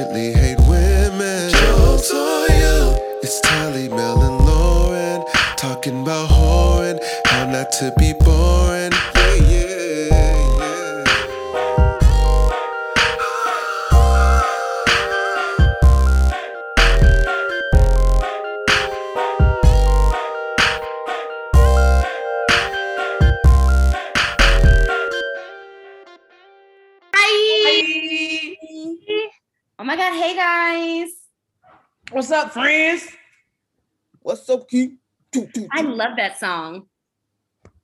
[0.00, 2.96] secretly hate women, jokes on you.
[3.22, 5.24] It's Talley, Mel, and Lauren
[5.56, 8.89] talking about whoring, how not to be boring.
[32.20, 33.08] What's up, friends?
[34.20, 34.92] What's up, Keith?
[35.32, 36.84] Doo, doo, I love that song.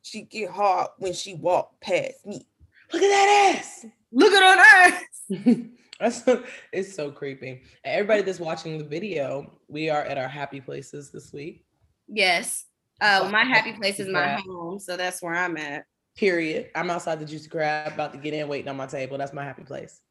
[0.02, 2.46] She get hard when she walk past me.
[2.92, 3.86] Look at that ass.
[4.12, 5.68] Look at on earth.
[6.00, 7.62] That's so, it's so creepy.
[7.82, 11.64] Everybody that's watching the video, we are at our happy places this week.
[12.06, 12.66] Yes.
[13.00, 15.86] Uh, my happy place is my home, so that's where I'm at.
[16.14, 16.68] Period.
[16.74, 19.16] I'm outside the juicy crab, about to get in, waiting on my table.
[19.16, 20.02] That's my happy place.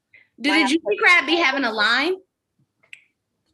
[0.41, 2.15] Did My the happy Juicy Crab be having a line?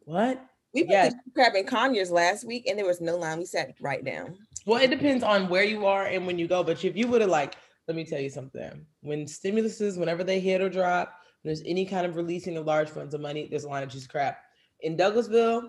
[0.06, 0.42] What?
[0.72, 1.14] We put Yes.
[1.24, 3.38] the crab in Conyers last week, and there was no line.
[3.38, 4.38] We sat right down.
[4.64, 6.62] Well, it depends on where you are and when you go.
[6.62, 7.56] But if you would have like,
[7.88, 8.86] let me tell you something.
[9.00, 13.14] When stimuluses, whenever they hit or drop, there's any kind of releasing of large funds
[13.14, 14.34] of money, there's a line of Juicy Crab.
[14.80, 15.68] In Douglasville,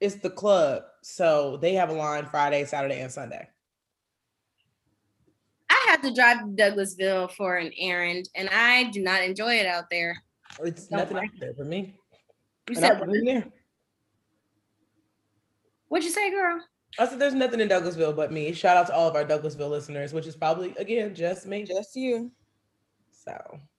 [0.00, 0.82] it's the club.
[1.02, 3.48] So they have a line Friday, Saturday, and Sunday.
[5.70, 9.66] I have to drive to Douglasville for an errand, and I do not enjoy it
[9.66, 10.22] out there.
[10.60, 11.94] It's Don't nothing like out there for me.
[12.68, 13.44] You And I said put it in there.
[15.88, 16.60] What'd you say, girl?
[16.98, 18.52] I said there's nothing in Douglasville but me.
[18.52, 21.64] Shout out to all of our Douglasville listeners, which is probably again just me.
[21.64, 22.30] Just you.
[23.12, 23.32] So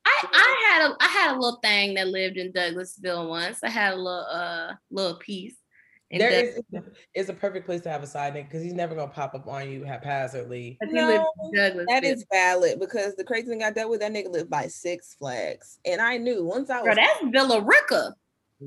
[0.06, 3.64] I, I had a I had a little thing that lived in Douglasville once.
[3.64, 5.56] I had a little uh little piece.
[6.12, 6.84] in there Doug- is
[7.16, 9.48] it's a perfect place to have a side nigga because he's never gonna pop up
[9.48, 10.78] on you haphazardly.
[10.80, 11.86] but he lived in Douglasville.
[11.88, 15.16] That is valid because the crazy thing I dealt with, that nigga lived by Six
[15.16, 15.80] Flags.
[15.84, 18.14] And I knew once I Bro, was that's Villa Rica.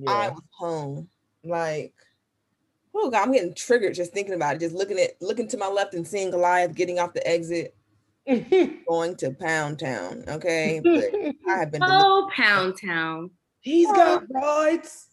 [0.08, 1.08] I was home.
[1.44, 1.92] Like,
[2.94, 4.60] oh god, I'm getting triggered just thinking about it.
[4.60, 7.74] Just looking at looking to my left and seeing Goliath getting off the exit,
[8.88, 10.24] going to Pound Town.
[10.28, 10.80] Okay.
[11.44, 13.30] But I have been deli- Oh, Pound Town.
[13.60, 15.08] He's got rights.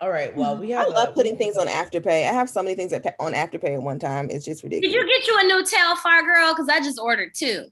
[0.00, 0.34] All right.
[0.34, 0.86] Well, we have.
[0.86, 2.26] I love uh, putting things on Afterpay.
[2.26, 4.30] I have so many things at, pa- on Afterpay at one time.
[4.30, 4.94] It's just ridiculous.
[4.94, 5.26] Did ridiculous.
[5.28, 6.54] you get you a new tail, Telfar girl?
[6.54, 7.66] Because I just ordered two.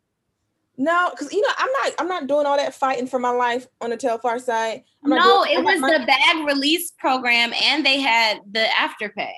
[0.81, 3.67] No, because you know I'm not I'm not doing all that fighting for my life
[3.81, 4.85] on the Telfar side.
[5.05, 9.33] I'm No, doing- it was my- the bag release program, and they had the afterpay.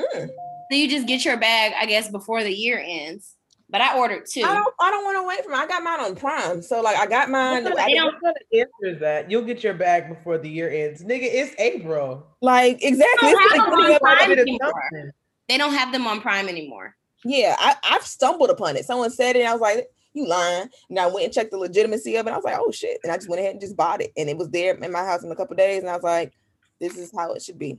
[0.00, 0.28] Mm.
[0.70, 3.34] So you just get your bag, I guess, before the year ends.
[3.68, 4.42] But I ordered two.
[4.42, 5.60] I don't I don't want to wait for mine.
[5.60, 7.62] I got mine on Prime, so like I got mine.
[7.64, 9.30] What I kind didn't- of- what kind of answer is that?
[9.30, 11.22] You'll get your bag before the year ends, nigga.
[11.30, 12.26] It's April.
[12.40, 13.28] like exactly.
[13.28, 15.12] They don't have like them on Prime anymore.
[15.50, 16.96] They don't have them on Prime anymore.
[17.24, 18.86] Yeah, I, I've stumbled upon it.
[18.86, 21.58] Someone said it, and I was like, "You lying?" And I went and checked the
[21.58, 22.30] legitimacy of it.
[22.30, 24.28] I was like, "Oh shit!" And I just went ahead and just bought it, and
[24.28, 25.80] it was there in my house in a couple days.
[25.80, 26.32] And I was like,
[26.80, 27.78] "This is how it should be."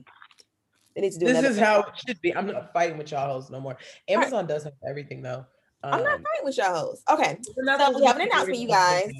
[0.94, 1.26] They need to do.
[1.26, 2.34] This is how it should be.
[2.34, 3.76] I'm not fighting with y'all hoes no more.
[4.08, 5.46] Amazon does have everything though.
[5.82, 7.02] I'm not Um, fighting with y'all hoes.
[7.10, 7.66] Okay, so we
[8.06, 9.10] have an announcement, you guys.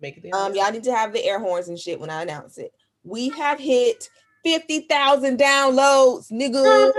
[0.00, 2.22] Make it the um, y'all need to have the air horns and shit when I
[2.22, 2.72] announce it.
[3.04, 4.10] We have hit
[4.44, 6.92] fifty thousand downloads, nigga.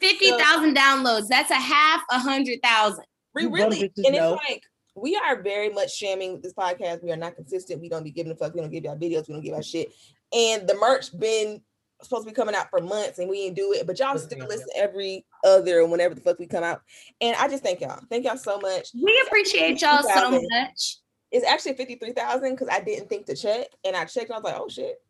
[0.00, 1.28] Fifty thousand downloads.
[1.28, 3.04] That's a half a hundred thousand.
[3.34, 4.34] We really, and know.
[4.34, 4.62] it's like
[4.94, 7.02] we are very much shamming this podcast.
[7.02, 7.80] We are not consistent.
[7.80, 8.54] We don't be giving a fuck.
[8.54, 9.28] We don't give y'all videos.
[9.28, 9.92] We don't give y'all shit.
[10.32, 11.60] And the merch been
[12.02, 13.86] supposed to be coming out for months, and we didn't do it.
[13.86, 14.44] But y'all still yeah.
[14.44, 16.82] listen every other whenever the fuck we come out.
[17.20, 18.00] And I just thank y'all.
[18.10, 18.88] Thank y'all so much.
[18.94, 20.98] We appreciate y'all so much.
[21.34, 24.26] It's actually fifty three thousand because I didn't think to check, and I checked.
[24.30, 25.02] And I was like, oh shit.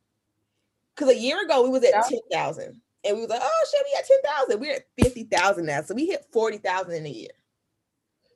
[0.96, 2.02] Because a year ago we was at Yeah.
[2.08, 4.60] ten thousand, and we was like, oh shit, we at ten thousand.
[4.60, 7.30] We're at fifty thousand now, so we hit forty thousand in a year.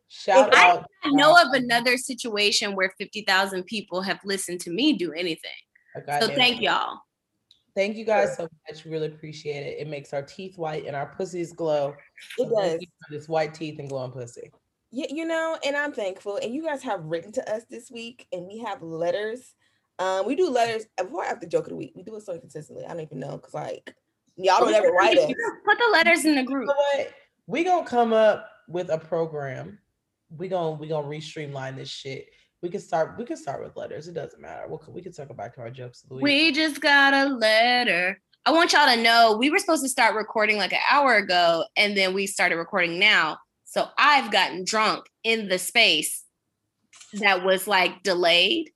[0.09, 0.87] Shout I- out.
[1.03, 5.51] I know of another situation where fifty thousand people have listened to me do anything.
[6.21, 6.99] So thank y'all.
[7.75, 8.85] Thank you guys so much.
[8.85, 9.79] Really appreciate it.
[9.79, 11.95] It makes our teeth white and our pussies glow.
[12.37, 12.85] It does.
[13.09, 14.51] This white teeth and glowing pussy.
[14.91, 16.37] Yeah, you know, and I'm thankful.
[16.43, 19.55] And you guys have written to us this week, and we have letters.
[19.99, 21.93] Um, we do letters before I have the joke of the week.
[21.95, 22.85] We do it so consistently.
[22.85, 23.95] I don't even know because like
[24.37, 25.27] y'all don't ever write us.
[25.27, 26.69] Put the letters in the You group.
[26.69, 27.13] know what?
[27.47, 29.79] We gonna come up with a program.
[30.37, 32.29] We gonna we gonna re-streamline this shit.
[32.63, 33.17] We can start.
[33.19, 34.09] We can start with letters.
[34.09, 34.67] It doesn't matter.
[34.69, 36.03] We'll, we can circle back to our jokes.
[36.03, 36.25] of the week.
[36.25, 38.21] We just got a letter.
[38.47, 41.65] I want y'all to know we were supposed to start recording like an hour ago,
[41.77, 43.39] and then we started recording now.
[43.69, 46.25] So I've gotten drunk in the space
[47.15, 48.71] that was like delayed.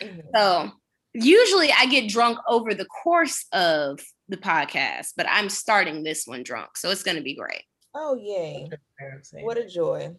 [0.00, 0.22] Mhm.
[0.34, 0.70] So
[1.14, 6.42] usually I get drunk over the course of the podcast, but I'm starting this one
[6.42, 6.76] drunk.
[6.76, 7.62] So it's going to be great.
[7.94, 8.68] Oh, yay.
[9.42, 10.14] What a joy.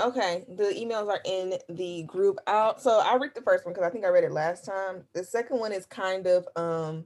[0.00, 2.80] Okay, the emails are in the group out.
[2.80, 5.04] So I'll read the first one because I think I read it last time.
[5.12, 7.04] The second one is kind of um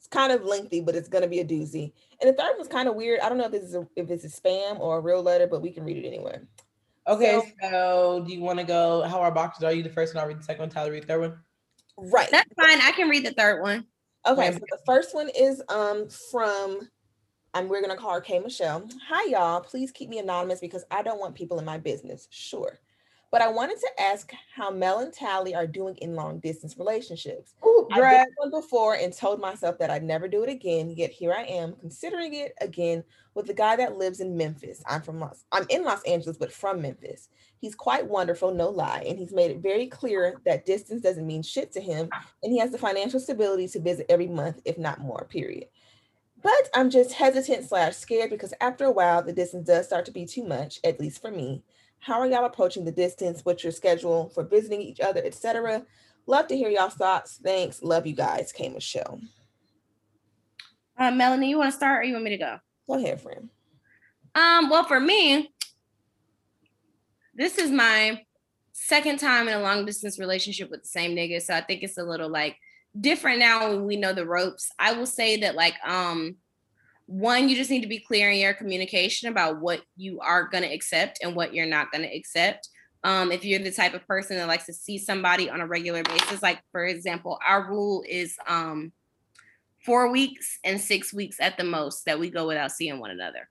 [0.00, 1.92] it's kind of lengthy, but it's gonna be a doozy.
[2.22, 3.20] And the third one's kind of weird.
[3.20, 5.46] I don't know if this is a, if it's a spam or a real letter,
[5.46, 6.38] but we can read it anyway.
[7.06, 9.02] Okay, So- so, do you want to go?
[9.02, 10.22] How our boxes are you the first one?
[10.22, 10.70] I'll read the second one.
[10.70, 11.38] Tyler, read the third one.
[11.98, 12.30] Right.
[12.30, 12.80] That's fine.
[12.80, 13.84] I can read the third one.
[14.26, 16.88] Okay, so the first one is um from
[17.52, 18.88] and we're gonna call her K Michelle.
[19.08, 22.26] Hi y'all, please keep me anonymous because I don't want people in my business.
[22.30, 22.78] Sure.
[23.30, 27.54] But I wanted to ask how Mel and Talley are doing in long distance relationships.
[27.64, 30.90] Ooh, I've done one before and told myself that I'd never do it again.
[30.90, 33.04] Yet here I am, considering it again
[33.34, 34.82] with the guy that lives in Memphis.
[34.86, 37.28] I'm from Los, I'm in Los Angeles, but from Memphis.
[37.58, 41.42] He's quite wonderful, no lie, and he's made it very clear that distance doesn't mean
[41.42, 42.08] shit to him,
[42.42, 45.26] and he has the financial stability to visit every month, if not more.
[45.30, 45.66] Period.
[46.42, 50.10] But I'm just hesitant slash scared because after a while, the distance does start to
[50.10, 51.62] be too much, at least for me.
[52.00, 53.44] How are y'all approaching the distance?
[53.44, 55.84] What's your schedule for visiting each other, etc.?
[56.26, 57.38] Love to hear y'all's thoughts.
[57.42, 57.82] Thanks.
[57.82, 58.52] Love you guys.
[58.52, 59.20] K Michelle.
[60.98, 62.58] Uh, Melanie, you want to start or you want me to go?
[62.86, 63.48] Go ahead, friend.
[64.34, 65.52] Um, well, for me,
[67.34, 68.22] this is my
[68.72, 71.40] second time in a long distance relationship with the same nigga.
[71.40, 72.56] So I think it's a little like
[72.98, 74.70] different now when we know the ropes.
[74.78, 76.36] I will say that like um
[77.10, 80.68] one, you just need to be clear in your communication about what you are gonna
[80.68, 82.68] accept and what you're not gonna accept.
[83.02, 86.04] Um, if you're the type of person that likes to see somebody on a regular
[86.04, 88.92] basis, like for example, our rule is um
[89.84, 93.48] four weeks and six weeks at the most that we go without seeing one another.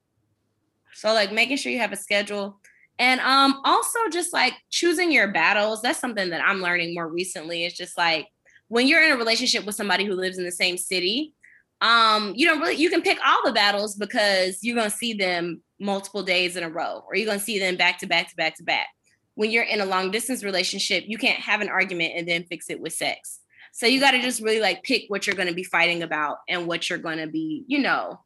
[0.93, 2.61] So like making sure you have a schedule
[2.97, 5.81] and um also just like choosing your battles.
[5.81, 7.65] That's something that I'm learning more recently.
[7.65, 8.29] It's just like
[8.69, 11.33] when you're in a relationship with somebody who lives in the same city,
[11.81, 15.61] um you don't really you can pick all the battles because you're to see them
[15.79, 18.55] multiple days in a row or you're to see them back to back to back
[18.55, 18.87] to back.
[19.35, 22.69] When you're in a long distance relationship, you can't have an argument and then fix
[22.69, 23.39] it with sex.
[23.71, 26.67] So you got to just really like pick what you're to be fighting about and
[26.67, 28.19] what you're to be, you know,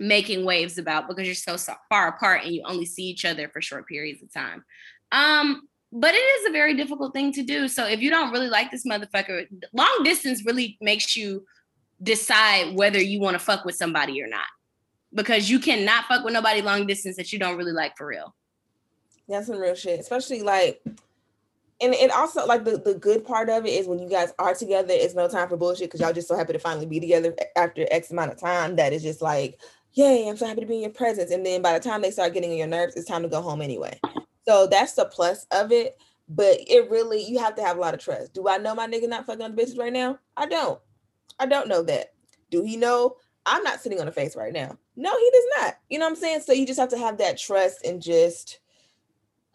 [0.00, 3.48] making waves about because you're so, so far apart and you only see each other
[3.48, 4.64] for short periods of time.
[5.12, 7.68] Um, but it is a very difficult thing to do.
[7.68, 11.44] So if you don't really like this motherfucker, long distance really makes you
[12.04, 14.46] decide whether you want to fuck with somebody or not.
[15.12, 18.34] Because you cannot fuck with nobody long distance that you don't really like for real.
[19.28, 20.82] That's some real shit, especially like,
[21.80, 24.54] and it also like the, the good part of it is when you guys are
[24.54, 27.34] together, it's no time for bullshit because y'all just so happy to finally be together
[27.56, 29.60] after X amount of time that is just like,
[29.94, 31.30] yay, I'm so happy to be in your presence.
[31.30, 33.40] And then by the time they start getting on your nerves, it's time to go
[33.40, 33.98] home anyway.
[34.46, 35.96] So that's the plus of it.
[36.28, 38.34] But it really, you have to have a lot of trust.
[38.34, 40.18] Do I know my nigga not fucking on the bitches right now?
[40.36, 40.80] I don't.
[41.38, 42.12] I don't know that.
[42.50, 43.16] Do he know
[43.46, 44.78] I'm not sitting on the face right now?
[44.96, 45.78] No, he does not.
[45.90, 46.40] You know what I'm saying?
[46.40, 48.60] So you just have to have that trust and just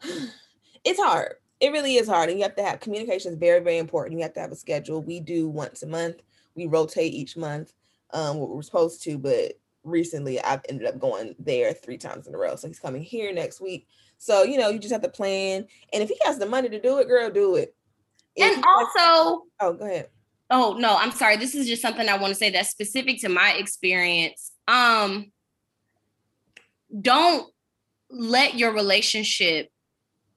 [0.84, 1.34] it's hard.
[1.60, 2.28] It really is hard.
[2.30, 4.18] And you have to have communication is very, very important.
[4.18, 5.02] You have to have a schedule.
[5.02, 6.16] We do once a month.
[6.54, 7.72] We rotate each month.
[8.12, 9.52] Um, what we're supposed to, but
[9.84, 12.56] recently I've ended up going there three times in a row.
[12.56, 13.86] So he's coming here next week.
[14.18, 15.66] So you know, you just have to plan.
[15.92, 17.74] And if he has the money to do it, girl, do it.
[18.36, 20.08] If And also, oh, go ahead.
[20.50, 21.36] Oh no, I'm sorry.
[21.36, 24.52] This is just something I want to say that's specific to my experience.
[24.66, 25.32] Um
[27.00, 27.48] don't
[28.10, 29.68] let your relationship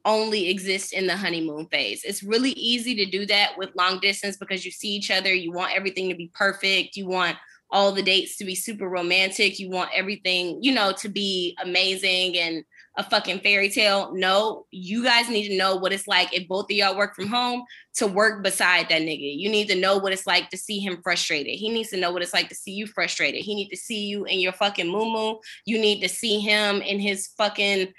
[0.05, 2.03] only exist in the honeymoon phase.
[2.03, 5.51] It's really easy to do that with long distance because you see each other, you
[5.51, 7.37] want everything to be perfect, you want
[7.71, 12.37] all the dates to be super romantic, you want everything, you know, to be amazing
[12.37, 12.63] and
[12.95, 14.13] a fucking fairy tale.
[14.13, 17.27] No, you guys need to know what it's like if both of y'all work from
[17.27, 17.63] home
[17.95, 19.37] to work beside that nigga.
[19.37, 21.55] You need to know what it's like to see him frustrated.
[21.55, 23.41] He needs to know what it's like to see you frustrated.
[23.41, 26.99] He need to see you in your fucking moo You need to see him in
[26.99, 27.93] his fucking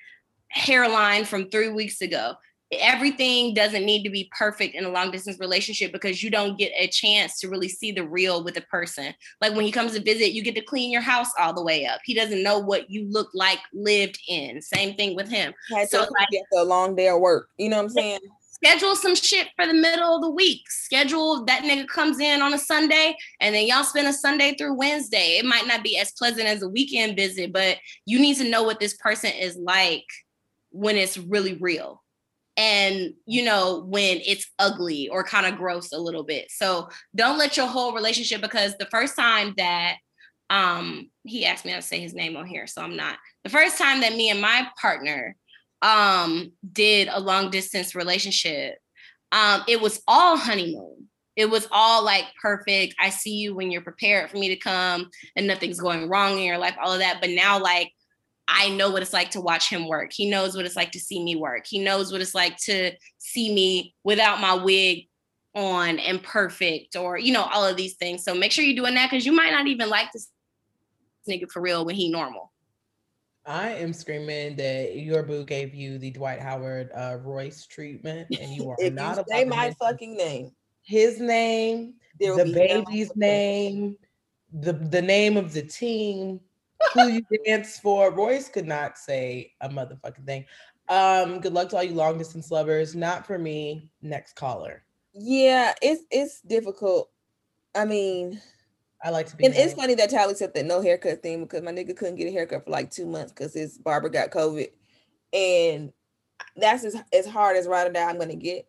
[0.48, 2.34] hairline from three weeks ago.
[2.80, 6.72] Everything doesn't need to be perfect in a long distance relationship because you don't get
[6.76, 9.14] a chance to really see the real with a person.
[9.40, 11.86] Like when he comes to visit, you get to clean your house all the way
[11.86, 12.00] up.
[12.04, 14.60] He doesn't know what you look like lived in.
[14.62, 17.48] Same thing with him Had So, like, a long day of work.
[17.58, 18.20] You know what I'm saying?
[18.64, 20.62] schedule some shit for the middle of the week.
[20.70, 24.78] Schedule that nigga comes in on a Sunday and then y'all spend a Sunday through
[24.78, 25.38] Wednesday.
[25.38, 27.76] It might not be as pleasant as a weekend visit, but
[28.06, 30.06] you need to know what this person is like
[30.70, 32.02] when it's really real.
[32.56, 36.50] And you know, when it's ugly or kind of gross a little bit.
[36.50, 39.96] So don't let your whole relationship because the first time that
[40.50, 43.16] um he asked me to say his name on here, so I'm not.
[43.44, 45.36] The first time that me and my partner
[45.82, 48.76] um did a long distance relationship
[49.32, 52.94] um it was all honeymoon It was all like perfect.
[53.00, 56.44] I see you when you're prepared for me to come and nothing's going wrong in
[56.44, 57.20] your life, all of that.
[57.20, 57.90] But now, like,
[58.46, 60.12] I know what it's like to watch him work.
[60.12, 61.66] He knows what it's like to see me work.
[61.66, 65.08] He knows what it's like to see me without my wig
[65.54, 68.24] on and perfect or, you know, all of these things.
[68.24, 70.30] So make sure you're doing that because you might not even like this
[71.28, 72.52] nigga for real when he normal.
[73.46, 78.50] I am screaming that your boo gave you the Dwight Howard uh, Royce treatment, and
[78.50, 80.50] you are if not you say my mention fucking name,
[80.82, 83.96] his name, there the baby's name,
[84.52, 86.40] the the name of the team,
[86.94, 88.10] who you dance for.
[88.10, 90.44] Royce could not say a motherfucking thing.
[90.88, 92.94] Um, good luck to all you long distance lovers.
[92.94, 93.90] Not for me.
[94.02, 94.84] Next caller.
[95.12, 97.10] Yeah, it's it's difficult.
[97.74, 98.40] I mean,
[99.02, 99.46] I like to be.
[99.46, 102.28] and it's funny that Talley said that no haircut thing because my nigga couldn't get
[102.28, 104.68] a haircut for like two months because his barber got COVID,
[105.32, 105.92] and
[106.56, 108.66] that's as as hard as right now I'm gonna get.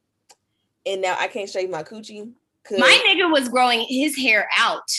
[0.85, 2.31] And now I can't shave my coochie.
[2.71, 4.89] My nigga was growing his hair out.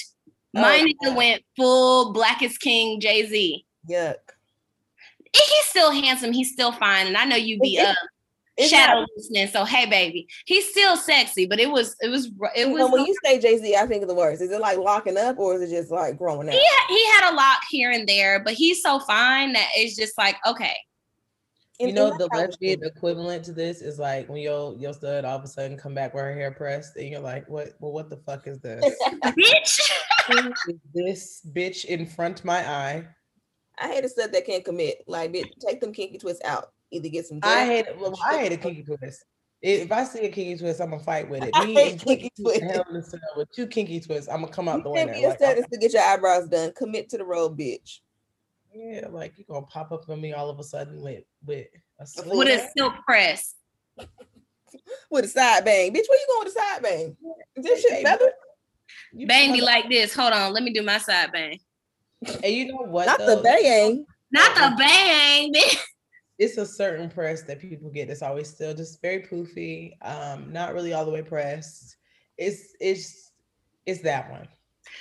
[0.56, 1.16] My Oh, nigga God.
[1.16, 3.64] went full blackest king Jay Z.
[3.88, 4.16] yuck.
[5.32, 6.32] He's still handsome.
[6.32, 7.06] He's still fine.
[7.06, 7.94] And I know you be It- uh
[8.56, 9.48] It's shadow not- listening.
[9.48, 11.44] So hey, baby, he's still sexy.
[11.46, 14.00] But it was it was it was know, when you say Jay Z, I think
[14.02, 14.40] of the worst.
[14.40, 16.54] Is it like locking up or is it just like growing out?
[16.54, 19.94] he had, he had a lock here and there, but he's so fine that it's
[19.94, 20.74] just like okay.
[21.78, 24.94] You And- know and the that's lesbian equivalent to this is like when your your
[24.94, 27.74] stud all of a sudden come back with her hair pressed, and you're like, "What?
[27.80, 28.82] Well, what the fuck is this?
[29.22, 29.80] Bitch.
[30.26, 33.06] Who is this bitch in front my eye?"
[33.78, 35.04] I hate a stud that can't commit.
[35.06, 36.72] Like, bitch, take them kinky twists out.
[36.90, 37.40] Either get some.
[37.42, 39.24] I dick- hate well, I hate a kinky twist.
[39.62, 41.50] If I see a kinky twist, I'm gonna fight with it.
[41.54, 42.72] I Me hate and kinky Quincy twists.
[42.74, 45.12] Hell in the Cell with two kinky twists, I'm gonna come out the You winner.
[45.12, 46.72] can't be a Like, stud I'm- to get your eyebrows done.
[46.76, 48.00] Commit to the role, bitch.
[48.74, 51.66] yeah, like you're gonna pop up on me all of a sudden with with
[51.98, 53.54] a full With a silk press.
[55.10, 56.04] With a side bang, bitch.
[56.08, 57.16] Where you going with a side bang?
[57.56, 58.30] Is this shit Hey, feather?
[59.12, 60.14] You Bang me like this.
[60.14, 60.52] Hold on.
[60.52, 61.58] Let me do my side bang.
[62.42, 63.06] And you know what?
[63.06, 63.36] Not though?
[63.36, 64.04] the bang.
[64.32, 65.52] Not the bang,
[66.38, 70.74] it's a certain press that people get that's always still just very poofy, um, not
[70.74, 71.96] really all the way pressed.
[72.36, 73.30] It's it's
[73.86, 74.48] it's that one.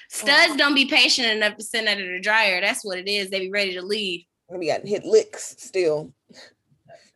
[0.10, 2.62] Studs don't be patient enough to send under the dryer.
[2.62, 3.30] That's what it is.
[3.30, 4.24] They be ready to leave.
[4.50, 6.14] And we got hit licks still.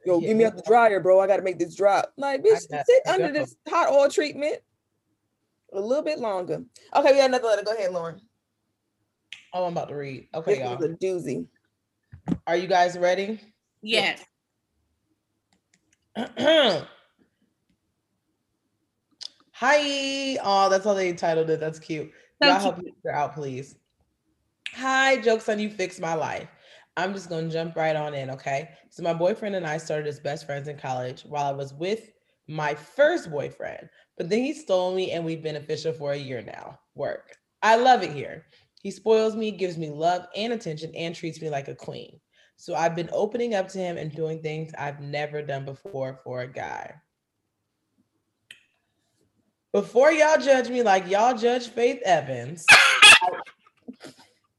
[0.06, 1.20] Yo, Yeah, give me out the dryer, bro.
[1.20, 2.12] I gotta make this drop.
[2.18, 4.60] Like, bitch, sit under this hot oil treatment
[5.74, 6.64] a little bit longer.
[6.96, 7.64] Okay, we got another letter.
[7.64, 8.20] Go ahead, Lauren.
[9.54, 10.28] Oh, I'm about to read.
[10.34, 10.78] Okay, This y'all.
[10.78, 11.48] was a doozy.
[12.46, 13.40] Are you guys ready?
[13.82, 14.24] Yes.
[19.52, 20.38] Hi.
[20.44, 21.60] Oh, that's how they titled it.
[21.60, 22.12] That's cute.
[22.42, 22.64] So Y'all cute.
[22.64, 23.76] help me figure out, please.
[24.76, 26.48] Hi, jokes on you fix my life.
[26.96, 28.70] I'm just gonna jump right on in, okay?
[28.90, 32.12] So my boyfriend and I started as best friends in college while I was with
[32.48, 36.44] my first boyfriend, but then he stole me and we've been official for a year
[36.44, 36.78] now.
[36.94, 37.38] Work.
[37.64, 38.46] I love it here.
[38.84, 42.20] He spoils me, gives me love and attention, and treats me like a queen.
[42.58, 46.42] So I've been opening up to him and doing things I've never done before for
[46.42, 46.96] a guy.
[49.72, 52.66] Before y'all judge me like y'all judge Faith Evans,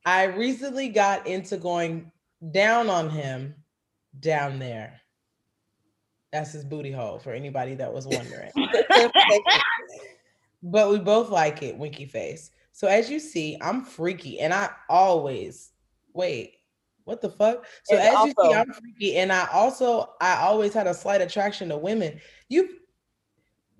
[0.06, 2.10] I, recently got into going
[2.50, 3.56] down on him
[4.18, 4.99] down there.
[6.32, 8.50] That's his booty hole for anybody that was wondering.
[10.62, 12.50] but we both like it, winky face.
[12.72, 15.72] So as you see, I'm freaky and I always
[16.12, 16.56] wait.
[17.04, 17.66] What the fuck?
[17.84, 21.20] So And as you see, I'm freaky and I also I always had a slight
[21.20, 22.20] attraction to women.
[22.48, 22.68] You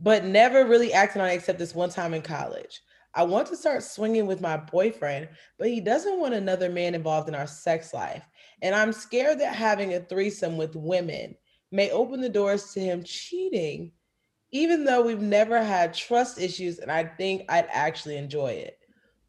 [0.01, 2.81] but never really acted on it except this one time in college.
[3.15, 5.29] I want to start swinging with my boyfriend,
[5.59, 8.25] but he doesn't want another man involved in our sex life.
[8.63, 11.35] And I'm scared that having a threesome with women
[11.71, 13.93] may open the doors to him cheating,
[14.53, 16.79] even though we've never had trust issues.
[16.79, 18.79] And I think I'd actually enjoy it.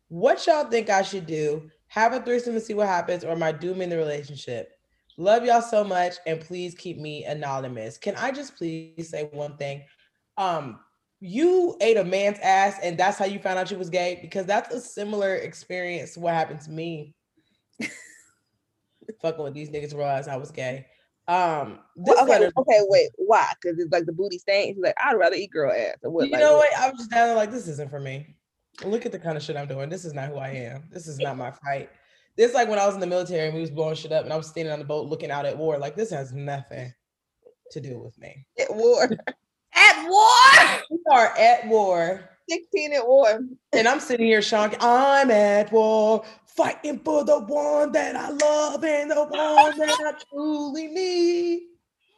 [0.07, 1.69] What y'all think I should do?
[1.88, 4.71] Have a threesome and see what happens, or am I dooming the relationship?
[5.17, 7.98] Love y'all so much, and please keep me anonymous.
[7.98, 9.83] Can I just please say one thing?
[10.38, 10.79] Um,
[11.19, 14.45] you ate a man's ass, and that's how you found out you was gay, because
[14.45, 17.13] that's a similar experience what happened to me.
[19.21, 20.88] Fucking with these niggas realized I was gay.
[21.27, 23.09] Um, this okay, letter- okay, wait.
[23.17, 23.53] Why?
[23.61, 24.75] Because it's like the booty stain.
[24.75, 25.95] He's like, I'd rather eat girl ass.
[26.01, 26.25] What?
[26.25, 26.69] you like, know what?
[26.71, 26.79] what?
[26.79, 28.35] I was just down there like, this isn't for me.
[28.83, 29.89] Look at the kind of shit I'm doing.
[29.89, 30.83] This is not who I am.
[30.89, 31.89] This is not my fight.
[32.37, 34.33] This like when I was in the military and we was blowing shit up and
[34.33, 35.77] I was standing on the boat looking out at war.
[35.77, 36.93] Like this has nothing
[37.71, 38.45] to do with me.
[38.59, 39.03] At war.
[39.73, 40.81] At war.
[40.89, 42.29] We are at war.
[42.49, 43.39] 16 at war.
[43.71, 44.75] And I'm sitting here, Sean.
[44.81, 46.25] I'm at war,
[46.55, 51.62] fighting for the one that I love and the one that I truly need.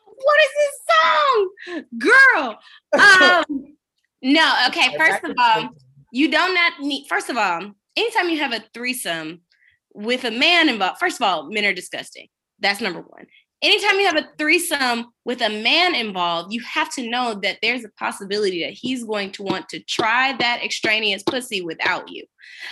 [0.05, 1.83] What is this song?
[1.97, 2.59] Girl.
[2.93, 3.75] Um
[4.21, 4.95] No, okay.
[4.97, 5.69] First of all,
[6.11, 7.07] you don't not need.
[7.07, 9.41] First of all, anytime you have a threesome
[9.93, 12.27] with a man involved, first of all, men are disgusting.
[12.59, 13.25] That's number one.
[13.63, 17.85] Anytime you have a threesome with a man involved, you have to know that there's
[17.85, 22.25] a possibility that he's going to want to try that extraneous pussy without you.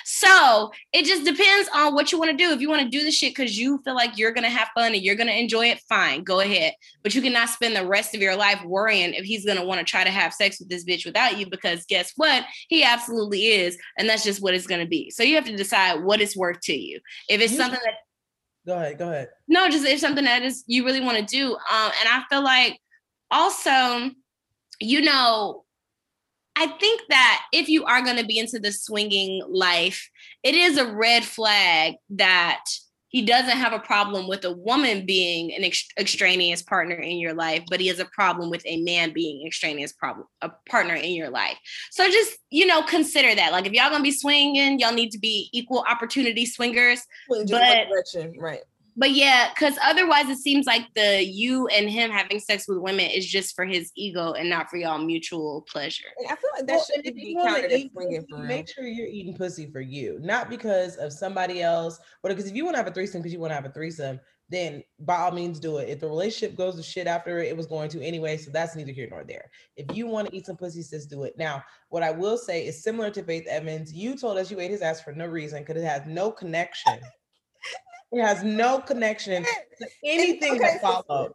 [0.04, 2.52] So it just depends on what you want to do.
[2.52, 4.94] If you want to do the shit because you feel like you're gonna have fun
[4.94, 6.74] and you're gonna enjoy it, fine, go ahead.
[7.04, 9.86] But you cannot spend the rest of your life worrying if he's gonna want to
[9.86, 12.44] try to have sex with this bitch without you, because guess what?
[12.68, 15.10] He absolutely is, and that's just what it's gonna be.
[15.10, 17.00] So you have to decide what it's worth to you.
[17.30, 17.94] If it's something that
[18.66, 18.98] Go ahead.
[18.98, 19.30] Go ahead.
[19.48, 21.54] no, just it's something that is you really want to do.
[21.54, 22.80] Um, and I feel like
[23.32, 24.12] also,
[24.80, 25.64] you know,
[26.56, 30.10] I think that if you are going to be into the swinging life,
[30.44, 32.64] it is a red flag that
[33.12, 37.34] he doesn't have a problem with a woman being an ex- extraneous partner in your
[37.34, 41.12] life, but he has a problem with a man being extraneous problem a partner in
[41.12, 41.58] your life.
[41.92, 43.52] So just you know consider that.
[43.52, 47.02] Like if y'all gonna be swinging, y'all need to be equal opportunity swingers.
[47.52, 47.62] But-
[48.40, 48.62] right?
[48.98, 53.10] But yeah, because otherwise it seems like the you and him having sex with women
[53.10, 56.08] is just for his ego and not for y'all mutual pleasure.
[56.18, 58.40] And I feel like that Well, should and if be counted as swinging for.
[58.40, 62.00] Make sure you're eating pussy for you, not because of somebody else.
[62.22, 63.72] But because if you want to have a threesome because you want to have a
[63.72, 64.20] threesome,
[64.50, 65.88] then by all means do it.
[65.88, 68.36] If the relationship goes to shit after it, it was going to anyway.
[68.36, 69.50] So that's neither here nor there.
[69.78, 71.36] If you want to eat some pussy, sis, do it.
[71.38, 73.94] Now, what I will say is similar to Faith Evans.
[73.94, 77.00] You told us you ate his ass for no reason because it has no connection.
[78.12, 81.34] It has no connection to anything okay, that followed.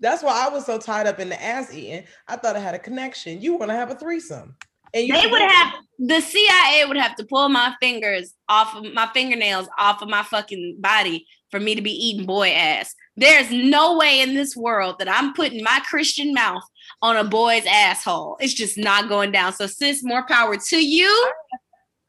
[0.00, 2.04] That's why I was so tied up in the ass eating.
[2.28, 3.40] I thought it had a connection.
[3.40, 4.56] You want to have a threesome.
[4.92, 8.92] And you They would have the CIA would have to pull my fingers off of
[8.92, 12.94] my fingernails off of my fucking body for me to be eating boy ass.
[13.16, 16.62] There's no way in this world that I'm putting my Christian mouth
[17.00, 18.36] on a boy's asshole.
[18.40, 19.54] It's just not going down.
[19.54, 21.32] So sis, more power to you.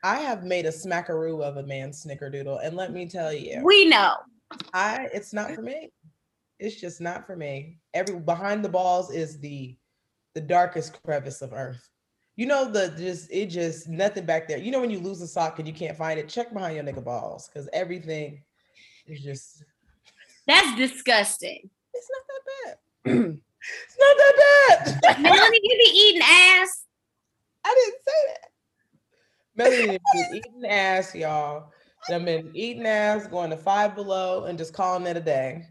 [0.03, 3.85] I have made a smackaroo of a man's snickerdoodle, and let me tell you, We
[3.85, 4.15] know.
[4.73, 5.91] I it's not for me.
[6.59, 7.79] It's just not for me.
[7.93, 9.75] Every behind the balls is the
[10.35, 11.89] the darkest crevice of earth.
[12.35, 14.57] You know the just it just nothing back there.
[14.57, 16.83] You know when you lose a sock and you can't find it, check behind your
[16.83, 18.43] nigga balls because everything
[19.07, 19.63] is just
[20.47, 21.69] That's disgusting.
[21.93, 23.13] It's not that bad.
[23.83, 25.21] it's not that bad.
[25.21, 26.85] Melanie, you be eating ass.
[27.65, 28.49] I didn't say that.
[29.57, 31.71] Melanie been eating ass, y'all.
[32.09, 35.65] I've been eating ass, going to five below, and just calling it a day.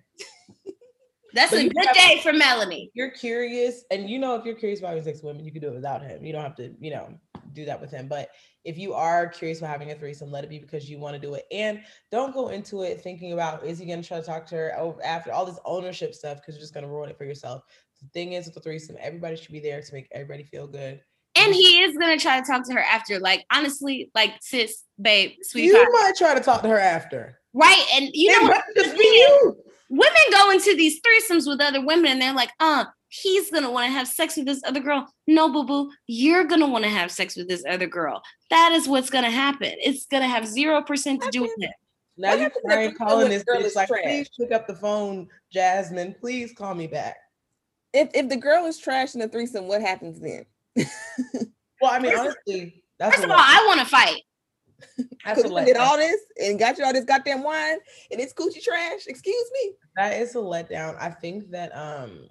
[1.33, 2.90] That's But a good have- day for Melanie.
[2.94, 5.61] you're curious, and you know, if you're curious about having sex with women, you can
[5.61, 6.25] do it without him.
[6.25, 7.09] You don't have to, you know,
[7.53, 8.09] do that with him.
[8.09, 8.31] But
[8.64, 11.20] if you are curious about having a threesome, let it be because you want to
[11.20, 11.46] do it.
[11.53, 14.55] And don't go into it thinking about is he going to try to talk to
[14.57, 17.25] her oh, after all this ownership stuff because you're just going to ruin it for
[17.25, 17.62] yourself.
[18.03, 21.01] The thing is, with the threesome, everybody should be there to make everybody feel good.
[21.46, 23.18] And he is gonna try to talk to her after.
[23.18, 25.88] Like, honestly, like sis, babe, sweetie You pie.
[25.92, 27.38] might try to talk to her after.
[27.54, 27.85] Right.
[27.94, 29.56] And you It know might just the be you.
[29.88, 33.87] women go into these threesomes with other women and they're like, uh, he's gonna want
[33.87, 35.06] to have sex with this other girl.
[35.26, 38.22] No, boo boo, you're gonna want to have sex with this other girl.
[38.50, 39.72] That is what's gonna happen.
[39.80, 41.70] It's gonna have zero percent to do with it.
[42.18, 44.02] Now What you happens if crying, the calling girl this is bitch like, trash?
[44.04, 46.14] please pick up the phone, Jasmine.
[46.20, 47.16] Please call me back.
[47.92, 50.44] If if the girl is trash in a threesome, what happens then?
[51.80, 54.22] Well, I mean, honestly, that's First of all, I want to fight.
[55.24, 57.78] that's a Because we did all this and got you all this goddamn wine
[58.10, 59.06] and it's coochie trash.
[59.06, 59.72] Excuse me.
[59.96, 60.96] That is a letdown.
[61.00, 62.28] I think that um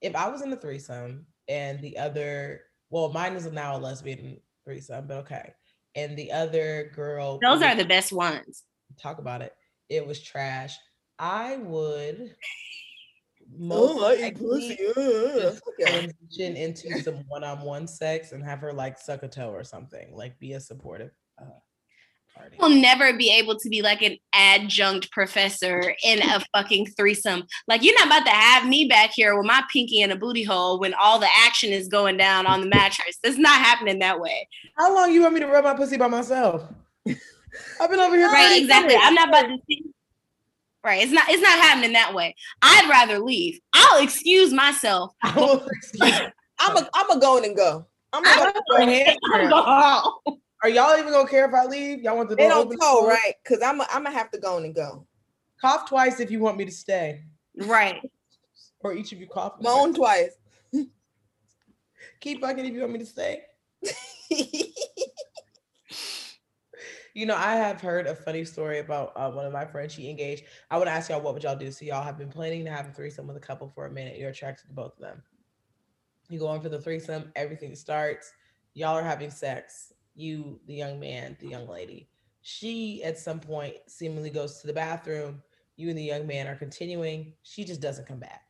[0.00, 4.38] if I was in a threesome and the other well, mine is now a lesbian
[4.64, 5.52] threesome, but okay.
[5.94, 8.64] And the other girl Those are the best ones.
[9.00, 9.54] talk about it.
[9.88, 10.76] It was trash.
[11.18, 12.34] I would
[13.56, 14.78] Most I eat likely pussy.
[14.96, 19.64] Uh, just transition into some one-on-one sex and have her like suck a toe or
[19.64, 21.10] something, like be a supportive
[21.40, 21.46] uh,
[22.34, 22.56] party.
[22.58, 27.44] Will never be able to be like an adjunct professor in a fucking threesome.
[27.68, 30.44] Like you're not about to have me back here with my pinky in a booty
[30.44, 33.18] hole when all the action is going down on the mattress.
[33.22, 34.48] It's not happening that way.
[34.76, 36.62] How long you want me to rub my pussy by myself?
[37.80, 38.28] I've been over here.
[38.28, 38.88] Right, 30 exactly.
[38.88, 39.06] minutes.
[39.06, 39.81] I'm not about to see.
[40.84, 41.28] Right, it's not.
[41.28, 42.34] It's not happening that way.
[42.60, 43.60] I'd rather leave.
[43.72, 45.12] I'll excuse myself.
[45.22, 46.20] I will excuse-
[46.58, 47.86] I'm a I'm a go and go.
[48.12, 48.78] I'm I gonna don't go.
[48.78, 49.50] know, hand I'll cramp.
[50.26, 50.38] go.
[50.64, 52.00] Are y'all even gonna care if I leave?
[52.02, 52.78] Y'all want the They door don't open?
[52.78, 55.06] go right because I'm a, I'm gonna have to go in and go.
[55.60, 57.22] Cough twice if you want me to stay,
[57.56, 58.00] Right.
[58.80, 59.54] or each of you cough.
[59.60, 60.32] Moan twice.
[62.20, 63.42] Keep fucking if you want me to stay.
[67.14, 69.92] You know, I have heard a funny story about uh, one of my friends.
[69.92, 70.44] She engaged.
[70.70, 71.70] I would ask y'all, what would y'all do?
[71.70, 74.18] So y'all have been planning to have a threesome with a couple for a minute.
[74.18, 75.22] You're attracted to both of them.
[76.30, 78.32] You go on for the threesome, everything starts.
[78.72, 79.92] Y'all are having sex.
[80.14, 82.08] You, the young man, the young lady.
[82.40, 85.42] She, at some point, seemingly goes to the bathroom.
[85.76, 87.34] You and the young man are continuing.
[87.42, 88.42] She just doesn't come back.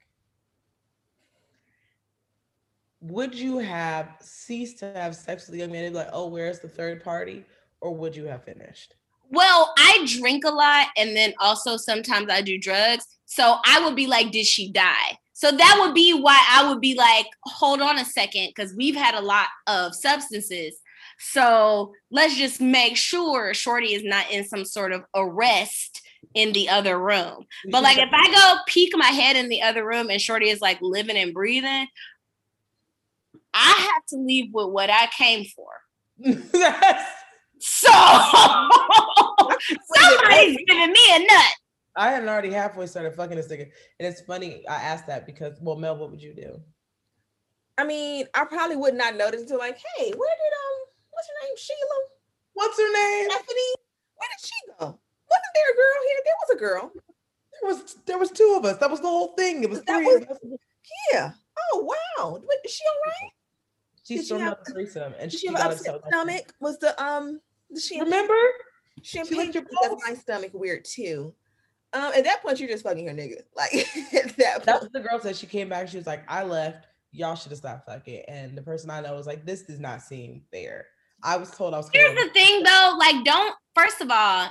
[3.00, 6.28] Would you have ceased to have sex with the young man and be like, oh,
[6.28, 7.44] where's the third party?
[7.82, 8.94] Or would you have finished?
[9.28, 13.04] Well, I drink a lot and then also sometimes I do drugs.
[13.26, 15.18] So I would be like, did she die?
[15.32, 18.94] So that would be why I would be like, hold on a second, because we've
[18.94, 20.78] had a lot of substances.
[21.18, 26.02] So let's just make sure Shorty is not in some sort of arrest
[26.34, 27.46] in the other room.
[27.70, 30.60] But like if I go peek my head in the other room and Shorty is
[30.60, 31.88] like living and breathing,
[33.54, 35.70] I have to leave with what I came for.
[37.62, 37.88] so
[39.94, 41.52] somebody's giving me a nut.
[41.94, 43.68] I had already halfway started fucking this nigga.
[44.00, 46.60] And it's funny, I asked that because, well, Mel, what would you do?
[47.78, 51.46] I mean, I probably would not notice until like, hey, where did um, what's her
[51.46, 51.56] name?
[51.56, 52.00] Sheila.
[52.54, 53.30] What's her name?
[53.30, 53.74] Stephanie.
[54.16, 54.86] Where did she go?
[55.30, 56.20] Wasn't there a girl here?
[56.24, 56.92] There was a girl.
[57.60, 58.76] There was there was two of us.
[58.78, 59.62] That was the whole thing.
[59.64, 60.38] It was That three was- of us.
[61.12, 61.32] Yeah.
[61.72, 62.34] Oh wow.
[62.42, 63.32] Wait, Is she all right?
[64.04, 65.72] She did she stormed have- out the threesome and Did she she have got an
[65.78, 65.94] upset.
[65.96, 66.54] upset stomach?
[66.60, 67.40] Was the um
[67.74, 68.34] the champagne Remember?
[69.02, 69.64] champagne licked your
[70.06, 71.34] my stomach weird too.
[71.94, 73.42] Um, at that point, you're just fucking her nigga.
[73.56, 74.82] Like at that That's point.
[74.82, 75.36] what the girl said.
[75.36, 75.88] She came back.
[75.88, 76.86] She was like, I left.
[77.10, 78.22] Y'all should have stopped fucking.
[78.28, 80.86] And the person I know was like, this does not seem fair.
[81.22, 84.50] I was told I was Here's the thing though, like don't first of all,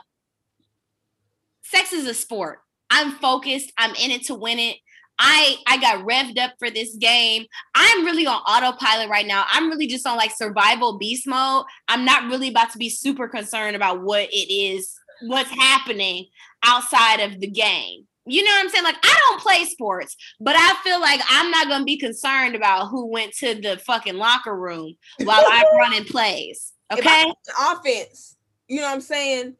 [1.63, 2.59] sex is a sport.
[2.89, 4.77] I'm focused, I'm in it to win it.
[5.19, 7.45] I I got revved up for this game.
[7.75, 9.45] I'm really on autopilot right now.
[9.51, 11.65] I'm really just on like survival beast mode.
[11.87, 16.25] I'm not really about to be super concerned about what it is, what's happening
[16.63, 18.07] outside of the game.
[18.25, 18.83] You know what I'm saying?
[18.83, 22.89] Like I don't play sports, but I feel like I'm not gonna be concerned about
[22.89, 26.73] who went to the fucking locker room while I'm running plays.
[26.91, 27.33] Okay.
[27.59, 28.35] Offense,
[28.67, 29.55] you know what I'm saying?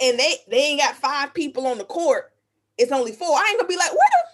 [0.00, 2.32] And they they ain't got five people on the court.
[2.78, 3.28] It's only four.
[3.28, 4.25] I ain't gonna be like, what if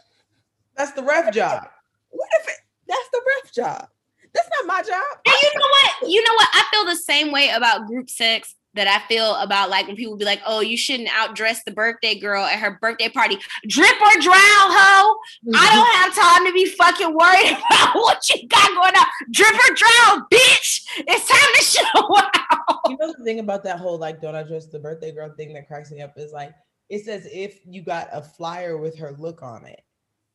[0.77, 1.69] That's the ref job.
[2.11, 2.57] what if it,
[2.87, 3.89] that's the ref job?
[4.35, 5.05] That's not my job.
[5.27, 6.11] And you know what?
[6.11, 6.49] You know what?
[6.53, 10.17] I feel the same way about group sex that I feel about like when people
[10.17, 13.37] be like, "Oh, you shouldn't outdress the birthday girl at her birthday party."
[13.69, 15.17] Drip or drown, hoe.
[15.55, 19.07] I don't have time to be fucking worried about what you got going on.
[19.31, 20.83] Drip or drown, bitch.
[20.97, 22.81] It's time to show out.
[22.89, 25.69] you know the thing about that whole like don't address the birthday girl thing that
[25.69, 26.55] cracks me up is like
[26.89, 29.83] it's as if you got a flyer with her look on it.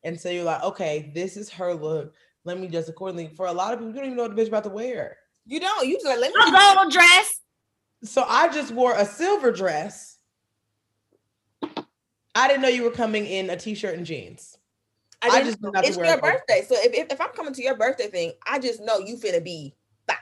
[0.04, 2.14] And so you're like, okay, this is her look.
[2.44, 3.28] Let me just accordingly.
[3.34, 5.16] For a lot of people, you don't even know what the bitch about to wear.
[5.46, 5.86] You don't.
[5.86, 6.40] You just like let me.
[6.46, 7.40] A gold dress.
[8.04, 10.18] So I just wore a silver dress.
[12.34, 14.56] I didn't know you were coming in a t-shirt and jeans.
[15.20, 15.70] I didn't just know.
[15.70, 16.64] did not to it's wear your a gold birthday.
[16.68, 19.42] So if, if if I'm coming to your birthday thing, I just know you finna
[19.42, 19.74] be
[20.06, 20.16] fine.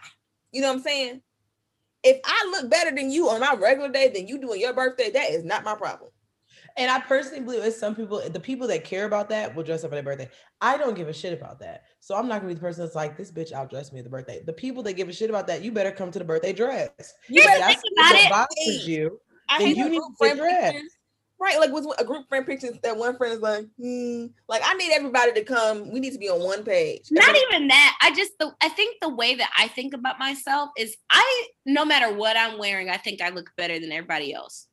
[0.52, 1.20] You know what I'm saying?
[2.02, 4.72] If I look better than you on my regular day than you do on your
[4.72, 6.10] birthday, that is not my problem.
[6.78, 9.82] And I personally believe it's some people, the people that care about that will dress
[9.82, 10.28] up for their birthday.
[10.60, 11.84] I don't give a shit about that.
[12.00, 14.10] So I'm not gonna be the person that's like, this bitch outdressed me at the
[14.10, 14.42] birthday.
[14.44, 16.90] The people that give a shit about that, you better come to the birthday dress.
[17.26, 18.30] Here's the That's thing about it.
[18.30, 19.20] bothers you.
[19.48, 20.72] I Then hate you need group to friend dress.
[20.72, 20.92] pictures.
[21.38, 24.26] Right, like with a group friend pictures that one friend is like, hmm.
[24.48, 25.92] like I need everybody to come.
[25.92, 27.08] We need to be on one page.
[27.10, 27.98] Not even that.
[28.00, 31.84] I just the I think the way that I think about myself is I no
[31.84, 34.66] matter what I'm wearing, I think I look better than everybody else.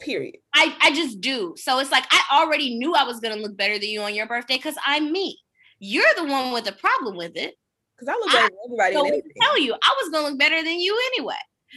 [0.00, 0.36] Period.
[0.54, 1.54] I, I just do.
[1.56, 4.26] So it's like I already knew I was gonna look better than you on your
[4.26, 5.38] birthday because I'm me.
[5.78, 7.54] You're the one with the problem with it.
[7.96, 8.94] Because I look better than everybody.
[8.94, 11.34] So in we tell you, I was gonna look better than you anyway.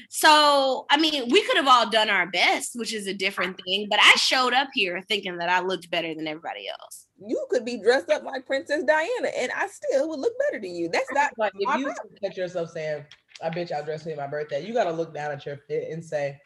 [0.09, 3.87] So I mean, we could have all done our best, which is a different thing.
[3.89, 7.07] But I showed up here thinking that I looked better than everybody else.
[7.25, 10.75] You could be dressed up like Princess Diana, and I still would look better than
[10.75, 10.89] you.
[10.89, 11.95] That's not Like if you problem.
[12.23, 13.05] catch yourself saying,
[13.41, 16.39] I bitch outdressed me my birthday, you gotta look down at your fit and say,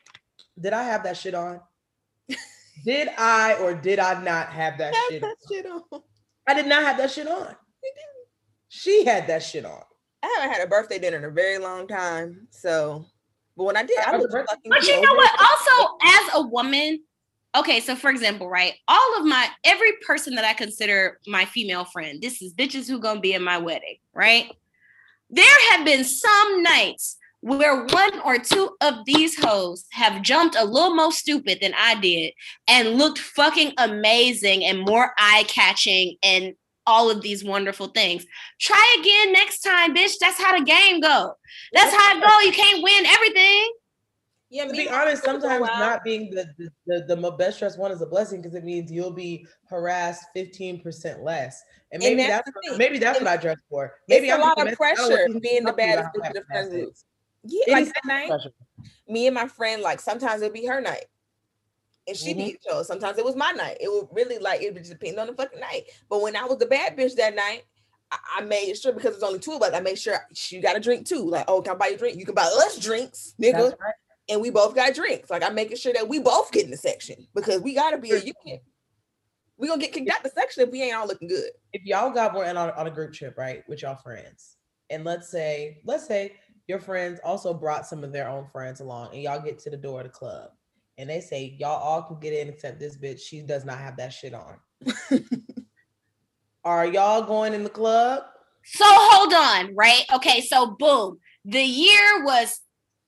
[0.60, 1.62] Did I have that shit on?
[2.86, 5.36] did I or did I not have that Have shit that on?
[5.52, 6.02] shit on.
[6.48, 7.56] I did not have that shit on.
[8.70, 9.82] She had that shit on.
[10.24, 12.48] I haven't had a birthday dinner in a very long time.
[12.50, 13.06] So,
[13.56, 15.32] but when I did, I How's looked your fucking But you know what?
[15.40, 17.00] Also, as a woman,
[17.56, 21.86] okay, so for example, right, all of my every person that I consider my female
[21.86, 24.52] friend, this is bitches who gonna be in my wedding, right?
[25.30, 30.66] There have been some nights where one or two of these hoes have jumped a
[30.66, 32.34] little more stupid than I did
[32.68, 36.54] and looked fucking amazing and more eye-catching and
[36.86, 38.26] all of these wonderful things.
[38.60, 40.14] Try again next time, bitch.
[40.20, 41.34] That's how the game go.
[41.74, 42.40] That's how it go.
[42.40, 43.72] You can't win everything.
[44.50, 48.02] Yeah, To be honest, sometimes not being the the, the, the best dressed one is
[48.02, 51.62] a blessing because it means you'll be harassed 15% less.
[51.92, 53.86] And And maybe that's that's, what- maybe that's And what I dress for.
[53.86, 55.90] it's Maybe a I'm lot of messed- I don't know what pressure being the talking
[55.90, 56.94] about baddest how bitch of
[57.48, 57.66] the fast friend that group.
[57.66, 57.68] is.
[57.68, 58.52] Yeah, It like that night,
[59.08, 61.06] me and my friend, like sometimes it'd be her night.
[62.08, 62.38] And she Mhm.
[62.38, 62.88] did shows.
[62.88, 63.78] Sometimes it was my night.
[63.82, 65.84] It would really like it would just depend on the fucking night.
[66.10, 67.64] But when I was the bad bitch that night,
[68.12, 70.78] I, I made sure because there's only two of us, I made sure she got
[70.78, 71.30] a drink too.
[71.30, 72.18] Like, oh, can I buy you a drink?
[72.18, 73.72] You can buy us drinks, nigga.
[73.78, 73.94] Right.
[74.30, 75.30] And we both got drinks.
[75.30, 78.12] Like I'm making sure that we both get in the section because we gotta be
[78.12, 78.64] a unit.
[79.58, 81.50] We gonna get kicked out the section if we ain't all looking good.
[81.74, 84.56] If y'all got went on, on a group trip, right, with y'all friends,
[84.90, 86.36] and let's say, let's say
[86.68, 89.78] your friends also brought some of their own friends along, and y'all get to the
[89.78, 90.50] door of the club,
[90.98, 93.22] and they say y'all all can get in except this bitch.
[93.22, 94.58] She does not have that shit on.
[96.64, 98.24] Are y'all going in the club?
[98.66, 100.04] So hold on, right?
[100.14, 101.20] Okay, so boom.
[101.46, 102.60] The year was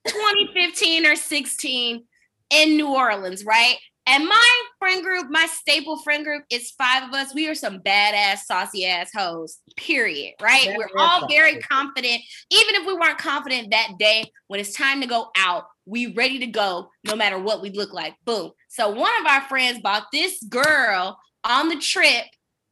[0.08, 2.04] 2015 or 16
[2.50, 3.76] in New Orleans, right?
[4.06, 7.32] And my friend group, my staple friend group, is five of us.
[7.34, 10.34] We are some badass, saucy ass hoes, period.
[10.42, 10.68] Right?
[10.68, 12.20] Badass We're all very confident.
[12.50, 16.40] Even if we weren't confident that day, when it's time to go out, we ready
[16.40, 18.14] to go no matter what we look like.
[18.24, 18.50] Boom.
[18.68, 22.24] So one of our friends bought this girl on the trip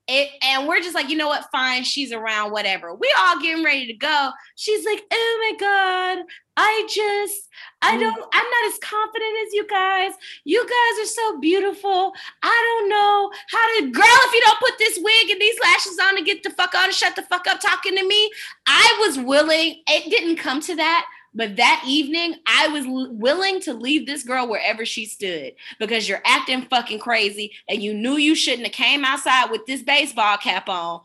[0.08, 1.50] it, and we're just like, you know what?
[1.52, 2.94] Fine, she's around, whatever.
[2.94, 4.30] We all getting ready to go.
[4.56, 6.24] She's like, oh my God,
[6.56, 7.48] I just,
[7.82, 8.00] I Mm.
[8.00, 10.12] don't, I'm not as confident as you guys.
[10.44, 12.12] You guys are so beautiful.
[12.42, 15.98] I don't know how to, girl, if you don't put this wig and these lashes
[16.02, 18.30] on and get the fuck on and shut the fuck up talking to me.
[18.66, 21.06] I was willing, it didn't come to that.
[21.38, 26.08] But that evening, I was l- willing to leave this girl wherever she stood because
[26.08, 30.36] you're acting fucking crazy and you knew you shouldn't have came outside with this baseball
[30.38, 31.00] cap on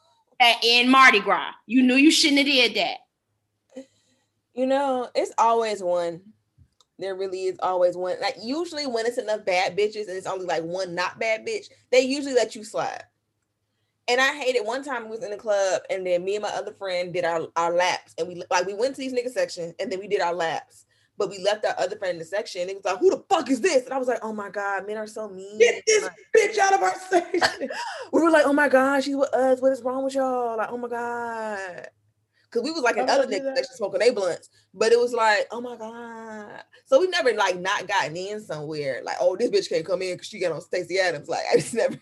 [0.62, 1.52] in Mardi Gras.
[1.64, 3.86] You knew you shouldn't have did that.
[4.52, 6.20] You know, it's always one.
[6.98, 8.20] There really is always one.
[8.20, 11.70] Like usually when it's enough bad bitches and it's only like one not bad bitch,
[11.90, 13.04] they usually let you slide.
[14.08, 16.48] And I hated one time we was in the club and then me and my
[16.50, 19.74] other friend did our, our laps and we like we went to these nigga section
[19.78, 20.86] and then we did our laps.
[21.18, 23.24] But we left our other friend in the section and it was like, who the
[23.28, 23.84] fuck is this?
[23.84, 25.58] And I was like, oh my God, men are so mean.
[25.58, 27.68] Get this Like, bitch out of our section.
[28.12, 29.60] we were like, oh my God, she's with us.
[29.60, 30.56] What is wrong with y'all?
[30.56, 31.88] Like, oh my God.
[32.50, 33.66] Cause we was like in other niggas that?
[33.66, 36.62] smoking they blunts, but it was like, oh my God.
[36.86, 39.02] So we never like not gotten in somewhere.
[39.04, 41.28] Like, oh, this bitch can't come in because she got on Stacy Adams.
[41.28, 41.98] Like, I just never,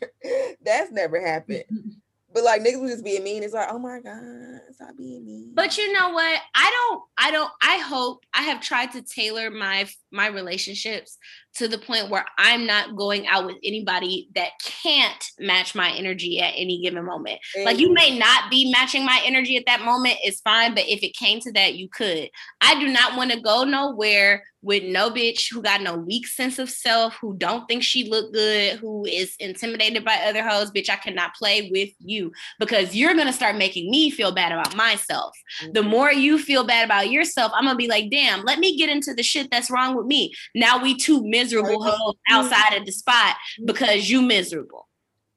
[0.62, 1.64] that's never happened.
[2.36, 3.42] But like niggas was just being mean.
[3.42, 5.52] It's like, oh my God, stop being mean.
[5.54, 6.38] But you know what?
[6.54, 11.16] I don't, I don't, I hope I have tried to tailor my my relationships
[11.54, 16.38] to the point where I'm not going out with anybody that can't match my energy
[16.38, 17.40] at any given moment.
[17.64, 20.74] Like you may not be matching my energy at that moment, it's fine.
[20.74, 22.28] But if it came to that, you could.
[22.60, 26.58] I do not want to go nowhere with no bitch who got no weak sense
[26.58, 30.72] of self, who don't think she look good, who is intimidated by other hoes.
[30.72, 34.74] Bitch, I cannot play with you because you're gonna start making me feel bad about
[34.74, 35.36] myself.
[35.72, 35.88] The Mhm.
[35.88, 39.14] more you feel bad about yourself, I'm gonna be like, damn, let me get into
[39.14, 40.34] the shit that's wrong with me.
[40.52, 41.92] Now we two miserable Right.
[41.92, 44.88] hoes outside of the spot because you miserable.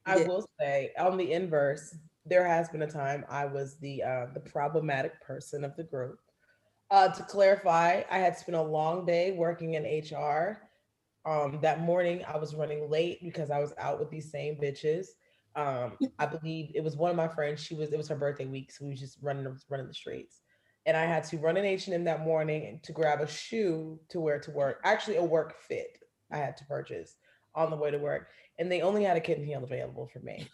[0.08, 0.28] I Yeah.
[0.28, 4.40] will say on the inverse, there has been a time I was the uh, the
[4.40, 6.18] problematic person of the group.
[6.92, 10.62] Uh, to clarify, I had spent a long day working in HR.
[11.26, 15.08] Um, that morning, I was running late because I was out with these same bitches.
[15.56, 17.62] Um, I believe it was one of my friends.
[17.62, 20.42] She was it was her birthday week, so we was just running running the streets.
[20.86, 24.00] And I had to run an H and M that morning to grab a shoe
[24.10, 24.80] to wear to work.
[24.84, 26.00] Actually, a work fit
[26.32, 27.18] I had to purchase
[27.54, 30.48] on the way to work, and they only had a kitten heel available for me.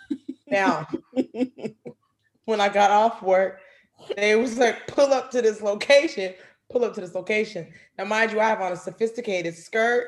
[0.48, 0.88] Now,
[2.46, 3.60] when I got off work,
[4.16, 6.34] they was like, pull up to this location,
[6.70, 7.68] pull up to this location.
[7.98, 10.08] Now, mind you, I have on a sophisticated skirt,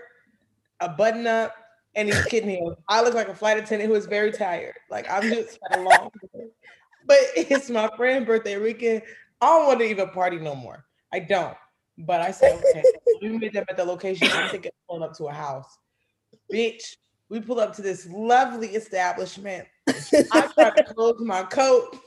[0.80, 1.56] a button up,
[1.96, 2.78] and these kitten heels.
[2.88, 4.76] I look like a flight attendant who is very tired.
[4.90, 6.12] Like I'm just had a long.
[7.06, 9.02] But it's my friend's birthday weekend.
[9.42, 10.86] I don't want to even party no more.
[11.12, 11.58] I don't.
[11.98, 12.84] But I said, okay,
[13.22, 14.30] we meet them at the location.
[14.32, 15.78] I'm thinking of pulling up to a house.
[16.54, 16.98] Bitch,
[17.30, 19.68] we pull up to this lovely establishment.
[19.88, 21.98] I try to close my coat.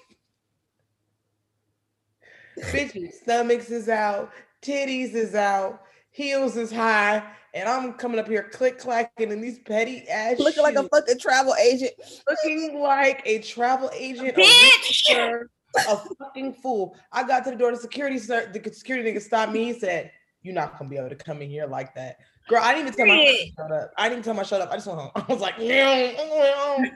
[2.64, 4.31] Bitch, stomachs is out,
[4.62, 7.23] titties is out, heels is high,
[7.55, 11.18] and I'm coming up here click clacking in these petty ass Looking like a fucking
[11.18, 11.92] travel agent.
[12.29, 15.09] looking like a travel agent, a Bitch!
[15.14, 15.51] realtor,
[15.88, 16.96] a fucking fool.
[17.12, 19.73] I got to the door, the security sir, the security nigga stopped me.
[19.73, 20.11] He said,
[20.42, 22.16] "You're not gonna be able to come in here like that."
[22.49, 23.37] Girl, I didn't even tell my Period.
[23.37, 23.92] friend to shut up.
[23.96, 24.70] I didn't tell my shut up.
[24.70, 25.11] I just went home.
[25.14, 26.90] I was like, no, I'm going home.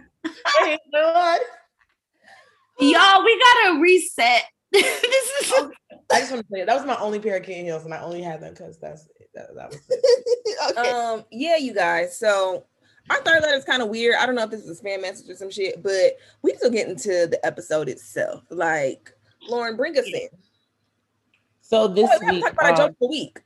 [0.46, 1.38] I ain't done.
[2.80, 4.42] Y'all, we gotta reset
[4.82, 5.52] this is
[6.12, 8.00] I just want to say that was my only pair of kitten heels, and I
[8.00, 10.76] only had them because that's that, that was it.
[10.78, 10.90] okay.
[10.90, 12.18] Um, yeah, you guys.
[12.18, 12.66] So
[13.10, 14.16] our third letter is kind of weird.
[14.16, 16.70] I don't know if this is a spam message or some shit, but we still
[16.70, 18.44] get into the episode itself.
[18.50, 19.12] Like,
[19.48, 20.28] Lauren, bring us in.
[21.60, 23.40] So this Oh, we haven't week, talked about our um, joke of the week.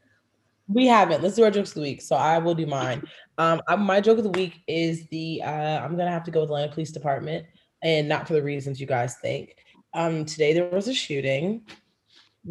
[0.68, 1.22] We haven't.
[1.22, 2.02] Let's do our jokes of the week.
[2.02, 3.02] So I will do mine.
[3.38, 6.40] Um, I- my joke of the week is the uh, I'm gonna have to go
[6.40, 7.46] with Atlanta Police Department,
[7.82, 9.56] and not for the reasons you guys think.
[9.94, 11.62] Um, today there was a shooting.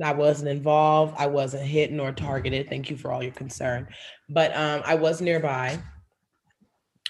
[0.03, 1.15] I wasn't involved.
[1.17, 2.69] I wasn't hit nor targeted.
[2.69, 3.87] Thank you for all your concern,
[4.29, 5.79] but um, I was nearby,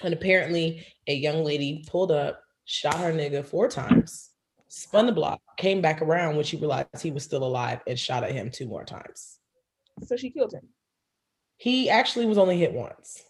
[0.02, 4.30] and apparently a young lady pulled up, shot her nigga four times,
[4.68, 8.24] spun the block, came back around when she realized he was still alive, and shot
[8.24, 9.38] at him two more times.
[10.04, 10.68] So she killed him.
[11.56, 13.22] He actually was only hit once.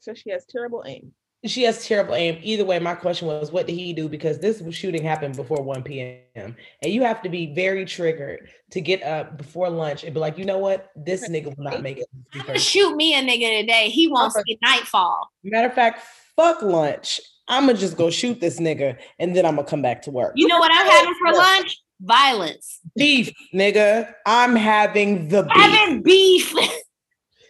[0.00, 1.12] So she has terrible aim.
[1.44, 2.38] She has terrible aim.
[2.42, 4.08] Either way, my question was, what did he do?
[4.08, 6.56] Because this shooting happened before 1 p.m.
[6.82, 10.36] And you have to be very triggered to get up before lunch and be like,
[10.36, 10.90] you know what?
[10.96, 12.06] This nigga will not make it.
[12.34, 13.88] I'ma shoot me a nigga today.
[13.88, 14.42] He won't Papa.
[14.48, 15.28] see nightfall.
[15.44, 16.02] Matter of fact,
[16.34, 17.20] fuck lunch.
[17.46, 20.32] I'ma just go shoot this nigga and then I'm gonna come back to work.
[20.34, 21.78] You know what I'm having for lunch?
[22.00, 22.80] Violence.
[22.96, 24.12] Beef, nigga.
[24.26, 25.52] I'm having the beef.
[25.52, 26.54] Having beef.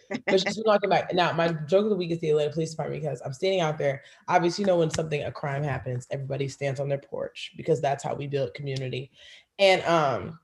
[0.09, 1.31] but she's talking about now.
[1.33, 4.03] My joke of the week is the Atlanta Police Department because I'm standing out there.
[4.27, 8.03] Obviously, you know when something a crime happens, everybody stands on their porch because that's
[8.03, 9.11] how we build community.
[9.59, 10.39] And um,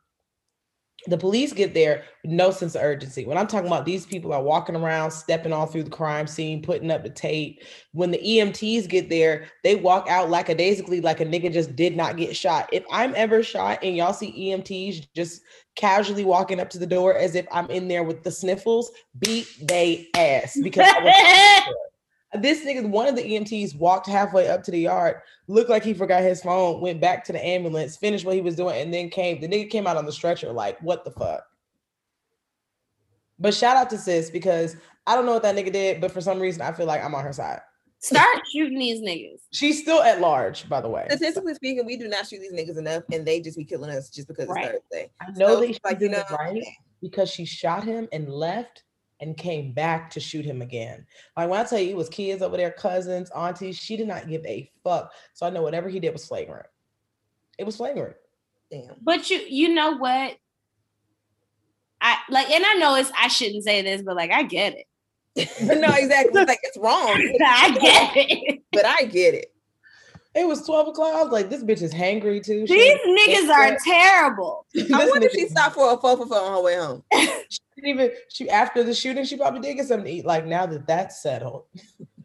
[1.08, 3.26] the police get there no sense of urgency.
[3.26, 6.62] When I'm talking about these people are walking around, stepping all through the crime scene,
[6.62, 7.62] putting up the tape.
[7.92, 12.18] When the EMTs get there, they walk out lackadaisically like a nigga just did not
[12.18, 12.70] get shot.
[12.72, 15.42] If I'm ever shot and y'all see EMTs just
[15.76, 19.48] casually walking up to the door as if I'm in there with the sniffles, beat
[19.62, 20.92] they ass because
[22.42, 25.18] this nigga, one of the EMTs walked halfway up to the yard,
[25.48, 28.56] looked like he forgot his phone, went back to the ambulance, finished what he was
[28.56, 29.42] doing, and then came.
[29.42, 31.44] The nigga came out on the stretcher, like, what the fuck?
[33.38, 36.22] But shout out to sis because I don't know what that nigga did, but for
[36.22, 37.60] some reason I feel like I'm on her side.
[38.00, 39.40] Start shooting these niggas.
[39.52, 41.06] She's still at large, by the way.
[41.10, 44.10] Statistically speaking, we do not shoot these niggas enough, and they just be killing us
[44.10, 44.66] just because Right.
[44.76, 45.12] it's Thursday.
[45.20, 46.64] I know So, that she's like, you doing know, right
[47.02, 48.84] because she shot him and left
[49.22, 51.06] and came back to shoot him again.
[51.38, 54.28] Like when I tell you it was kids over there, cousins, aunties, she did not
[54.28, 55.12] give a fuck.
[55.34, 56.66] So I know whatever he did was flagrant.
[57.58, 58.16] It was flagrant.
[58.72, 58.96] Damn.
[59.02, 60.36] But you you know what?
[62.02, 64.86] I like and I know it's I shouldn't say this, but like I get it.
[65.62, 66.46] no, exactly.
[66.46, 67.08] Like it's wrong,
[67.46, 68.62] I get it.
[68.72, 69.52] but I get it.
[70.34, 71.16] It was 12 o'clock.
[71.16, 72.68] I was like, this bitch is hangry too.
[72.68, 74.66] She These didn't- niggas are terrible.
[74.74, 77.04] this I wonder if she stopped for a four for four on her way home.
[77.76, 80.26] She didn't even she after the shooting, she probably did get something to eat.
[80.26, 81.66] Like now that that's settled,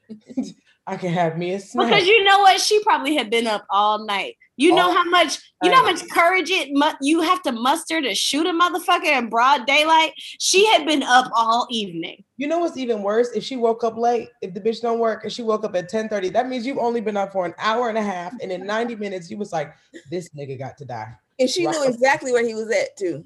[0.86, 1.88] I can have me a snack.
[1.88, 2.60] Because you know what?
[2.60, 4.36] She probably had been up all night.
[4.56, 8.02] You know how much you know how much courage it mu- you have to muster
[8.02, 10.12] to shoot a motherfucker in broad daylight.
[10.16, 12.24] She had been up all evening.
[12.36, 13.30] You know what's even worse?
[13.34, 15.90] If she woke up late, if the bitch don't work and she woke up at
[15.90, 18.34] 10:30, that means you've only been up for an hour and a half.
[18.42, 19.72] And in 90 minutes, you was like,
[20.10, 21.14] this nigga got to die.
[21.38, 21.72] And she Right.
[21.74, 23.24] knew exactly where he was at too.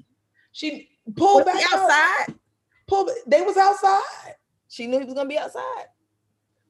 [0.53, 1.81] She pulled Was back he out.
[1.89, 2.35] outside?
[2.87, 4.35] Pulled, they was outside.
[4.69, 5.85] She knew he was gonna be outside.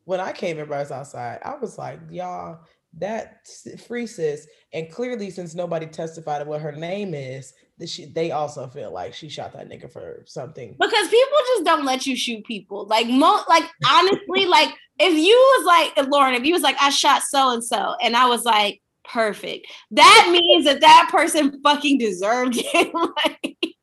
[0.05, 2.59] When I came in was outside, I was like, y'all,
[2.99, 4.47] that s- free sis.
[4.73, 8.91] And clearly, since nobody testified of what her name is, that she they also feel
[8.93, 10.75] like she shot that nigga for something.
[10.79, 12.85] Because people just don't let you shoot people.
[12.87, 14.69] Like mo like honestly, like
[14.99, 18.15] if you was like Lauren, if you was like, I shot so and so, and
[18.15, 19.67] I was like, perfect.
[19.91, 22.93] That means that that person fucking deserved it.
[23.25, 23.74] Like,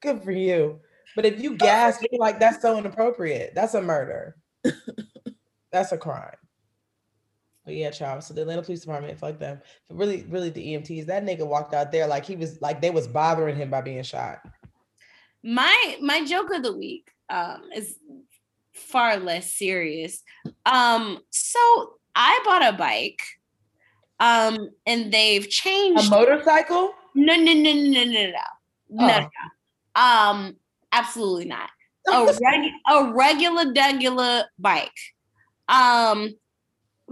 [0.00, 0.80] Good for you.
[1.16, 3.52] But if you gasp, you're like, that's so inappropriate.
[3.54, 4.36] That's a murder.
[5.72, 6.36] that's a crime.
[7.64, 8.24] But yeah, child.
[8.24, 9.60] So the Atlanta Police Department, fuck them.
[9.88, 12.90] But really, really the EMTs, that nigga walked out there like he was like they
[12.90, 14.38] was bothering him by being shot.
[15.42, 17.96] My my joke of the week um is
[18.72, 20.22] far less serious.
[20.64, 23.20] Um, so I bought a bike.
[24.18, 26.92] Um, and they've changed a motorcycle?
[27.14, 28.30] No, no, no, no, no, no.
[28.90, 29.06] No, oh.
[29.06, 29.28] no
[29.96, 30.56] um
[30.92, 31.70] absolutely not
[32.08, 34.90] a, reg- a regular regular bike
[35.68, 36.30] um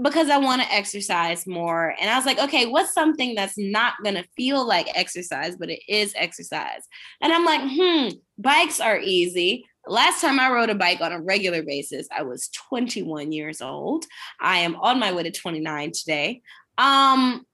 [0.00, 1.94] because I want to exercise more.
[2.00, 5.70] And I was like, okay, what's something that's not going to feel like exercise, but
[5.70, 6.86] it is exercise?
[7.20, 8.08] And I'm like, hmm,
[8.38, 9.64] bikes are easy.
[9.86, 14.04] Last time I rode a bike on a regular basis, I was 21 years old.
[14.40, 16.42] I am on my way to 29 today.
[16.76, 17.44] Um,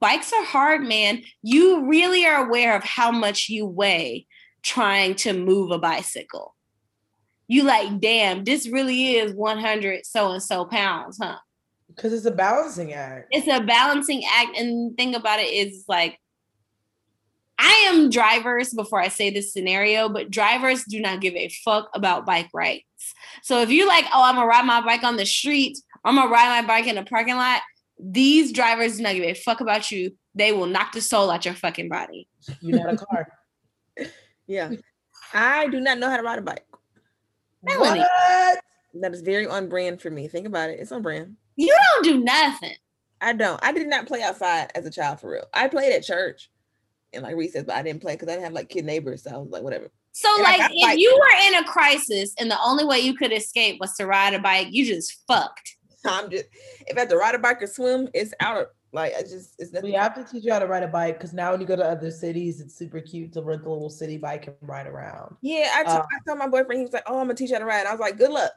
[0.00, 1.22] bikes are hard, man.
[1.42, 4.26] You really are aware of how much you weigh
[4.62, 6.54] trying to move a bicycle
[7.48, 11.38] you like, damn, this really is 100 so and so pounds, huh?
[11.88, 13.28] Because it's a balancing act.
[13.30, 14.56] It's a balancing act.
[14.56, 16.18] And thing about it is like,
[17.58, 21.88] I am drivers before I say this scenario, but drivers do not give a fuck
[21.94, 22.84] about bike rides.
[23.42, 26.30] So if you like, oh, I'm gonna ride my bike on the street, I'm gonna
[26.30, 27.62] ride my bike in the parking lot.
[28.00, 30.12] These drivers do not give a fuck about you.
[30.34, 32.28] They will knock the soul out your fucking body.
[32.60, 33.28] You're not a car.
[34.46, 34.70] Yeah.
[35.34, 36.64] I do not know how to ride a bike.
[37.62, 38.00] Melanie.
[38.00, 38.60] What?
[38.94, 40.26] That is very on brand for me.
[40.26, 40.80] Think about it.
[40.80, 41.36] It's on brand.
[41.56, 42.76] You don't do nothing.
[43.20, 43.62] I don't.
[43.62, 45.44] I did not play outside as a child for real.
[45.52, 46.50] I played at church
[47.12, 49.24] and like recess, but I didn't play because I didn't have like kid neighbors.
[49.24, 49.90] So I was like, whatever.
[50.12, 50.98] So, And like, if bike.
[50.98, 54.32] you were in a crisis and the only way you could escape was to ride
[54.34, 55.76] a bike, you just fucked.
[56.24, 56.46] I'm just
[56.86, 59.54] if I have to ride a bike or swim, it's out of like I just
[59.58, 59.90] it's nothing.
[59.90, 61.76] We have to teach you how to ride a bike because now when you go
[61.76, 65.36] to other cities, it's super cute to rent a little city bike and ride around.
[65.42, 67.50] Yeah, I, t- Uh, I told my boyfriend he was like, "Oh, I'm gonna teach
[67.50, 68.52] you how to ride." And I was like, "Good luck.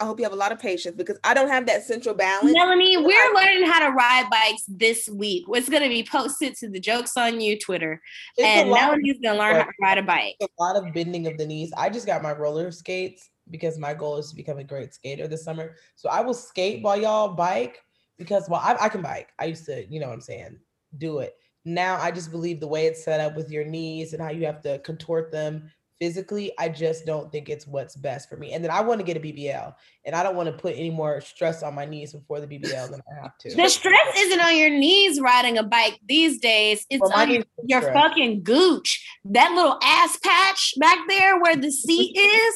[0.00, 2.52] I hope you have a lot of patience because I don't have that central balance."
[2.52, 5.44] Melanie, Well, we're I- learning how to ride bikes this week.
[5.48, 8.00] It's going to be posted to the Jokes on You Twitter.
[8.36, 10.36] It's and Melanie's going to learn how to ride a bike.
[10.42, 11.72] a lot of bending of the knees.
[11.78, 15.28] I just got my roller skates because my goal is to become a great skater
[15.28, 15.74] this summer.
[15.96, 17.80] So I will skate while y'all bike
[18.18, 19.30] because well, I, I can bike.
[19.38, 20.58] I used to, you know what I'm saying,
[20.98, 21.34] do it.
[21.64, 24.46] Now I just believe the way it's set up with your knees and how you
[24.46, 25.70] have to contort them
[26.02, 28.54] physically, I just don't think it's what's best for me.
[28.54, 29.72] And then I want to get a BBL
[30.04, 32.90] and I don't want to put any more stress on my knees before the BBL
[32.90, 33.54] than I have to.
[33.54, 36.84] The stress isn't on your knees riding a bike these days.
[36.90, 39.08] It's Well, on your, your fucking gooch.
[39.26, 42.54] That little ass patch back there where the seat is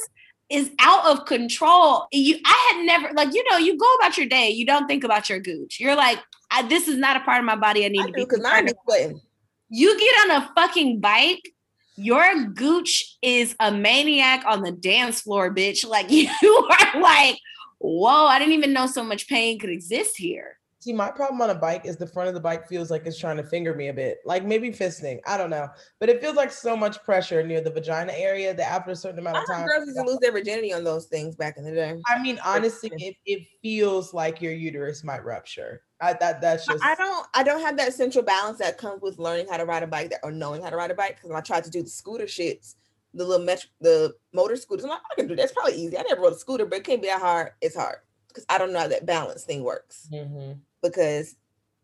[0.50, 2.06] is out of control.
[2.12, 4.50] You, I had never like you know you go about your day.
[4.50, 5.78] You don't think about your gooch.
[5.80, 6.18] You're like,
[6.50, 7.84] I, this is not a part of my body.
[7.84, 9.20] I need I to do be because be sweating.
[9.68, 11.52] you get on a fucking bike,
[11.96, 15.86] your gooch is a maniac on the dance floor, bitch.
[15.86, 16.28] Like you
[16.70, 17.38] are like,
[17.78, 20.55] whoa, I didn't even know so much pain could exist here.
[20.86, 23.18] See, my problem on a bike is the front of the bike feels like it's
[23.18, 25.18] trying to finger me a bit, like maybe fisting.
[25.26, 25.68] I don't know,
[25.98, 29.18] but it feels like so much pressure near the vagina area that after a certain
[29.18, 31.72] amount of time, girls used to lose their virginity on those things back in the
[31.72, 31.96] day.
[32.06, 35.82] I mean, honestly, it, it feels like your uterus might rupture.
[36.00, 39.18] I, that that's just I don't I don't have that central balance that comes with
[39.18, 41.32] learning how to ride a bike that, or knowing how to ride a bike because
[41.32, 42.76] I tried to do the scooter shits,
[43.12, 45.42] the little metro, the motor scooters, I'm like, I can do that.
[45.42, 45.98] It's probably easy.
[45.98, 47.54] I never rode a scooter, but it can't be that hard.
[47.60, 50.65] It's hard because I don't know how that balance thing works Mhm.
[50.88, 51.36] Because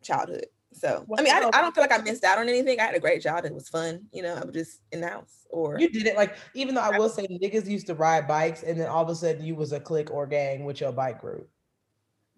[0.03, 0.47] childhood.
[0.73, 1.49] So I mean, I.
[1.53, 2.81] I don't feel like I missed out on anything.
[2.81, 3.53] I had a great childhood.
[3.53, 4.07] It was fun.
[4.13, 6.81] You know, I was just in the house or You did it like even though
[6.81, 9.55] I will say niggas used to ride bikes and then all of a sudden you
[9.55, 11.49] was a clique or gang with your bike group.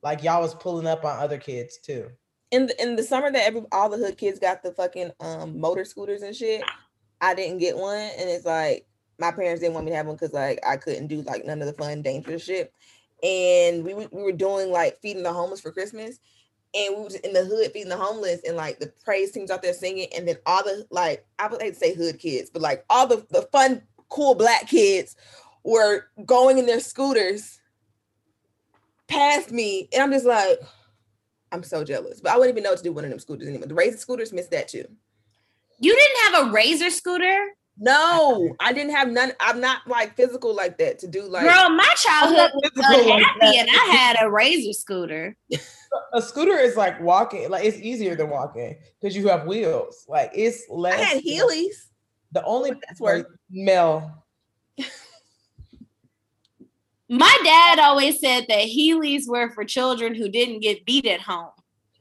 [0.02, 2.10] Like y'all was pulling up on other kids too.
[2.50, 5.58] in the in the summer that every all the hood kids got the fucking um
[5.58, 6.62] motor scooters and shit,
[7.20, 8.86] I didn't get one, and it's like
[9.18, 11.60] my parents didn't want me to have one because like I couldn't do like none
[11.60, 12.72] of the fun dangerous shit,
[13.22, 16.18] and we we were doing like feeding the homeless for Christmas,
[16.74, 19.62] and we was in the hood feeding the homeless, and like the praise teams out
[19.62, 22.62] there singing, and then all the like I would hate to say hood kids, but
[22.62, 25.16] like all the the fun cool black kids
[25.64, 27.60] were going in their scooters
[29.08, 30.58] past me, and I'm just like.
[31.52, 33.46] I'm so jealous, but I wouldn't even know what to do one of them scooters
[33.46, 33.68] anymore.
[33.68, 34.86] The razor scooters missed that too.
[35.78, 37.46] You didn't have a razor scooter?
[37.78, 39.32] No, I didn't have none.
[39.40, 41.42] I'm not like physical like that to do like.
[41.42, 45.36] Girl, my childhood was physical like unhappy and I had a razor scooter.
[46.12, 50.04] A scooter is like walking, like it's easier than walking because you have wheels.
[50.08, 50.94] Like it's less.
[50.94, 51.12] I less.
[51.14, 51.74] had Heelys.
[52.32, 53.26] The only What that's worth.
[53.50, 54.24] Mel.
[57.08, 61.50] My dad always said that Heelys were for children who didn't get beat at home.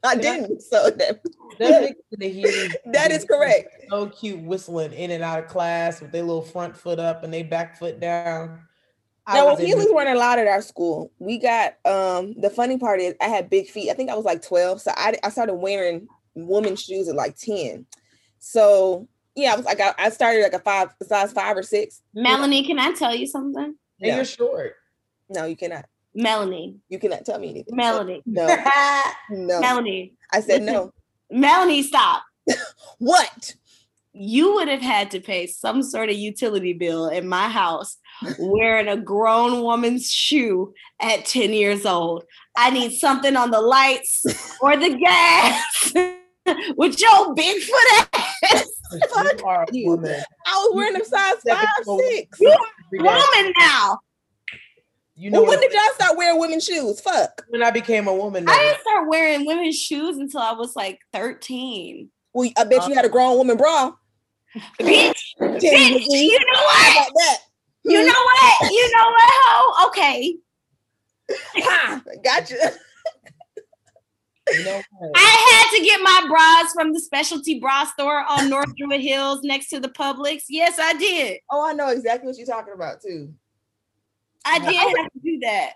[0.02, 0.62] I Did I- didn't.
[0.62, 1.20] So that,
[1.58, 3.68] That nigga in the Heelys that is correct.
[3.90, 7.32] So cute, whistling in and out of class with their little front foot up and
[7.32, 8.60] their back foot down.
[9.26, 11.10] I Now, was in Heelys weren't allowed at our school.
[11.18, 13.90] We got um the funny part is I had big feet.
[13.90, 14.80] I think I was like 12.
[14.82, 17.86] So I, I started wearing women's shoes at like 10.
[18.38, 22.02] So yeah, I was like I, I started like a five size five or six.
[22.14, 23.74] Melanie, can I tell you something?
[24.00, 24.74] And No, you're short.
[25.28, 25.86] no, you cannot.
[26.16, 27.74] Melanie, You cannot tell me anything.
[27.74, 28.46] Melanie, No,
[29.30, 29.60] no.
[29.60, 30.92] Melanie, I said no.
[31.30, 32.22] Melanie, stop.
[32.98, 33.56] What?
[34.12, 37.96] You would have had to pay some sort of utility bill in my house
[38.38, 42.24] wearing a grown woman's shoe at 10 years old.
[42.56, 44.24] I need something on the lights
[44.60, 45.92] or the gas
[46.76, 48.70] with your Bigfoot ass.
[48.92, 49.90] you are a you.
[49.90, 50.22] woman.
[50.46, 51.66] I was wearing them size five,
[51.98, 52.40] six.
[52.40, 52.56] You
[52.92, 53.98] woman now.
[55.16, 57.00] You know Well, when did y'all start wearing women's shoes?
[57.00, 57.44] Fuck.
[57.48, 60.98] When I became a woman, I didn't start wearing women's shoes until I was like
[61.12, 62.10] 13.
[62.32, 63.12] Well, I bet you had a uh-huh.
[63.12, 63.92] grown woman bra.
[64.80, 66.92] Bitch, bitch, you know how what?
[66.92, 67.38] about that?
[67.84, 68.70] You know what?
[68.72, 69.88] You know what, ho?
[69.88, 70.36] Okay.
[71.30, 72.72] Ha, gotcha.
[74.52, 75.10] You know what?
[75.14, 79.40] I had to get my bras from the specialty bra store on North Druid Hills
[79.42, 80.44] next to the Publix.
[80.48, 81.38] Yes, I did.
[81.50, 83.32] Oh, I know exactly what you're talking about too.
[84.46, 84.70] I Yeah.
[84.70, 85.02] did oh.
[85.02, 85.72] have to do that.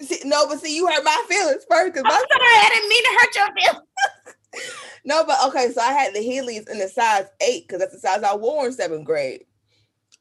[0.00, 1.94] See, no, but see, you hurt my feelings first.
[1.94, 4.74] Cause I'm my, sorry, I didn't mean to hurt your feelings.
[5.04, 8.00] no, but okay, so I had the Heelys in the size eight because that's the
[8.00, 9.44] size I wore in seventh grade.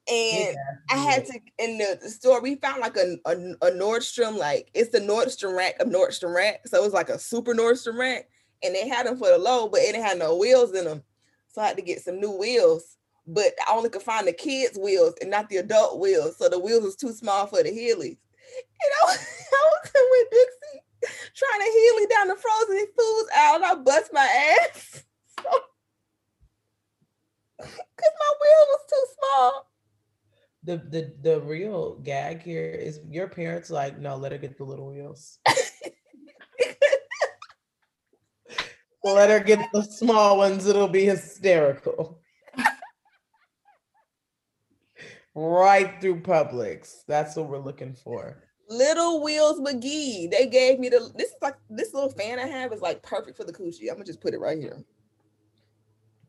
[0.10, 0.58] And
[0.90, 2.42] I had to in the, the store.
[2.42, 6.68] We found like a, a a Nordstrom, like it's the Nordstrom rack of Nordstrom rack.
[6.68, 8.28] So it was like a super Nordstrom rack,
[8.64, 11.04] and they had them for the low, but it didn't have no wheels in them.
[11.50, 12.98] So I had to get some new wheels.
[13.28, 16.38] But I only could find the kids' wheels and not the adult wheels.
[16.38, 18.18] So the wheels was too small for the Heelys.
[18.18, 19.18] And I was,
[19.54, 20.82] I was with Dixie
[21.36, 25.04] trying to Heely down the frozen foods out, and I bust my ass.
[27.58, 29.71] Because my wheel was too small.
[30.64, 34.64] The the the real gag here is your parents like no let her get the
[34.64, 35.40] little wheels
[39.04, 42.20] let her get the small ones it'll be hysterical
[45.34, 50.32] right through Publix that's what we're looking for Little Wheels McGee.
[50.32, 53.36] They gave me the this is like this little fan I have is like perfect
[53.36, 53.90] for the coochie.
[53.90, 54.82] I'm gonna just put it right here.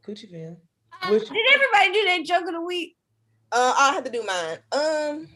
[0.05, 0.57] coochie fan
[1.03, 2.97] Um, Which- did everybody do that joke of the week?
[3.53, 4.59] Uh I have to do mine.
[4.73, 5.29] Um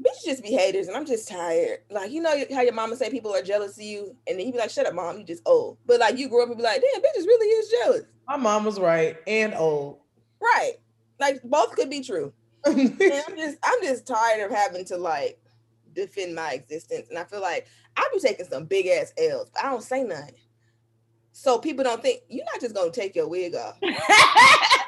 [0.00, 1.78] bitches just be haters and I'm just tired.
[1.90, 4.52] Like you know how your mama say people are jealous of you, and then you
[4.52, 5.78] be like, shut up, mom, you just old.
[5.86, 8.02] But like you grew up and be like, damn, bitches really is jealous.
[8.28, 9.98] my mom was right and old
[10.40, 10.74] Right.
[11.18, 12.32] Like both could be true.
[12.66, 15.38] I'm just I'm just tired of having to like
[15.94, 17.08] defend my existence.
[17.08, 20.02] And I feel like I be taking some big ass L's, but I don't say
[20.02, 20.34] nothing.
[21.32, 23.78] So people don't think you're not just gonna take your wig off.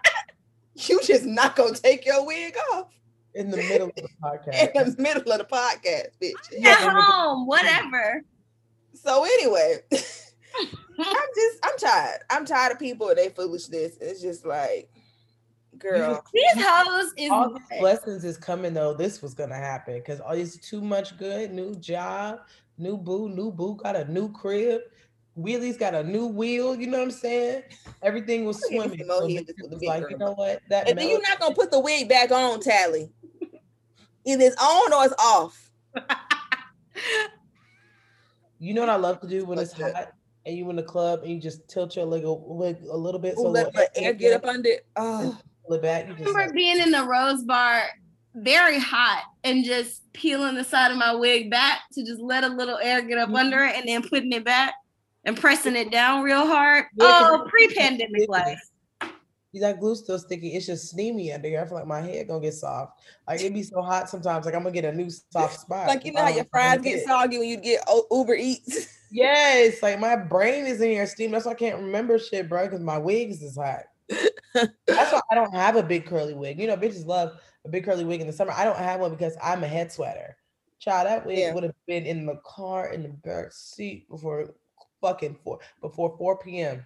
[0.89, 2.93] You just not gonna take your wig off
[3.35, 4.75] in the middle of the podcast.
[4.75, 6.65] in the middle of the podcast, bitch.
[6.65, 8.23] At home, whatever.
[8.93, 12.21] So anyway, I'm just I'm tired.
[12.31, 13.97] I'm tired of people and their foolishness.
[14.01, 14.91] It's just like,
[15.79, 16.23] girl.
[16.33, 18.95] These hoes is all these blessings is coming though.
[18.95, 21.53] This was gonna happen because all this too much good.
[21.53, 22.41] New job,
[22.79, 24.83] new boo, new boo got a new crib.
[25.37, 26.75] Wheelie's got a new wheel.
[26.75, 27.63] You know what I'm saying?
[28.03, 29.05] Everything was swimming.
[29.07, 30.63] So here Victor just with the was like, you know what?
[30.71, 33.11] That And then you're not gonna put the wig back on, Talley.
[34.25, 35.71] Either it's on or it's off.
[38.59, 39.95] you know what I love to do when it's What's that?
[39.95, 40.13] hot
[40.47, 43.21] and you in the club and you just tilt your leg a, leg a little
[43.21, 44.69] bit Ooh, so let little the air get up under.
[44.71, 44.87] it.
[44.97, 46.07] Oh, pull it back.
[46.07, 47.83] You I remember like, being in the Rose Bar
[48.37, 52.49] very hot and just peeling the side of my wig back to just let a
[52.49, 53.39] little air get up Mhm.
[53.39, 54.75] under it and then putting it back
[55.27, 56.87] and pressing it down real hard.
[56.97, 58.59] Yeah, Oh, pre-pandemic life.
[59.55, 60.49] that glue still sticky.
[60.55, 61.63] It's just steamy under here.
[61.63, 63.01] I feel like my head gonna get soft.
[63.27, 64.45] Like it be so hot sometimes.
[64.47, 65.89] Like I'm gonna get a new soft spot.
[65.89, 67.07] like you know how your fries get it.
[67.07, 68.95] soggy when you get Uber Eats.
[69.13, 71.31] Yes, like my brain is in here steam.
[71.31, 72.65] That's why I can't remember shit, bro.
[72.65, 73.85] Because my wigs is hot.
[74.53, 76.59] That's why I don't have a big curly wig.
[76.61, 78.51] You know, bitches love a big curly wig in the summer.
[78.55, 80.37] I don't have one because I'm a head sweater.
[80.81, 81.55] Child, that wig Yeah.
[81.55, 84.53] would have been in the car in the back seat before
[85.07, 86.85] fucking four before 4 p.m.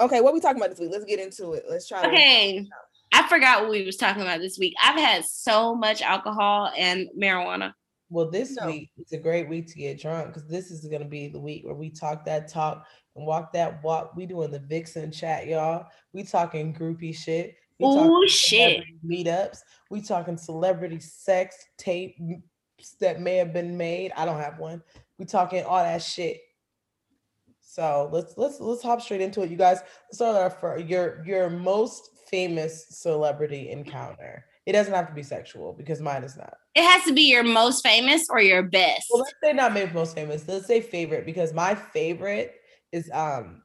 [0.00, 0.90] okay, what we talking about this week?
[0.92, 1.64] Let's get into it.
[1.68, 2.02] Let's try.
[2.02, 2.66] to- Okay.
[3.12, 4.74] I forgot what we was talking about this week.
[4.82, 7.72] I've had so much alcohol and marijuana.
[8.08, 8.66] Well, this No.
[8.66, 11.64] week it's a great week to get drunk because this is gonna be the week
[11.64, 14.14] where we talk that talk and walk that walk.
[14.16, 15.86] We doing the Vixen chat, y'all.
[16.12, 17.56] We talking groupie shit.
[17.82, 18.84] Oh shit.
[19.04, 19.58] meetups.
[19.90, 22.16] We talking celebrity sex tape
[23.00, 24.12] that may have been made.
[24.16, 24.82] I don't have one.
[25.18, 26.40] We talking all that shit.
[27.70, 29.78] So let's let's let's hop straight into it, you guys.
[30.08, 34.44] Let's start our fir- your your most famous celebrity encounter.
[34.66, 36.52] It doesn't have to be sexual because mine is not.
[36.74, 39.06] It has to be your most famous or your best.
[39.12, 40.48] Well, let's say not maybe most famous.
[40.48, 42.56] Let's say favorite because my favorite
[42.90, 43.62] is um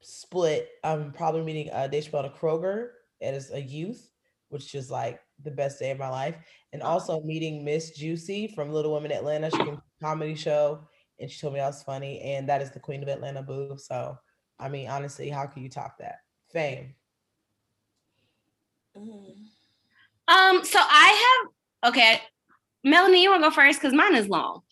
[0.00, 0.68] split.
[0.82, 2.88] I'm probably meeting uh Dave Chappelle to Kroger
[3.22, 4.10] as a youth,
[4.48, 6.34] which is like the best day of my life,
[6.72, 9.48] and also meeting Miss Juicy from Little Women Atlanta.
[9.48, 10.88] She came to comedy show
[11.20, 13.76] and she told me I was funny, and that is the Queen of Atlanta boo.
[13.78, 14.16] So
[14.58, 16.16] I mean, honestly, how can you top that?
[16.52, 16.94] Fame.
[18.96, 19.34] Mm.
[20.28, 21.38] Um, so I
[21.82, 22.20] have okay.
[22.84, 23.80] Melanie, you wanna go first?
[23.80, 24.62] Because mine is long.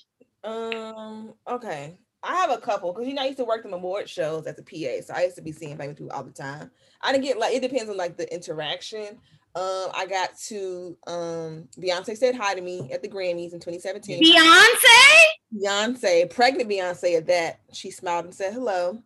[0.44, 1.34] Um.
[1.48, 1.98] Okay.
[2.22, 4.58] I have a couple because you know I used to work the award shows as
[4.58, 6.70] a PA, so I used to be seeing famous people all the time.
[7.00, 9.18] I didn't get like it depends on like the interaction.
[9.58, 14.22] Um, I got to um Beyonce said hi to me at the Grammys in 2017.
[14.22, 15.22] Beyonce?
[15.54, 17.60] Beyonce, pregnant Beyonce at that.
[17.72, 19.02] She smiled and said hello.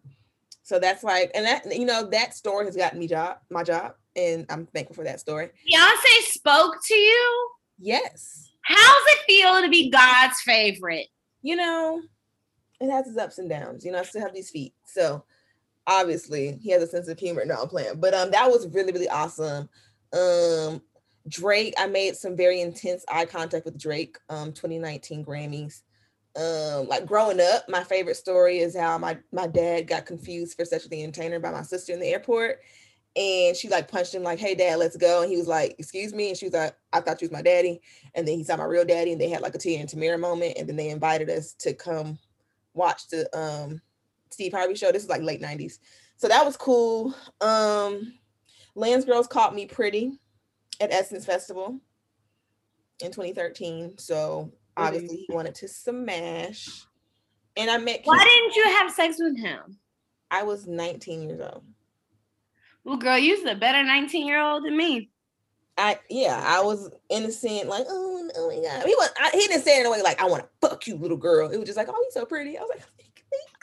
[0.63, 3.95] So that's like, and that you know that story has gotten me job my job,
[4.15, 5.47] and I'm thankful for that story.
[5.47, 7.51] Beyonce spoke to you.
[7.79, 11.07] Yes, How's it feel to be God's favorite?
[11.43, 12.01] you know,
[12.81, 13.85] it has its ups and downs.
[13.85, 14.75] You know, I still have these feet.
[14.85, 15.25] So
[15.87, 17.45] obviously he has a sense of humor.
[17.45, 18.01] No, I'm playing.
[18.01, 19.69] But um that was really, really awesome.
[20.13, 20.83] Um
[21.29, 25.83] Drake, I made some very intense eye contact with Drake, um, 2019 Grammys.
[26.35, 30.65] Um, like growing up, my favorite story is how my my dad got confused for
[30.65, 32.61] sexually the entertainer by my sister in the airport.
[33.15, 35.21] And she like punched him like, hey dad, let's go.
[35.21, 36.31] And he was like, excuse me.
[36.31, 37.83] And she was like, I thought you was my daddy.
[38.15, 40.19] And then he saw my real daddy and they had like a Tia and Tamera
[40.19, 40.55] moment.
[40.57, 42.19] And then they invited us to come
[42.73, 43.83] watch the um
[44.31, 44.91] Steve Harvey show.
[44.91, 45.75] This is like late 90s.
[46.17, 47.15] So that was cool.
[47.43, 48.15] Um
[48.75, 50.13] Lance Gross caught me pretty
[50.81, 51.79] at Essence Festival
[53.01, 53.99] in 2013.
[53.99, 56.69] So obviously he wanted to smash.
[57.57, 59.79] And I met Why didn't you have sex with him?
[60.31, 61.65] I was 19 years old.
[62.85, 65.11] Well, girl, you're a better 19 year old than me.
[65.79, 68.87] I yeah, I was innocent, like oh, oh my god.
[68.87, 70.87] He was I, he didn't say it in a way like I want to fuck
[70.87, 71.51] you, little girl.
[71.51, 72.59] It was just like oh, you're so pretty.
[72.59, 72.83] I was like,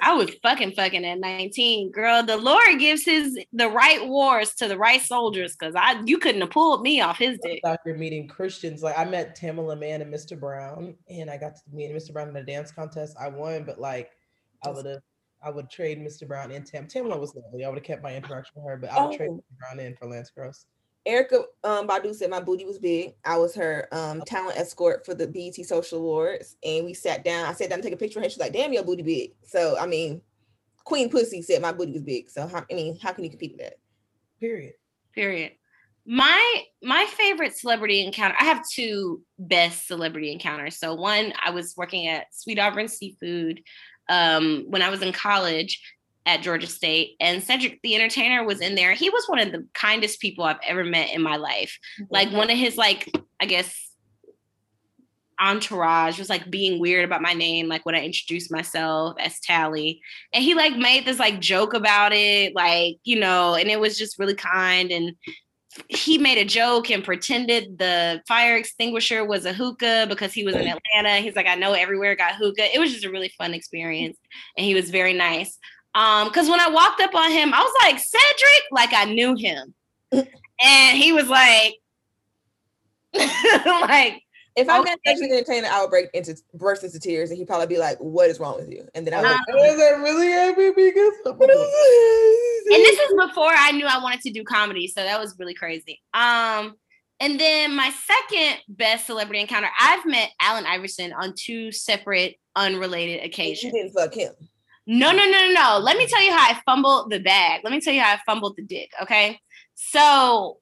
[0.01, 1.91] I was fucking fucking at 19.
[1.91, 6.17] Girl, the Lord gives his the right wars to the right soldiers because I you
[6.17, 7.61] couldn't have pulled me off his dick.
[7.65, 10.39] After meeting Christians, like I met Tamela Mann and Mr.
[10.39, 12.13] Brown, and I got to meet Mr.
[12.13, 13.15] Brown in a dance contest.
[13.19, 14.11] I won, but like
[14.65, 15.01] I would have
[15.43, 16.27] I would trade Mr.
[16.27, 16.87] Brown and Tam.
[16.87, 17.63] Tamela was lovely.
[17.63, 19.17] I would have kept my interaction with her, but I would oh.
[19.17, 19.57] trade Mr.
[19.59, 20.65] Brown in for Lance Gross.
[21.07, 23.13] Erykah um, Badu said my booty was big.
[23.23, 27.45] I was her um, talent escort for the BET Social Awards, and we sat down.
[27.45, 28.29] I sat down to take a picture of her.
[28.29, 30.21] She's like, "Damn, your booty big." So I mean,
[30.83, 32.29] Queen Pussy said my booty was big.
[32.29, 33.75] So how, I mean, how can you compete with that?
[34.39, 34.73] Period.
[35.13, 35.53] Period.
[36.05, 38.35] My my favorite celebrity encounter.
[38.39, 40.77] I have two best celebrity encounters.
[40.77, 43.61] So one, I was working at Sweet Auburn Seafood
[44.09, 45.79] um, when I was in college,
[46.29, 48.93] at Georgia State, and Cedric the Entertainer was in there.
[48.93, 51.79] He was one of the kindest people I've ever met in my life.
[51.99, 52.13] Mm-hmm.
[52.13, 53.75] Like one of his like, I guess
[55.41, 60.01] entourage was like being weird about my name, like when I introduced myself as Talley.
[60.33, 63.97] And he like made this like joke about it, like, you know, and it was
[63.97, 64.91] just really kind.
[64.91, 65.15] And
[65.87, 70.55] he made a joke and pretended the fire extinguisher was a hookah because he was
[70.55, 71.21] in Atlanta.
[71.21, 72.75] He's like, I know everywhere got hookah.
[72.75, 74.17] It was just a really fun experience.
[74.57, 75.57] And he was very nice.
[75.95, 79.35] Um, because when I walked up on him, I was like, Cedric, like I knew
[79.35, 79.73] him.
[80.11, 81.75] and he was like,
[83.13, 84.21] like,
[84.55, 87.47] if I met Cedric the Entertainer, I would break into burst into tears, and he'd
[87.47, 89.99] probably be like, "What is wrong with you?" And then I was like, "Is that
[89.99, 94.87] really happy because what And this is before I knew I wanted to do comedy,
[94.87, 96.01] so that was really crazy.
[96.13, 96.75] Um,
[97.19, 103.25] and then my second best celebrity encounter, I've met Allen Iverson on two separate, unrelated
[103.25, 103.73] occasions.
[103.73, 104.33] You didn't fuck him.
[104.91, 105.79] No, no, no, no, no.
[105.83, 107.61] Let me tell you how I fumbled the bag.
[107.63, 108.89] Let me tell you how I fumbled the dick.
[108.99, 109.39] Okay.
[109.75, 110.57] So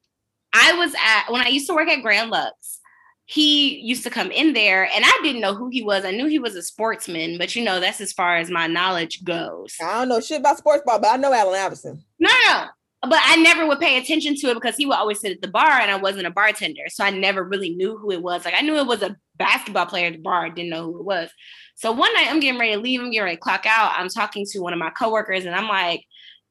[0.52, 2.80] I was at when I used to work at Grand Lux,
[3.24, 6.04] he used to come in there and I didn't know who he was.
[6.04, 9.24] I knew he was a sportsman, but you know, that's as far as my knowledge
[9.24, 9.74] goes.
[9.82, 12.04] I don't know shit about sports ball, but I know Allen Iverson.
[12.18, 12.66] No, no,
[13.02, 15.48] but I never would pay attention to it because he would always sit at the
[15.48, 16.82] bar and I wasn't a bartender.
[16.88, 18.44] So I never really knew who it was.
[18.44, 20.98] Like I knew it was a basketball player at the bar, I didn't know who
[20.98, 21.30] it was.
[21.76, 23.92] So one night I'm getting ready to leave, I'm getting ready to clock out.
[23.96, 26.04] I'm talking to one of my coworkers and I'm like,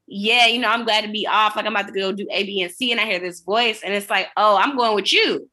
[0.07, 1.57] yeah, you know, I'm glad to be off.
[1.57, 2.93] Like I'm about to go do A, B, and C.
[2.93, 5.49] And I hear this voice and it's like, oh, I'm going with you.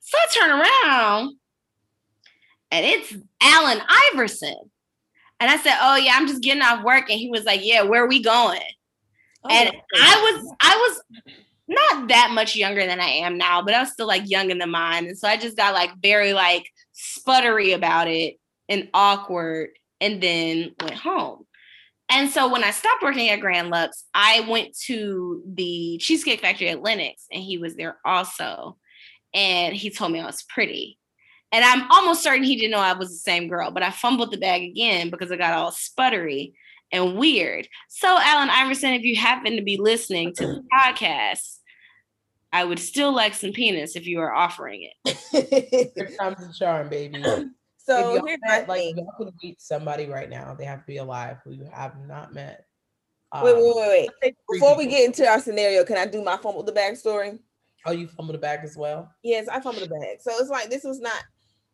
[0.00, 1.36] So I turn around
[2.70, 3.80] and it's Allen
[4.12, 4.56] Iverson.
[5.40, 7.08] And I said, oh yeah, I'm just getting off work.
[7.08, 8.60] And he was like, yeah, where are we going?
[9.44, 11.02] Oh, and I was, I was
[11.68, 14.58] not that much younger than I am now, but I was still like young in
[14.58, 15.06] the mind.
[15.08, 19.70] And so I just got like very like sputtery about it and awkward
[20.00, 21.44] and then went home.
[22.08, 26.68] And so when I stopped working at Grand Lux, I went to the Cheesecake Factory
[26.68, 28.76] at Lenox and he was there also.
[29.34, 30.98] And he told me I was pretty.
[31.50, 34.30] And I'm almost certain he didn't know I was the same girl, but I fumbled
[34.30, 36.52] the bag again because I got all sputtery
[36.92, 37.68] and weird.
[37.88, 41.58] So, Allen Iverson, if you happen to be listening to the podcast,
[42.52, 45.92] I would still like some penis if you are offering it.
[45.94, 47.22] Here comes the charm, baby.
[47.86, 50.56] So here's met, like y'all could meet somebody right now.
[50.58, 52.66] They have to be alive who you have not met.
[53.30, 54.34] Um, wait, wait, wait, wait.
[54.50, 57.38] Before we get into our scenario, can I do my fumble the bag story?
[57.86, 59.14] Oh, you fumble the bag as well?
[59.22, 60.20] Yes, I fumbled the bag.
[60.20, 61.22] So it's like this was not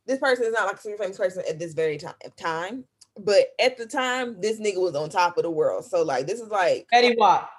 [0.06, 2.84] this person is not like a super famous person at this very time time.
[3.18, 5.84] But at the time, this nigga was on top of the world.
[5.84, 7.50] So like this is like Fetty Wap.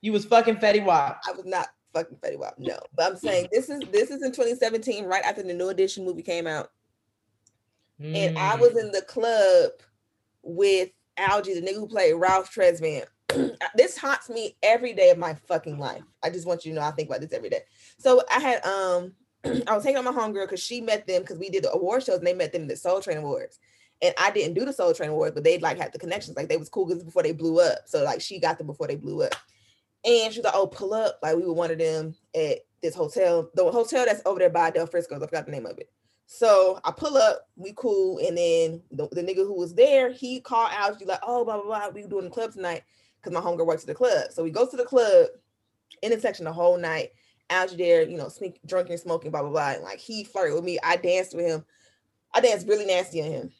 [0.00, 1.20] You was fucking Fetty Wap.
[1.26, 2.54] I was not fucking Fetty Wap.
[2.58, 6.04] No, but I'm saying this is this is in 2017, right after the New Edition
[6.04, 6.70] movie came out.
[8.00, 8.14] Mm.
[8.14, 8.80] And I was mm.
[8.80, 9.70] in the club
[10.42, 13.06] with Algee, the nigga who played Ralph Tresvant.
[13.74, 16.02] this haunts me every day of my fucking life.
[16.22, 17.60] I just want you to know I think about this every day.
[17.98, 19.12] So I had um
[19.66, 22.02] I was hanging on my homegirl because she met them because we did the award
[22.02, 23.58] shows and they met them in the Soul Train Awards.
[24.02, 26.36] And I didn't do the Soul Train Awards, but they'd like had the connections.
[26.36, 27.78] Like they was cool because before they blew up.
[27.86, 29.34] So like she got them before they blew up.
[30.04, 32.94] And she was like, "Oh, pull up!" Like we were one of them at this
[32.94, 35.22] hotel, the hotel that's over there by Del Frisco's.
[35.22, 35.90] I forgot the name of it.
[36.26, 40.40] So I pull up, we cool, and then the, the nigga who was there, he
[40.40, 42.82] called out, like, "Oh, blah blah blah, we doing the club tonight."
[43.20, 44.30] Because my homegirl works at the club.
[44.30, 45.28] So we go to the club
[46.02, 47.10] in the section the whole night.
[47.50, 49.70] Algee there, you know, sneak, drinking, smoking, blah blah blah.
[49.72, 50.78] And like he flirted with me.
[50.82, 51.64] I danced with him.
[52.34, 53.52] I danced really nasty on him.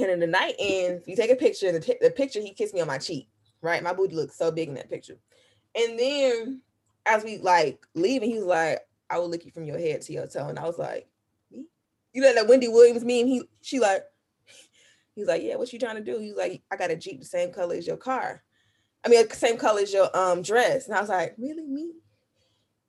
[0.00, 1.72] And then the night ends, you take a picture.
[1.72, 3.28] The, the picture, he kissed me on my cheek.
[3.62, 5.18] Right, my booty looks so big in that picture.
[5.74, 6.62] And then
[7.04, 8.80] as we like leaving, he was like,
[9.10, 11.06] "I will lick you from your head to your toe," and I was like,
[11.50, 11.66] "Me?"
[12.14, 13.26] You know that Wendy Williams meme?
[13.26, 14.04] He she like,
[15.14, 17.26] he's like, "Yeah, what you trying to do?" He's like, "I got a Jeep the
[17.26, 18.42] same color as your car."
[19.04, 20.86] I mean, same color as your um dress.
[20.86, 21.92] And I was like, really, me?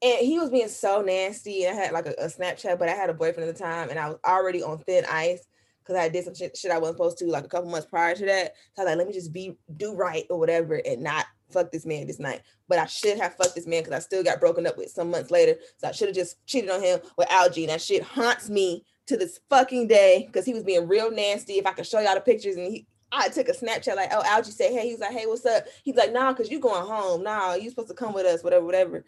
[0.02, 1.66] And he was being so nasty.
[1.66, 3.90] And I had like a, a, Snapchat, but I had a boyfriend at the time,
[3.90, 5.46] and I was already on thin ice
[5.84, 8.16] because I did some shit, shit I wasn't supposed to like a couple months prior
[8.16, 8.54] to that.
[8.76, 11.72] So I was like, let me just be do right or whatever, and not fuck
[11.72, 12.42] this man this night.
[12.68, 15.12] But I should have fucked this man because I still got broken up with some
[15.12, 15.60] months later.
[15.78, 17.64] So I should have just cheated on him with Algee.
[17.64, 21.54] And that shit haunts me to this fucking day because he was being real nasty.
[21.54, 24.24] If I could show y'all the pictures, and he I took a Snapchat like, oh,
[24.26, 25.66] Algee said, hey, he's like, hey, what's up?
[25.84, 27.24] He's like, nah, cause you going home.
[27.24, 29.04] Nah, you supposed to come with us, whatever, whatever,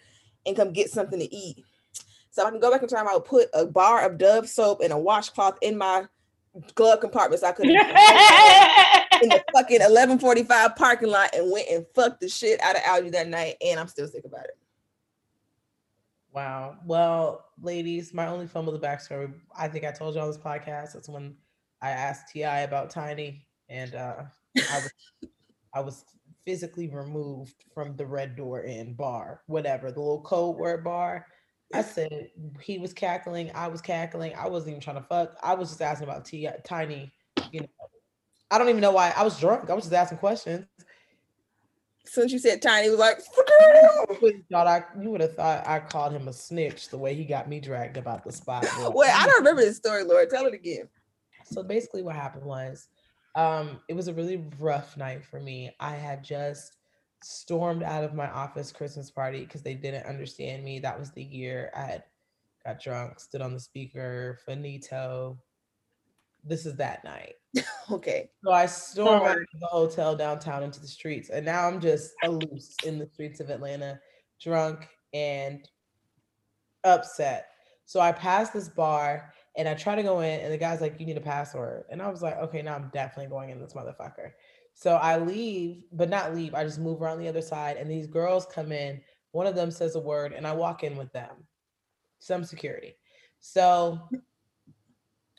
[0.45, 1.63] and come get something to eat.
[2.31, 3.07] So I can go back in time.
[3.07, 6.05] I would put a bar of Dove soap and a washcloth in my
[6.75, 7.65] glove compartment so I could
[9.23, 13.11] in the fucking 1145 parking lot and went and fucked the shit out of Algee
[13.11, 14.57] that night, and I'm still sick about it.
[16.33, 16.77] Wow.
[16.85, 20.37] Well, ladies, my only fun with the backstory, I think I told you on this
[20.37, 20.93] podcast.
[20.93, 21.35] That's when
[21.81, 22.61] I asked T.I.
[22.61, 24.23] about Tiny and uh,
[24.71, 24.93] I was
[25.73, 26.05] I was
[26.45, 31.25] physically removed from the red door in bar, whatever the little code word bar.
[31.73, 32.29] I said
[32.61, 34.33] he was cackling, I was cackling.
[34.35, 35.35] I wasn't even trying to fuck.
[35.41, 37.11] I was just asking about T Tiny.
[37.51, 37.67] You know,
[38.51, 39.13] I don't even know why.
[39.15, 39.69] I was drunk.
[39.69, 40.65] I was just asking questions.
[42.05, 43.17] Since you said Tiny, was like,
[44.51, 47.49] thought I you would have thought I called him a snitch the way he got
[47.49, 48.67] me dragged about the spot.
[48.93, 50.29] Wait, I don't remember this story, Lord.
[50.29, 50.87] Tell it again.
[51.45, 52.87] So basically, what happened was
[53.35, 55.75] um, it was a really rough night for me.
[55.79, 56.75] I had just
[57.23, 60.79] stormed out of my office Christmas party because they didn't understand me.
[60.79, 62.03] That was the year I had
[62.65, 65.37] got drunk, stood on the speaker, finito.
[66.43, 67.35] This is that night.
[67.91, 68.29] okay.
[68.43, 72.11] So I stormed out of the hotel downtown into the streets, and now I'm just
[72.23, 73.99] a loose in the streets of Atlanta,
[74.41, 75.67] drunk and
[76.83, 77.47] upset.
[77.85, 80.99] So I passed this bar and I try to go in, and the guy's like,
[80.99, 83.73] "You need a password," and I was like, "Okay, now I'm definitely going in this
[83.73, 84.31] motherfucker."
[84.73, 86.53] So I leave, but not leave.
[86.53, 89.01] I just move around the other side, and these girls come in.
[89.31, 91.47] One of them says a word, and I walk in with them.
[92.19, 92.95] Some security.
[93.39, 93.99] So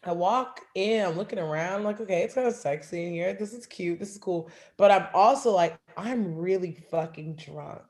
[0.05, 3.35] I walk in, I'm looking around, like, okay, it's kind of sexy in here.
[3.35, 3.99] This is cute.
[3.99, 4.51] This is cool.
[4.77, 7.85] But I'm also like, I'm really fucking drunk.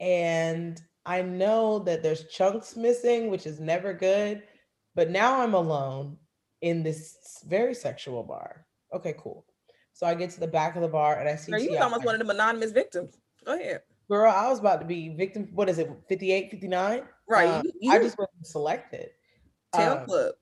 [0.00, 4.42] And I know that there's chunks missing, which is never good.
[4.94, 6.16] But now I'm alone
[6.62, 7.16] in this
[7.46, 8.66] very sexual bar.
[8.92, 9.46] Okay, cool.
[9.96, 11.52] So I get to the back of the bar and I see.
[11.52, 13.16] Girl, you almost one of them anonymous victims.
[13.46, 13.80] Go ahead.
[14.10, 15.48] Girl, I was about to be victim.
[15.54, 15.90] What is it?
[16.06, 17.02] 58, 59?
[17.26, 17.48] Right.
[17.48, 19.08] Um, you, I just wasn't selected.
[19.74, 20.34] Tail um, club.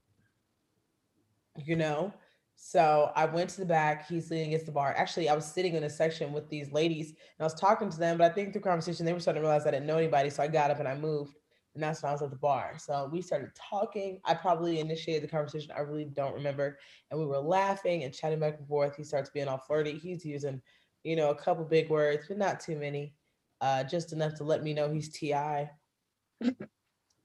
[1.64, 2.12] You know?
[2.56, 4.08] So I went to the back.
[4.08, 4.92] He's leaning against the bar.
[4.96, 7.96] Actually, I was sitting in a section with these ladies and I was talking to
[7.96, 10.30] them, but I think through conversation, they were starting to realize I didn't know anybody.
[10.30, 11.36] So I got up and I moved
[11.74, 12.76] and that's when I was at the bar.
[12.78, 14.20] So we started talking.
[14.24, 15.72] I probably initiated the conversation.
[15.76, 16.78] I really don't remember.
[17.10, 18.96] And we were laughing and chatting back and forth.
[18.96, 19.98] He starts being all flirty.
[19.98, 20.62] He's using,
[21.02, 23.14] you know, a couple big words, but not too many.
[23.60, 25.68] Uh, just enough to let me know he's TI.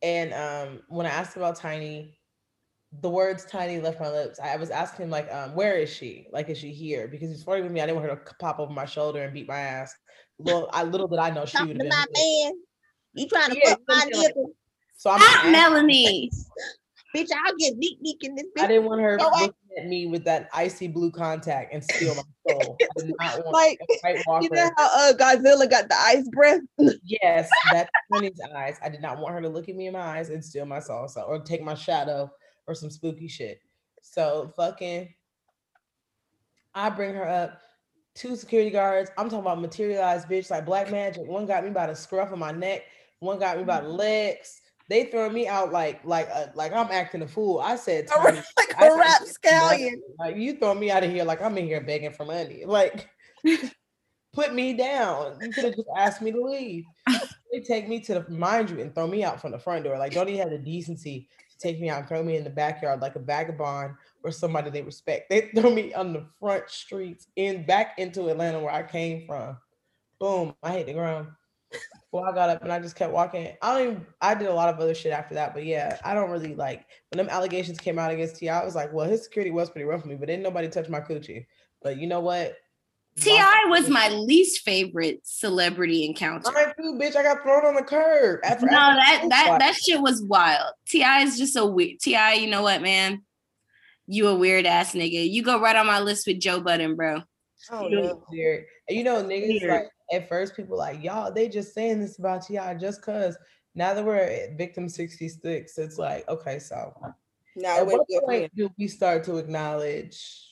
[0.01, 2.17] and um, when I asked about Tiny,
[3.01, 4.39] the words Tiny left my lips.
[4.39, 6.27] I was asking him like, um, where is she?
[6.31, 7.07] Like, is she here?
[7.07, 7.81] Because he's flirting with me.
[7.81, 9.93] I didn't want her to pop over my shoulder and beat my ass.
[10.39, 11.89] Little, I little did I know she would have been.
[11.89, 12.53] My man.
[13.13, 14.45] You trying to yeah, fuck my nigga?
[14.97, 16.31] So I'm Stop, Melanie.
[17.15, 18.63] bitch, I'll get neat neat in this bitch.
[18.63, 19.81] I didn't want her no, looking I...
[19.81, 22.77] at me with that icy blue contact and steal my soul.
[22.79, 23.79] I did not want like
[24.41, 26.61] you know how uh, Godzilla got the ice breath.
[27.03, 28.77] yes, that's Sunny's eyes.
[28.83, 30.79] I did not want her to look at me in my eyes and steal my
[30.79, 32.31] soul, so or take my shadow
[32.67, 33.61] or some spooky shit.
[34.01, 35.13] So fucking,
[36.73, 37.59] I bring her up
[38.15, 39.11] two security guards.
[39.17, 41.25] I'm talking about materialized bitch like black magic.
[41.25, 42.83] One got me by the scruff of my neck.
[43.19, 43.97] One got me by the mm-hmm.
[43.97, 44.61] legs.
[44.89, 47.59] They throw me out like like a, like I'm acting a fool.
[47.59, 49.97] I said like a rap scallion.
[50.17, 52.63] Like you throw me out of here like I'm in here begging for money.
[52.65, 53.07] Like
[54.33, 55.37] put me down.
[55.41, 56.85] You could have just asked me to leave.
[57.51, 59.97] they take me to the mind you and throw me out from the front door.
[59.97, 62.49] Like don't even have the decency to take me out and throw me in the
[62.49, 63.93] backyard like a vagabond
[64.23, 65.29] or somebody they respect.
[65.29, 69.57] They throw me on the front streets in back into Atlanta where I came from.
[70.19, 71.27] Boom, I hit the ground.
[72.11, 73.55] Well, I got up and I just kept walking.
[73.61, 76.13] I don't even, I did a lot of other shit after that, but yeah, I
[76.13, 79.23] don't really like when them allegations came out against T.I., I was like, well, his
[79.23, 81.45] security was pretty rough for me, but didn't nobody touch my coochie.
[81.81, 82.57] But you know what?
[83.19, 83.65] T.I.
[83.69, 86.51] was my least favorite celebrity encounter.
[86.51, 87.15] Mine too, bitch.
[87.15, 88.39] I got thrown on the curb.
[88.43, 90.73] After, no, after that that that shit was wild.
[90.87, 91.21] T.I.
[91.21, 91.99] is just a weird.
[91.99, 93.23] T.I., you know what, man?
[94.07, 95.29] You a weird ass nigga.
[95.29, 97.21] You go right on my list with Joe Budden, bro.
[97.71, 98.23] Oh you know, no.
[98.31, 98.65] weird.
[98.87, 99.69] You know, niggas Weird.
[99.69, 103.37] like at first people like y'all, they just saying this about Ti just cause.
[103.75, 106.93] Now that we're at victim 66, it's like, okay, so
[107.55, 108.39] Now at what good for him.
[108.41, 110.49] point do we start to acknowledge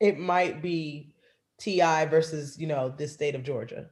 [0.00, 1.14] it might be
[1.58, 3.90] Ti versus you know this state of Georgia?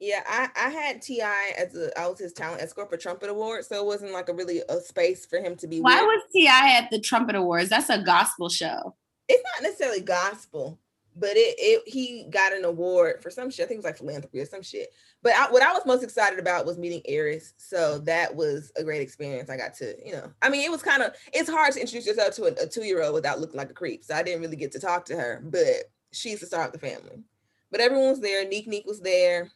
[0.00, 3.64] Yeah, I, I had Ti as a I was his talent escort for Trumpet Award,
[3.64, 5.80] so it wasn't like a really a space for him to be.
[5.80, 6.06] Why weird.
[6.06, 6.78] was T.I.
[6.78, 7.70] at the Trumpet Awards?
[7.70, 8.94] That's a gospel show.
[9.28, 10.78] it's not necessarily gospel,
[11.18, 13.64] but it, it he got an award for some shit.
[13.64, 14.92] I think it was like philanthropy or some shit.
[15.22, 17.54] But I, what I was most excited about was meeting Heiress.
[17.56, 19.50] So that was a great experience.
[19.50, 22.06] I got to, you know, I mean, it was kind of it's hard to introduce
[22.06, 24.04] yourself to a, a two year old without looking like a creep.
[24.04, 26.78] So I didn't really get to talk to her, but she's the star of the
[26.78, 27.24] family.
[27.70, 28.46] But everyone was there.
[28.46, 29.50] Neek Neek was there.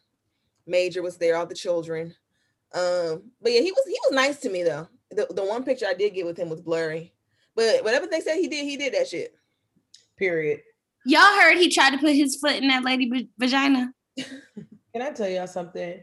[0.67, 1.37] Major was there.
[1.37, 2.15] All the children.
[2.73, 4.87] Um, but yeah, he was he was nice to me though.
[5.11, 7.13] The, the one picture I did get with him was blurry.
[7.55, 9.35] But whatever they said he did, he did that shit.
[10.17, 10.61] Period.
[11.05, 13.91] Y'all heard he tried to put his foot in that lady v- vagina.
[14.17, 16.01] Can I tell y'all something?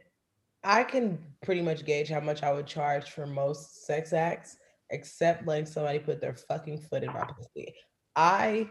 [0.63, 4.57] I can pretty much gauge how much I would charge for most sex acts,
[4.91, 7.75] except letting somebody put their fucking foot in my pussy.
[8.17, 8.69] I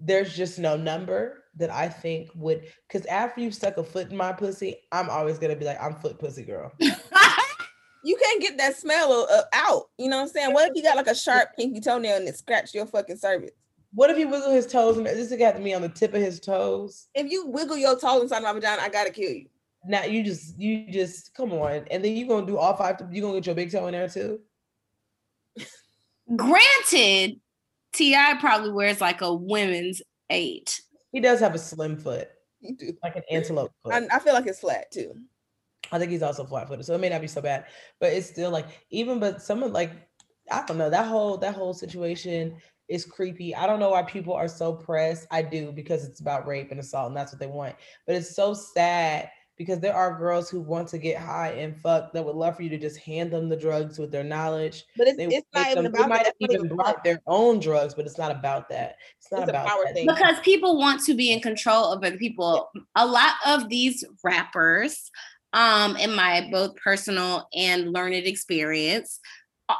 [0.00, 4.16] there's just no number that I think would because after you've stuck a foot in
[4.16, 6.72] my pussy, I'm always gonna be like, I'm foot pussy girl.
[6.80, 9.84] you can't get that smell uh, out.
[9.98, 10.52] You know what I'm saying?
[10.52, 13.52] What if you got like a sharp pinky toenail and it scratched your fucking cervix?
[13.94, 16.20] What if he wiggle his toes and this got to me on the tip of
[16.20, 17.06] his toes?
[17.14, 19.46] If you wiggle your toes inside my vagina, I gotta kill you.
[19.86, 23.00] Now you just you just come on, and then you gonna do all five.
[23.12, 24.40] You gonna get your big toe in there too?
[26.34, 27.40] Granted,
[27.92, 30.80] Ti probably wears like a women's eight.
[31.12, 32.28] He does have a slim foot,
[33.02, 33.92] like an antelope foot.
[33.94, 35.14] I, I feel like it's flat too.
[35.92, 37.66] I think he's also flat footed, so it may not be so bad.
[38.00, 39.92] But it's still like even but some of like
[40.50, 42.56] I don't know that whole that whole situation
[42.88, 43.54] is creepy.
[43.54, 45.26] I don't know why people are so pressed.
[45.30, 47.74] I do because it's about rape and assault and that's what they want.
[48.06, 52.12] But it's so sad because there are girls who want to get high and fuck
[52.12, 54.84] that would love for you to just hand them the drugs with their knowledge.
[54.96, 56.26] But it's, it's not even them- they about might that.
[56.26, 58.96] have That's not even even brought their own drugs, but it's not about that.
[59.18, 59.94] It's not It's a about power that.
[59.94, 60.06] thing.
[60.06, 62.68] because people want to be in control of other people.
[62.96, 65.10] A lot of these rappers,
[65.52, 69.20] um, in my both personal and learned experience,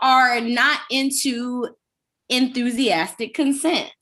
[0.00, 1.66] are not into
[2.28, 3.92] enthusiastic consent.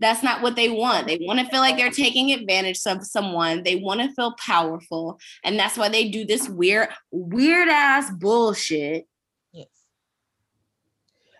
[0.00, 1.06] That's not what they want.
[1.06, 3.64] They want to feel like they're taking advantage of someone.
[3.64, 5.18] They want to feel powerful.
[5.42, 9.08] And that's why they do this weird, weird ass bullshit.
[9.52, 9.66] Yes.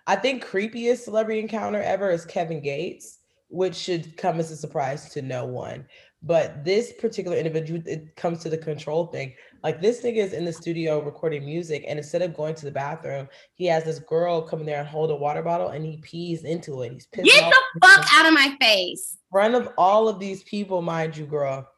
[0.07, 3.19] I think creepiest celebrity encounter ever is Kevin Gates,
[3.49, 5.87] which should come as a surprise to no one.
[6.23, 9.35] But this particular individual, it comes to the control thing.
[9.63, 12.73] Like this nigga is in the studio recording music, and instead of going to the
[12.73, 15.99] bathroom, he has this girl come in there and hold a water bottle, and he
[15.99, 16.93] pees into it.
[16.93, 19.13] He's pissing Get off the fuck out of my face.
[19.13, 21.69] in front of all of these people, mind you, girl.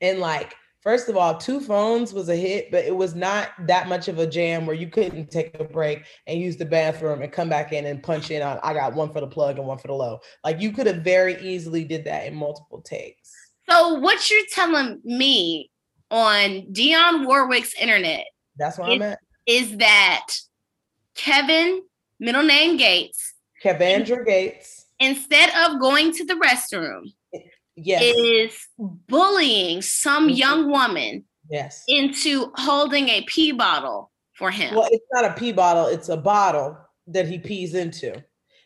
[0.00, 0.54] And like,
[0.86, 4.20] first of all, two phones was a hit, but it was not that much of
[4.20, 7.72] a jam where you couldn't take a break and use the bathroom and come back
[7.72, 9.94] in and punch in on I got one for the plug and one for the
[9.94, 10.20] low.
[10.44, 13.32] Like you could have very easily did that in multiple takes.
[13.68, 15.72] So what you're telling me
[16.12, 18.24] on Dionne Warwick's internet
[18.56, 19.18] That's where I'm at.
[19.44, 20.28] is that
[21.16, 21.82] Kevin,
[22.20, 24.86] middle name Gates, Kevandra Gates.
[25.00, 27.12] instead of going to the restroom,
[27.76, 28.02] Yes.
[28.02, 30.36] is bullying some Mhm.
[30.36, 31.84] young woman yes.
[31.88, 34.74] into holding a pee bottle for him.
[34.74, 36.76] Well, it's not a pee bottle, it's a bottle
[37.08, 38.22] that he pees into.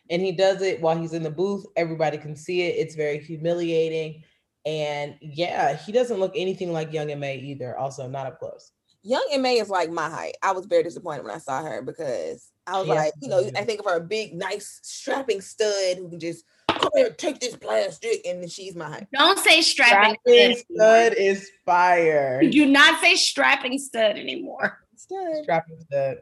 [0.09, 1.65] And he does it while he's in the booth.
[1.77, 2.75] Everybody can see it.
[2.77, 4.23] It's very humiliating.
[4.65, 7.77] And yeah, he doesn't look anything like Young M.A either.
[7.77, 8.71] Also, not up close.
[9.03, 10.35] Young M.A is like my height.
[10.43, 13.49] I was very disappointed when I saw her because I was She like, you know.
[13.55, 16.43] I think of her a big, nice, strapping stud who can just
[16.81, 19.07] come here, take this plastic, and then she's my height.
[19.13, 20.75] Don't say strapping Strapping stud.
[20.75, 22.41] stud is fire.
[22.49, 24.79] Do not say strapping stud anymore.
[24.95, 25.43] Stud.
[25.43, 26.17] Strapping stud.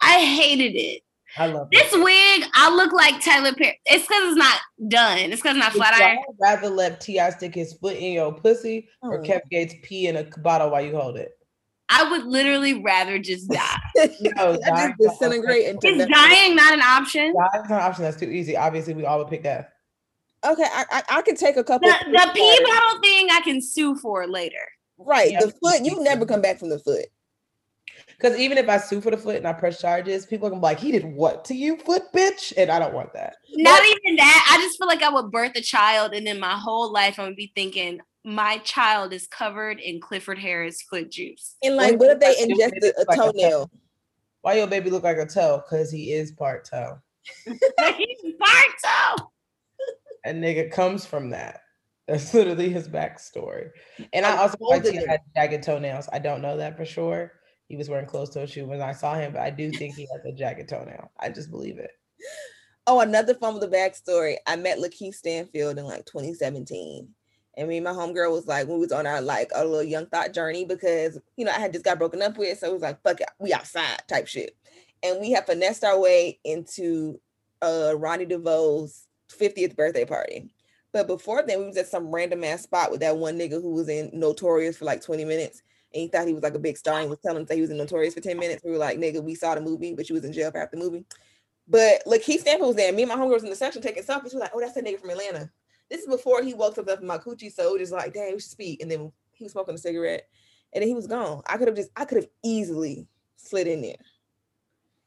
[0.00, 1.02] I hated it.
[1.36, 2.02] I love This it.
[2.02, 3.78] wig, I look like Tyler Perry.
[3.86, 5.18] It's because it's not done.
[5.18, 6.16] It's because it's not flat iron.
[6.16, 9.20] y'all rather let Ti stick his foot in your pussy or mm.
[9.20, 9.28] Oh.
[9.28, 11.30] Kev Gates pee in a bottle while you hold it?
[11.92, 13.76] I would literally rather just die.
[14.20, 17.34] No, I dying just disintegrate into Is dying not an option?
[17.34, 18.04] Dying's not an option.
[18.04, 18.56] That's too easy.
[18.56, 19.68] Obviously, we all would pick death.
[20.44, 21.88] Okay, I, I I can take a couple.
[21.88, 24.56] The, of the pee bottle thing I can sue for later.
[24.96, 25.32] right?
[25.32, 25.40] Yeah.
[25.40, 27.06] The foot, you never come back from the foot.
[28.16, 30.60] Because even if I sue for the foot and I press charges, people are gonna
[30.60, 33.36] be like, "He did what to you, foot bitch?" And I don't want that.
[33.54, 34.48] Not even that.
[34.50, 37.26] I just feel like I would birth a child, and then my whole life I'm
[37.26, 38.00] gonna be thinking
[38.34, 41.56] my child is covered in Clifford Harris foot juice.
[41.62, 43.70] And like, Well, what if they you ingest look a, a like a- toenail?
[44.42, 45.62] Why your baby look like a toe?
[45.68, 46.98] Because he is part toe.
[47.46, 49.30] He's part toe.
[50.24, 51.60] A nigga comes from that.
[52.08, 53.70] That's literally his backstory.
[54.12, 56.08] And I I'm also like holding he had jagged toenails.
[56.12, 57.32] I don't know that for sure.
[57.68, 60.08] He was wearing closed toe shoe when I saw him, but I do think he
[60.12, 61.12] has a jagged toenail.
[61.20, 61.92] I just believe it.
[62.86, 64.36] Oh, another fun with the backstory.
[64.46, 67.08] I met Lakeith Stanfield in like 2017.
[67.60, 70.06] And me and my homegirl was like, we was on our like a little young
[70.06, 72.58] thought journey because you know I had just got broken up with.
[72.58, 74.56] So it was like, fuck it, we outside type shit.
[75.02, 77.20] And we have finessed our way into
[77.60, 80.48] uh Ronnie DeVoe's 50th birthday party.
[80.94, 83.74] But before then, we was at some random ass spot with that one nigga who
[83.74, 85.62] was in Notorious for like 20 minutes.
[85.92, 87.60] And he thought he was like a big star and was telling us that he
[87.60, 88.64] was in Notorious for 10 minutes.
[88.64, 90.70] We were like, nigga, we saw the movie, but you was in jail for half
[90.70, 91.04] the movie.
[91.68, 92.92] But like Keith Stanfield was there.
[92.92, 94.32] Me and my homegirl was in the section taking selfies.
[94.32, 95.50] We were like, oh, that's that nigga from Atlanta.
[95.90, 97.52] This is before he woke up in my coochie.
[97.52, 98.80] So it was like, damn, we should speak.
[98.80, 100.28] And then he was smoking a cigarette.
[100.72, 101.42] And then he was gone.
[101.48, 103.96] I could have just, I could have easily slid in there.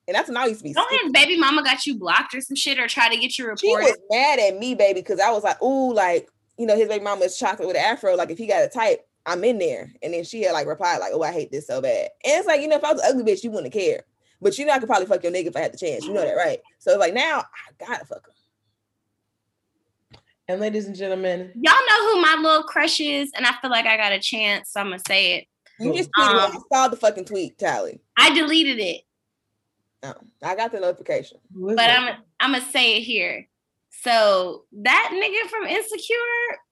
[0.08, 0.74] And that's when I used to be.
[0.74, 3.46] Don't his baby mama got you blocked or some shit or try to get you
[3.58, 3.86] She reported?
[3.86, 6.28] was mad at me, baby, because I was like, ooh, like,
[6.58, 8.16] you know, his baby mama is chocolate with an afro.
[8.16, 9.94] Like, if he got a type, I'm in there.
[10.02, 12.10] And then she had like replied, like, oh, I hate this so bad.
[12.26, 14.04] And it's like, you know, if I was an ugly bitch, you wouldn't care.
[14.42, 16.04] But you know, I could probably fuck your nigga if I had the chance.
[16.04, 16.60] You know that, right?
[16.80, 18.34] So it's like now I gotta fuck him.
[20.48, 23.86] And ladies and gentlemen, Y'all know who my little crush is, and I feel like
[23.86, 25.48] I got a chance, so I'm gonna say it.
[25.80, 26.56] You just tweeted it.
[26.56, 28.00] Um, I saw the fucking tweet, Talley.
[28.18, 29.02] I deleted it,
[30.04, 30.14] No,
[30.44, 31.38] I got the notification.
[31.56, 32.00] but it?
[32.00, 33.48] I'm I'm gonna say it here.
[33.90, 36.16] So that nigga from Insecure,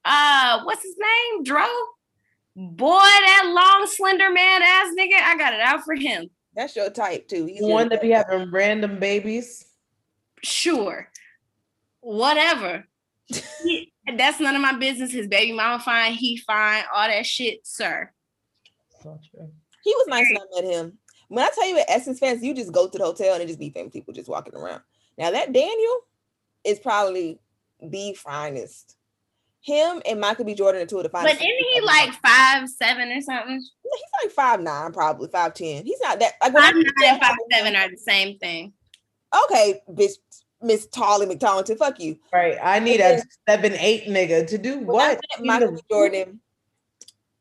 [0.03, 1.43] uh, what's his name?
[1.43, 1.65] Dro.
[2.57, 6.30] Boy, that long, slender man ass nigga, I got it out for him.
[6.53, 7.45] That's your type too.
[7.45, 9.65] He's the your one that be having random babies.
[10.43, 11.09] Sure,
[12.01, 12.86] whatever.
[13.28, 15.11] He- that's none of my business.
[15.11, 18.11] His baby mama fine, he fine, all that shit, sir.
[19.84, 20.97] He was nice when I met him.
[21.30, 23.47] When I tell you at Essence Fest, you just go to the hotel and it
[23.47, 24.82] just be famous people just walking around.
[25.17, 25.99] Now that Daniel
[26.63, 27.39] is probably
[27.82, 28.97] the finest.
[29.61, 30.55] Him and Michael B.
[30.55, 31.38] Jordan are two of the finest.
[31.39, 33.61] But isn't he like five seven or something?
[33.84, 35.86] he's like five nine, probably five ten.
[35.86, 38.74] He's not that like Five nine, five seven are the same thing.
[39.45, 40.13] Okay, bitch,
[40.62, 42.18] Miss Tolly McTarlington, fuck you.
[42.32, 42.57] Right.
[42.62, 45.20] I need a seven, eight nigga to do When I what?
[45.39, 45.82] Michael B.
[45.89, 46.39] Jordan,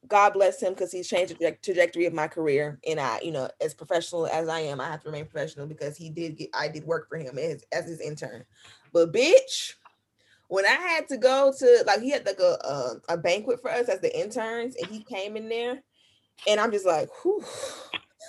[0.08, 2.80] God bless him because he's changed the trajectory of my career.
[2.86, 5.96] And I, you know, as professional as I am, I have to remain professional because
[5.96, 8.44] he did get, I did work for him as, as his intern.
[8.92, 9.74] But bitch,
[10.48, 13.70] when I had to go to, like, he had like a, a, a banquet for
[13.70, 15.80] us as the interns, and he came in there,
[16.48, 17.44] and I'm just like, whew.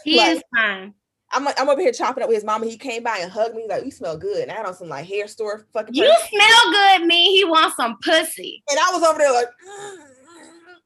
[0.04, 0.94] He Like- is fine.
[1.34, 2.65] I'm, like, I'm over here chopping up with his mama.
[2.65, 4.43] He came by and hugged me, like, you smell good.
[4.43, 5.93] And I had on some like hair store fucking.
[5.93, 6.27] You person.
[6.29, 7.36] smell good, me.
[7.36, 8.63] He wants some pussy.
[8.69, 9.47] And I was over there like,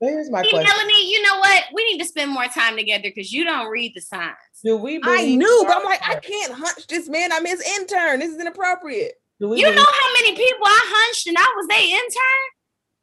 [0.02, 0.70] Here's my See, question.
[0.70, 1.64] Melanie, you know what?
[1.74, 4.36] We need to spend more time together because you don't read the signs.
[4.62, 7.32] Do we I knew, but I'm like, I can't hunch this man.
[7.32, 8.20] I'm his intern.
[8.20, 9.14] This is inappropriate.
[9.40, 12.56] Do we You know how many people I hunched and I was their intern?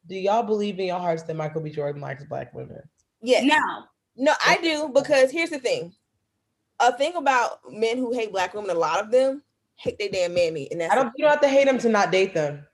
[0.07, 1.69] do y'all believe in your hearts that Michael B.
[1.69, 2.81] Jordan likes black women?
[3.21, 3.41] Yeah.
[3.43, 3.83] No.
[4.15, 5.93] No, I do because here's the thing.
[6.87, 9.41] A thing about men who hate black women, a lot of them
[9.75, 10.67] hate their damn mammy.
[10.71, 12.65] And that's I don't you don't have to hate them to not date them.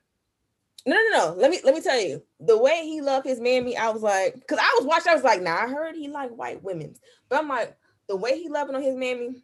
[0.86, 1.34] no no no.
[1.36, 2.22] Let me let me tell you.
[2.40, 5.24] The way he loved his mammy, I was like, because I was watching, I was
[5.24, 6.94] like, nah, I heard he liked white women.
[7.28, 7.76] But I'm like,
[8.08, 9.42] the way he loving on his mammy,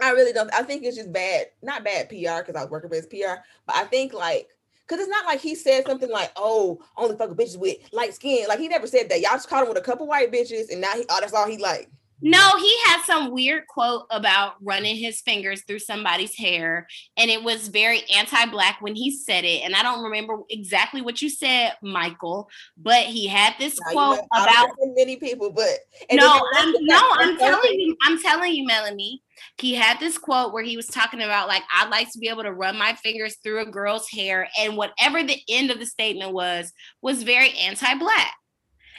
[0.00, 0.52] I really don't.
[0.52, 3.40] I think it's just bad, not bad PR because I was working for his PR,
[3.66, 4.48] but I think like
[4.86, 8.46] because it's not like he said something like, "Oh, only fucking bitches with light skin."
[8.48, 9.20] Like he never said that.
[9.20, 11.48] Y'all just caught him with a couple white bitches, and now he, oh, that's all
[11.48, 11.90] he like.
[12.22, 16.86] No, he had some weird quote about running his fingers through somebody's hair,
[17.18, 19.62] and it was very anti-black when he said it.
[19.62, 22.48] And I don't remember exactly what you said, Michael,
[22.78, 25.78] but he had this you quote know, about many people, but
[26.10, 29.22] no, I'm no, I'm telling you, I'm telling you, Melanie.
[29.58, 32.44] He had this quote where he was talking about like I'd like to be able
[32.44, 36.32] to run my fingers through a girl's hair, and whatever the end of the statement
[36.32, 38.32] was was very anti-black.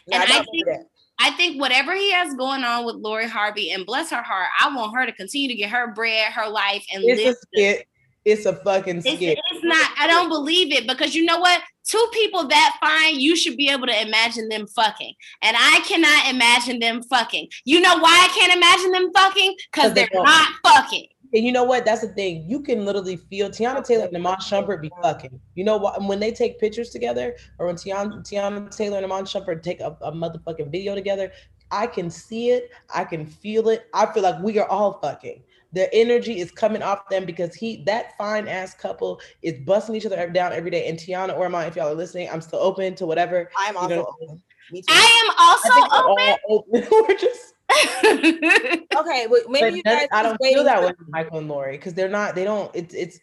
[0.07, 0.85] No, and I don't think- that.
[1.19, 4.73] I think whatever he has going on with Lori Harvey, and bless her heart, I
[4.75, 7.35] want her to continue to get her bread, her life, and It's live.
[7.35, 7.87] a skit.
[8.25, 9.39] It's a fucking It's, skit.
[9.51, 9.89] it's not.
[9.97, 11.61] I don't believe it because you know what?
[11.87, 15.13] two people that fine, you should be able to imagine them fucking.
[15.41, 17.47] And I cannot imagine them fucking.
[17.65, 19.55] You know why I can't imagine them fucking?
[19.71, 20.23] Because they they're don't.
[20.25, 21.07] not fucking.
[21.37, 21.85] And you know what?
[21.85, 22.49] That's the thing.
[22.49, 25.39] You can literally feel Teyana Taylor and Iman Shumpert be fucking.
[25.53, 26.01] You know what?
[26.03, 29.95] When they take pictures together, or when Teyana, Teyana Taylor and Iman Shumpert take a,
[30.01, 31.31] a motherfucking video together,
[31.69, 32.71] I can see it.
[32.91, 33.85] I can feel it.
[33.93, 35.43] I feel like we are all fucking.
[35.73, 40.07] The energy is coming off them because he, that fine ass couple, is busting each
[40.07, 40.87] other down every day.
[40.89, 43.51] And Teyana or Iman, if y'all are listening, I'm still open to whatever.
[43.59, 44.41] I'm You also know- open.
[44.71, 44.85] Me too.
[44.89, 46.87] I I think am we're also all open.
[47.07, 47.53] we're just.
[47.69, 48.83] Open.
[48.97, 51.37] okay, but maybe you that- guys I don't waiting feel that for- way with Michael
[51.39, 52.35] and Lori because they're not.
[52.35, 52.73] They don't.
[52.75, 53.19] It's it's.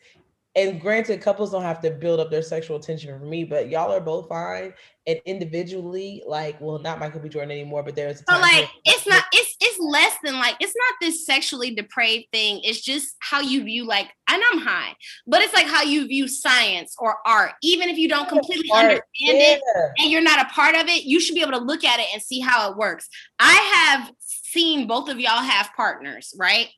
[0.56, 3.90] And granted, couples don't have to build up their sexual tension for me, but y'all
[3.92, 4.72] are both fine.
[5.04, 7.28] And individually, like, well, not Michael B.
[7.28, 10.34] Jordan anymore, but there's a So time like where- it's not it's it's less than
[10.38, 12.60] like it's not this sexually depraved thing.
[12.62, 14.94] It's just how you view like and I'm high,
[15.26, 17.52] but it's like how you view science or art.
[17.62, 19.60] Even if you don't completely Art, understand it
[19.98, 22.06] and you're not a part of it, you should be able to look at it
[22.14, 23.08] and see how it works.
[23.40, 24.12] I have
[24.54, 26.68] seen both of y'all have partners, right?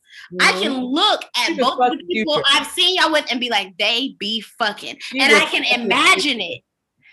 [0.41, 0.63] I Mhm.
[0.63, 2.47] can look at was both the people future.
[2.53, 4.97] I've seen y'all with and be like, they be fucking.
[5.01, 6.55] She and I can fucking imagine future.
[6.57, 6.63] it.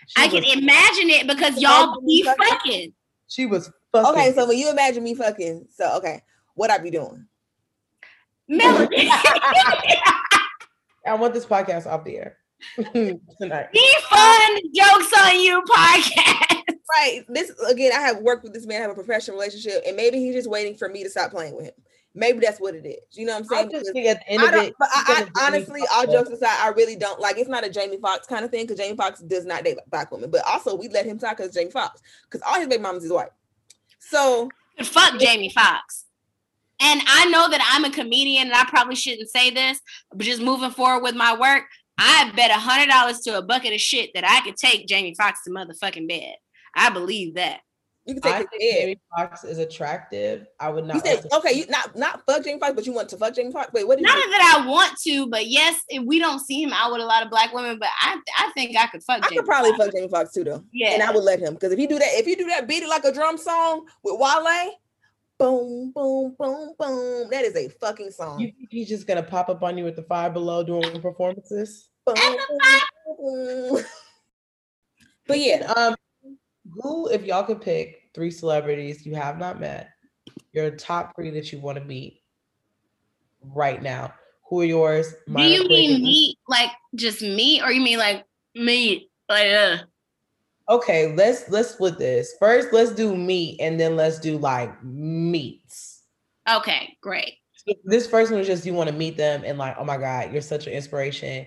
[0.08, 2.44] She I can was- imagine it because y'all be fucking.
[2.48, 2.92] fucking.
[3.28, 4.10] She was fucking.
[4.10, 6.22] Okay, so when you imagine me fucking, so okay,
[6.54, 7.26] what I be doing?
[8.48, 9.08] Melody.
[11.06, 12.38] I want this podcast off the air
[13.38, 13.72] tonight.
[13.72, 16.73] Be fun jokes on you podcast.
[16.90, 17.24] Right.
[17.28, 20.18] This again, I have worked with this man, I have a professional relationship, and maybe
[20.18, 21.74] he's just waiting for me to stop playing with him.
[22.16, 23.02] Maybe that's what it is.
[23.12, 23.70] You know what I'm I saying?
[23.70, 26.30] just think at the end I of don't, it, but I, I, honestly, all jokes
[26.30, 27.38] aside, I really don't like.
[27.38, 30.12] It's not a Jamie Foxx kind of thing because Jamie Foxx does not date black
[30.12, 33.04] women, but also we let him talk because Jamie Foxx because all his baby mamas
[33.04, 33.30] is white.
[33.98, 34.48] So
[34.82, 36.04] Fuck Jamie Foxx.
[36.80, 39.80] And I know that I'm a comedian and I probably shouldn't say this,
[40.10, 41.64] but just moving forward with my work,
[41.98, 45.14] I bet a hundred dollars to a bucket of shit that I could take Jamie
[45.14, 46.34] Foxx to motherfucking bed.
[46.76, 47.60] I believe that.
[48.06, 48.80] you can take I his think head.
[48.80, 50.46] Jamie Foxx is attractive.
[50.60, 50.96] I would not.
[50.96, 53.34] You said also- okay, you not not fuck Jamie Foxx, but you want to fuck
[53.34, 53.72] Jamie Foxx.
[53.72, 54.30] Wait, what Not you?
[54.30, 57.22] that I want to, but yes, if we don't see him out with a lot
[57.22, 59.84] of black women, but I I think I could fuck I Jamie could probably Foxx.
[59.86, 60.64] fuck Jamie Foxx too, though.
[60.72, 60.90] Yeah.
[60.90, 62.82] And I would let him because if you do that, if you do that, beat
[62.82, 64.72] it like a drum song with Wale,
[65.38, 67.30] boom, boom, boom, boom.
[67.30, 68.38] That is a fucking song.
[68.40, 71.88] You think he's just gonna pop up on you with the five below doing performances?
[72.04, 73.16] Boom, boom,
[73.72, 73.84] boom.
[75.26, 75.94] But yeah, Um,
[76.74, 79.90] who, if y'all could pick three celebrities you have not met,
[80.52, 82.22] your top three that you want to meet
[83.42, 84.12] right now,
[84.48, 85.14] who are yours?
[85.34, 89.10] Do you mean meat like just meat, or you mean like meat?
[89.28, 89.78] Like uh
[90.68, 92.34] Okay, let's let's split this.
[92.38, 96.02] First, let's do meat, and then let's do like meats.
[96.48, 97.34] okay, great.
[97.84, 100.32] This first one is just you want to meet them and like, oh my god,
[100.32, 101.46] you're such an inspiration.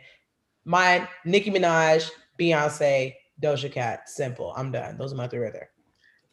[0.66, 2.10] Mine, Nicki Minaj,
[2.40, 4.10] Beyonce, Doja Cat.
[4.10, 4.54] Simple.
[4.56, 4.98] I'm done.
[4.98, 5.70] Those are my three right there.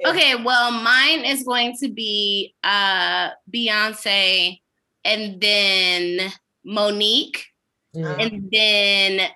[0.00, 0.10] Yeah.
[0.10, 4.60] Okay, well, mine is going to be uh Beyonce
[5.04, 6.32] and then
[6.64, 7.44] Monique
[7.94, 8.20] Mhm.
[8.20, 9.30] and then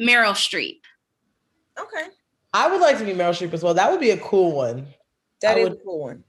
[0.00, 0.80] Meryl Streep.
[1.78, 2.06] okay,
[2.54, 3.74] I would like to be Meryl Streep as well.
[3.74, 4.86] That would be a cool one.
[5.40, 6.24] that I is would- a cool one.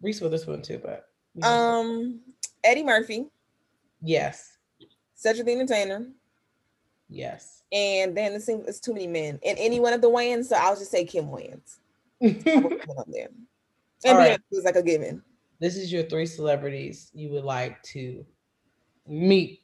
[0.00, 1.08] Reese Witherspoon too, but
[1.42, 2.20] Um,
[2.64, 3.26] Eddie Murphy,
[4.00, 4.56] yes,
[5.14, 6.10] Cedric the Entertainer,
[7.08, 7.61] yes.
[7.72, 9.40] And then it seems it's too many men.
[9.44, 11.78] And any one of the Wayans, so I'll just say Kim Wayans.
[12.22, 13.28] I will put them up there.
[14.04, 14.36] And All right.
[14.52, 15.22] Beyonce is like a given.
[15.60, 18.26] this is your three celebrities you would like to
[19.06, 19.62] meet.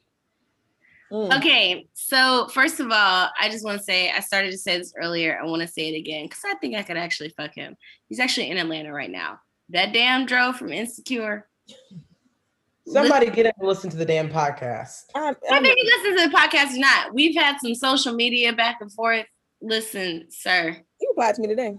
[1.11, 1.37] Mm.
[1.37, 4.93] Okay, so first of all, I just want to say I started to say this
[4.95, 5.37] earlier.
[5.41, 7.75] I want to say it again because I think I could actually fuck him.
[8.07, 9.41] He's actually in Atlanta right now.
[9.69, 11.47] That damn Dro from Insecure.
[12.87, 15.05] Somebody get up and listen to the damn podcast.
[15.13, 17.13] I, I I think he listens to the podcast or not.
[17.13, 19.25] We've had some social media back and forth.
[19.61, 20.75] Listen, sir.
[20.99, 21.77] you replied to me today.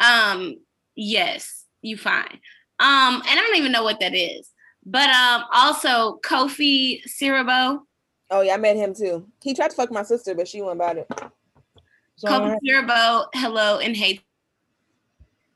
[0.00, 0.56] Um,
[0.94, 2.40] yes, you fine.
[2.78, 4.50] Um, and I don't even know what that is.
[4.86, 7.80] But um, also Kofi Siriboe,
[8.30, 9.26] Oh yeah, I met him too.
[9.42, 11.08] He tried to fuck my sister, but she went about it.
[12.16, 14.20] So, Kofi Siriboe, hello and hey.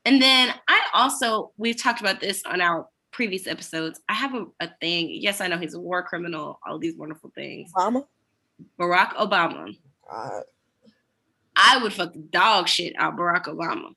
[0.03, 4.01] And then I also we've talked about this on our previous episodes.
[4.09, 5.09] I have a, a thing.
[5.09, 7.71] Yes, I know he's a war criminal, all these wonderful things.
[7.73, 8.05] Mama.
[8.77, 9.75] Barack Obama.
[10.11, 10.41] Uh,
[11.55, 13.95] I would fuck the dog shit out Barack Obama.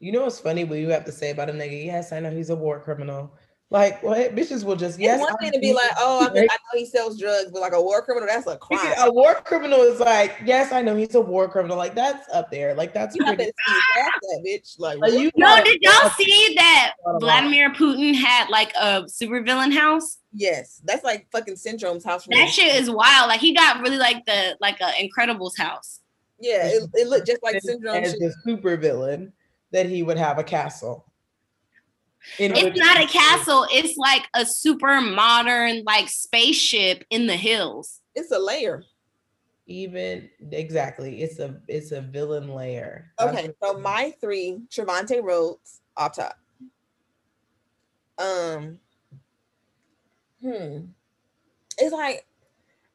[0.00, 0.64] you know what's funny?
[0.64, 1.86] What you have to say about a nigga?
[1.86, 3.32] Yes, I know he's a war criminal.
[3.72, 4.34] Like, what?
[4.36, 5.18] Bitches will just yes.
[5.18, 6.42] it's one I thing to be like, oh, I, mean.
[6.50, 8.92] I know he sells drugs, but like a war criminal, that's a crime.
[8.98, 11.78] a war criminal is like, yes, I know he's a war criminal.
[11.78, 12.74] Like that's up there.
[12.74, 13.50] Like that's You have to pretty.
[13.56, 14.78] excuse that, bitch.
[14.78, 17.20] Like, Like, you No, gotta- did y'all see that Not a lot.
[17.22, 20.18] Vladimir Putin had like a supervillain house?
[20.34, 22.24] yes, that's like fucking Syndrome's house.
[22.24, 23.28] from That shit is wild.
[23.28, 26.00] Like he got really like the like a Incredibles house.
[26.40, 27.96] Yeah, it, it looked just like as, syndrome.
[27.96, 28.20] as shit.
[28.20, 29.32] the super villain
[29.70, 31.06] that he would have a castle.
[32.38, 33.66] In It's not a castle.
[33.70, 38.00] It's like a super modern like spaceship in the hills.
[38.14, 38.84] It's a layer.
[39.66, 43.12] Even exactly, it's a it's a villain layer.
[43.20, 46.36] Okay, what- so my three, Trevante Rhodes off top.
[48.18, 48.78] Um,
[50.40, 50.86] hmm,
[51.78, 52.26] it's like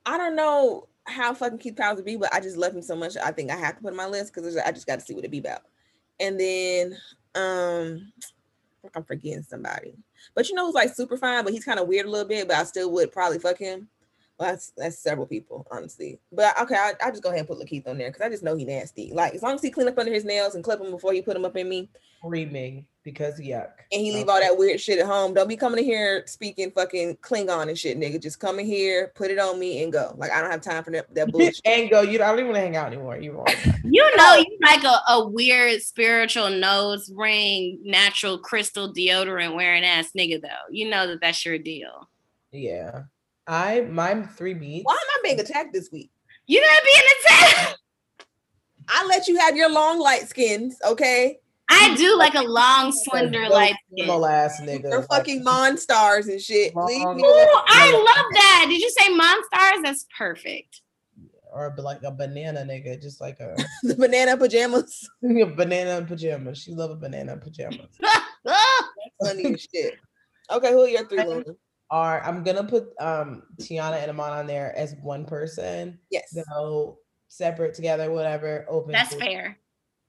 [0.05, 2.95] I don't know how fucking Keith Powers would be, but I just love him so
[2.95, 3.15] much.
[3.17, 5.05] I think I have to put him on my list because I just got to
[5.05, 5.61] see what it be about.
[6.19, 6.97] And then,
[7.35, 8.36] um, I think
[8.95, 9.95] I'm forgetting somebody,
[10.35, 12.47] but you know who's like super fine, but he's kind of weird a little bit,
[12.47, 13.89] but I still would probably fuck him.
[14.39, 16.19] Well, that's that's several people, honestly.
[16.31, 18.43] But okay, I I just go ahead and put Lakeith on there because I just
[18.43, 19.11] know he nasty.
[19.11, 21.23] Like as long as he clean up under his nails and clip them before he
[21.23, 21.89] put them up in me,
[22.19, 23.69] screaming because yuck.
[23.91, 25.33] and he leave all that weird shit at home.
[25.33, 28.21] Don't be coming in here speaking fucking Klingon and shit, nigga.
[28.21, 30.13] Just come in here, put it on me, and go.
[30.17, 31.61] Like I don't have time for that, that bullshit.
[31.65, 32.01] and go.
[32.01, 33.17] You don't, I don't even want to hang out anymore.
[33.17, 33.47] You wrong.
[33.89, 40.11] You know, you like a, a weird spiritual nose ring, natural crystal deodorant wearing ass
[40.15, 40.47] nigga though.
[40.69, 42.09] You know that that's your deal.
[42.51, 43.03] yeah.
[43.47, 44.85] I my three beats.
[44.85, 46.11] Why am I being attacked this week?
[46.47, 47.77] You not being attacked.
[48.89, 51.39] I let you have your long light skins, okay?
[51.69, 54.33] I do like a long, slender, Those light normal skin.
[54.33, 54.89] ass nigga.
[54.89, 56.73] They're fucking monstars and shit.
[56.73, 57.61] Leave me Long- Ooh.
[57.67, 58.65] I love that.
[58.69, 59.83] Did you say monstars?
[59.83, 60.81] That's perfect.
[61.53, 63.53] or like a banana nigga, just like a,
[63.83, 65.09] the banana pajamas.
[65.23, 66.57] a banana in pajamas.
[66.57, 67.87] She love a banana in pajamas.
[68.49, 68.89] Ah,
[69.21, 69.95] Funny as shit.
[70.49, 71.21] Okay, who are your three?
[71.21, 71.43] Luna?
[71.89, 75.97] Are I'm gonna put um Teyana and Iman on there as one person.
[76.11, 76.35] Yes.
[76.51, 76.99] So
[77.29, 78.65] separate together, whatever.
[78.69, 78.91] Open.
[78.91, 79.57] That's to- fair.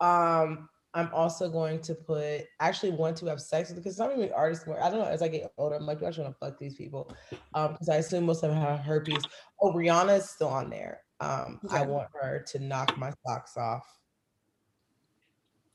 [0.00, 4.18] Um, I'm also going to put actually want to have sex with because some of
[4.18, 4.82] the artists more.
[4.82, 6.58] I don't know as I get older I'm like do I actually want to fuck
[6.58, 7.12] these people
[7.54, 9.22] um because I assume most of them have herpes.
[9.60, 11.02] Oh, Rihanna is still on there.
[11.20, 13.84] Um, I want her to knock my socks off.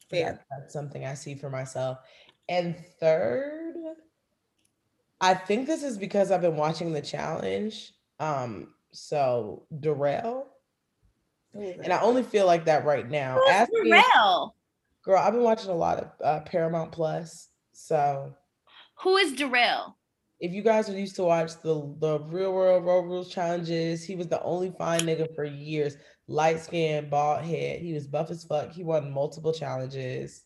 [0.09, 0.31] Fair.
[0.33, 1.99] That- that's something I see for myself.
[2.49, 3.62] And third,
[5.23, 7.93] I think this is because I've been watching the challenge.
[8.19, 10.47] Um, so Darrell,
[11.53, 11.93] and?
[11.93, 13.39] I only feel like that right now.
[13.71, 14.55] Me- Darrell?
[15.05, 17.47] Girl, I've been watching a lot of uh, Paramount Plus.
[17.71, 18.33] So
[19.01, 19.97] Who is Darrell?
[20.41, 24.17] if you guys are used to watch the the Real World Road Rules challenges, he
[24.17, 25.95] was the only fine nigga for years.
[26.27, 27.79] Light skin, bald head.
[27.79, 28.73] He was buff as fuck.
[28.73, 30.43] He won multiple challenges.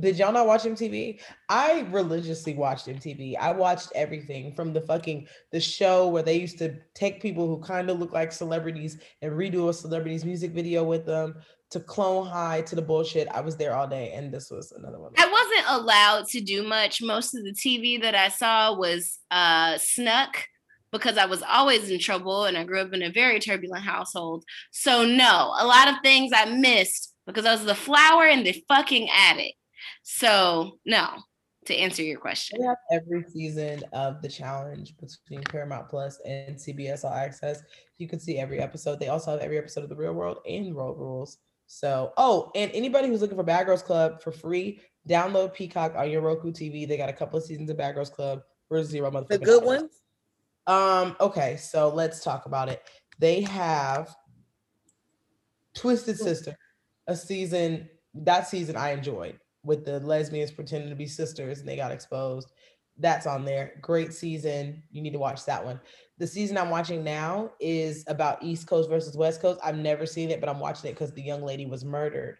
[0.00, 1.18] Did y'all not watch MTV?
[1.48, 3.36] I religiously watched MTV.
[3.38, 7.58] I watched everything from the fucking the show where they used to take people who
[7.62, 11.36] kind of look like celebrities and redo a celebrity's music video with them
[11.70, 13.28] to clone high to the bullshit.
[13.28, 15.12] I was there all day, and this was another one.
[15.16, 17.00] I wasn't allowed to do much.
[17.00, 20.44] Most of the TV that I saw was uh, snuck
[20.92, 24.44] because I was always in trouble and I grew up in a very turbulent household.
[24.70, 28.64] So, no, a lot of things I missed because I was the flower in the
[28.68, 29.54] fucking attic.
[30.10, 31.06] So, no,
[31.66, 32.58] to answer your question.
[32.58, 37.62] They have every season of the challenge between Paramount Plus and CBS All Access.
[37.98, 38.98] You can see every episode.
[38.98, 41.36] They also have every episode of The Real World and Road Rules.
[41.66, 46.10] So, oh, and anybody who's looking for Bad Girls Club for free, download Peacock on
[46.10, 46.88] your Roku TV.
[46.88, 49.62] They got a couple of seasons of Bad Girls Club for zero motherfucking the good
[49.62, 50.00] ones.
[50.66, 52.82] Um, okay, so let's talk about it.
[53.18, 54.16] They have
[55.74, 56.56] Twisted Sister,
[57.06, 61.76] a season that season I enjoyed with the lesbians pretending to be sisters and they
[61.76, 62.52] got exposed.
[62.96, 63.74] That's on there.
[63.80, 64.82] Great season.
[64.90, 65.78] You need to watch that one.
[66.16, 69.60] The season I'm watching now is about East Coast versus West Coast.
[69.62, 72.38] I've never seen it, but I'm watching it because the young lady was murdered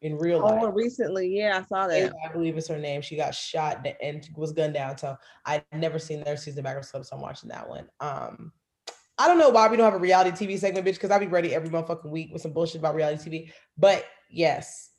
[0.00, 0.60] in real life.
[0.62, 2.14] Oh, recently, yeah, I saw that.
[2.24, 3.02] I believe it's her name.
[3.02, 4.96] She got shot and was gunned down.
[4.96, 7.86] So I've never seen their season of Backers so I'm watching that one.
[8.00, 8.52] Um,
[9.18, 11.26] I don't know why we don't have a reality TV segment, bitch, because I'll be
[11.26, 13.52] ready every motherfucking week with some bullshit about reality TV.
[13.76, 14.89] But yes,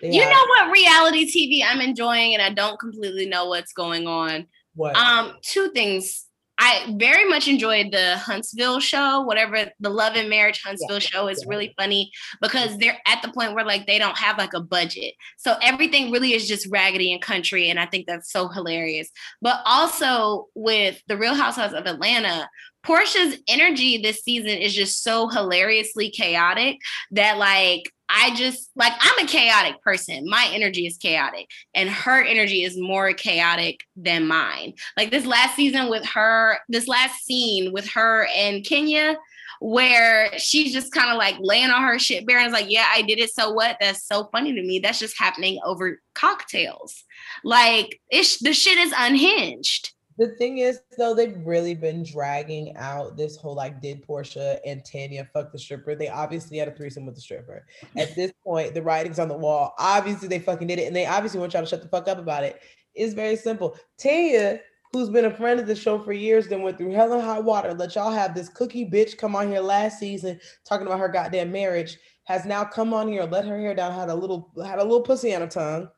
[0.00, 4.06] they You know what reality TV I'm enjoying and I don't completely know what's going
[4.06, 4.46] on.
[4.74, 4.96] what?
[4.96, 6.26] Um, two things.
[6.62, 11.42] I very much enjoyed the Huntsville show, whatever the Love and Marriage Huntsville show is
[11.42, 11.48] yeah.
[11.48, 12.12] really funny
[12.42, 15.14] because they're at the point where like they don't have like a budget.
[15.38, 17.70] So everything really is just raggedy and country.
[17.70, 19.08] And I think that's so hilarious.
[19.40, 22.46] But also with the Real Housewives of Atlanta,
[22.84, 26.78] Porsha's energy this season is just so hilariously chaotic
[27.12, 30.28] that like I just like I'm a chaotic person.
[30.28, 34.74] My energy is chaotic and her energy is more chaotic than mine.
[34.96, 39.16] Like this last season with her, this last scene with her and Kenya
[39.60, 42.86] where she's just kind of like laying on her shit bare and is like, yeah,
[42.90, 43.30] I did it.
[43.30, 43.76] So what?
[43.78, 44.78] That's so funny to me.
[44.78, 47.04] That's just happening over cocktails.
[47.44, 49.92] Like it's the shit is unhinged.
[50.20, 54.84] The thing is, though, they've really been dragging out this whole like, did Porsha and
[54.84, 55.94] Tanya fuck the stripper?
[55.94, 57.64] They obviously had a threesome with the stripper.
[57.96, 59.72] At this point, the writing's on the wall.
[59.78, 62.18] Obviously, they fucking did it, and they obviously want y'all to shut the fuck up
[62.18, 62.60] about it.
[62.94, 63.78] It's very simple.
[63.96, 64.60] Tanya,
[64.92, 67.40] who's been a friend of the show for years, then went through hell and high
[67.40, 67.72] water.
[67.72, 71.50] Let y'all have this cookie bitch come on here last season talking about her goddamn
[71.50, 71.96] marriage.
[72.24, 75.00] Has now come on here, let her hair down, had a little had a little
[75.00, 75.88] pussy on her tongue.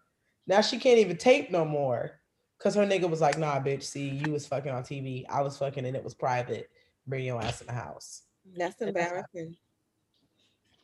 [0.47, 2.22] Now she can't even tape no more.
[2.63, 5.25] Cause her nigga was like, nah, bitch, see, you was fucking on TV.
[5.29, 6.71] I was fucking and it was private.
[7.09, 8.23] Bring your ass in the house.
[8.57, 9.57] That's embarrassing.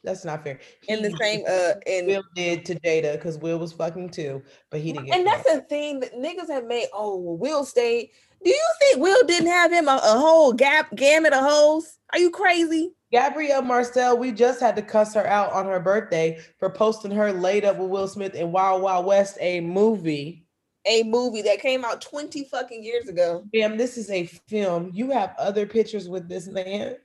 [0.02, 0.58] That's not fair.
[0.88, 4.80] In the same uh in Will did to Jada because Will was fucking too, but
[4.80, 6.88] he didn't get and that's the thing that niggas have made.
[6.92, 8.10] Oh, well, Will stayed.
[8.44, 11.98] Do you think Will didn't have him a, a whole gap gamut of hoes?
[12.12, 12.92] Are you crazy?
[13.10, 17.32] Gabrielle Marcel, we just had to cuss her out on her birthday for posting her
[17.32, 20.47] laid up with Will Smith in Wild Wild West, a movie.
[20.88, 23.44] A movie that came out 20 fucking years ago.
[23.52, 24.90] Damn, this is a film.
[24.94, 26.96] You have other pictures with this man,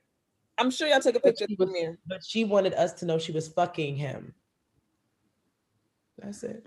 [0.57, 1.97] I'm sure y'all took a But picture of she the was- premiere.
[2.07, 4.33] but she wanted us to know she was fucking him.
[6.17, 6.65] That's it.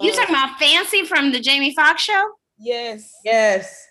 [0.00, 2.32] You talking about Fancy from the Jamie Foxx show?
[2.58, 3.12] Yes.
[3.24, 3.86] Yes.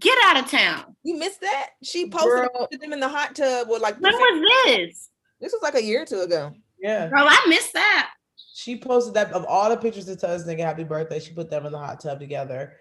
[0.00, 0.96] Get out of town.
[1.02, 1.70] You missed that?
[1.82, 2.68] She posted Girl.
[2.70, 5.10] them in the hot tub with like When was this?
[5.40, 6.52] this was like a year or two ago.
[6.78, 7.08] Yeah.
[7.08, 8.10] Girl, I missed that.
[8.56, 11.18] She posted that of all the pictures to tell this nigga happy birthday.
[11.18, 12.74] She put them in the hot tub together.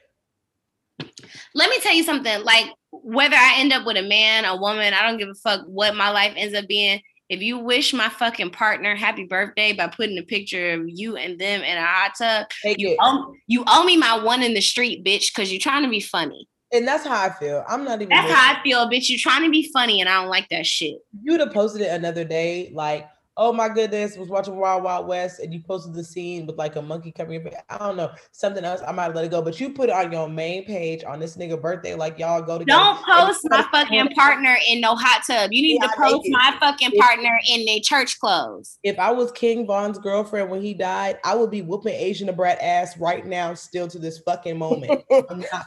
[1.56, 2.44] Let me tell you something.
[2.44, 5.62] Like whether I end up with a man, a woman, I don't give a fuck
[5.66, 7.02] what my life ends up being.
[7.28, 11.40] If you wish my fucking partner happy birthday by putting a picture of you and
[11.40, 12.98] them in a hot tub, Take you it.
[13.02, 16.02] owe, you owe me my one in the street, bitch, because you're trying to be
[16.02, 16.48] funny.
[16.72, 17.64] And that's how I feel.
[17.68, 19.10] I'm not even That's how I feel, bitch.
[19.10, 20.98] You're trying to be funny, and I don't like that shit.
[21.24, 25.40] you'd have posted it another day, like, oh my goodness, was watching Wild Wild West,
[25.40, 27.52] and you posted the scene with like a monkey covering your.
[27.70, 28.82] I don't know, something else.
[28.88, 31.38] I might let it go, but you put it on your main page on this
[31.38, 32.80] nigga birthday, like y'all go together.
[32.80, 35.52] Don't post my fucking partner in no hot tub.
[35.52, 38.78] You need Yeah, to post my fucking If- partner in their church clothes.
[38.84, 42.60] If I was King Von's girlfriend when he died, I would be whooping Asian Brat
[42.62, 45.04] ass right now, still to this fucking moment.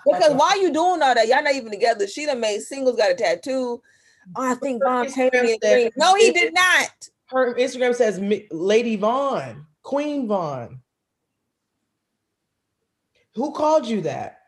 [0.07, 1.27] Because why you doing all that?
[1.29, 2.07] Y'all not even together.
[2.07, 3.81] She done made singles, got a tattoo.
[4.35, 5.91] Oh, I think Von a Instagram.
[5.97, 7.09] No, he did not.
[7.29, 8.21] Her Instagram says
[8.51, 10.81] Lady Vaughn, Queen Vaughn.
[13.35, 14.39] Who called you that?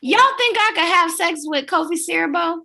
[0.00, 2.60] Y'all think I could have sex with Kofi Siriboe?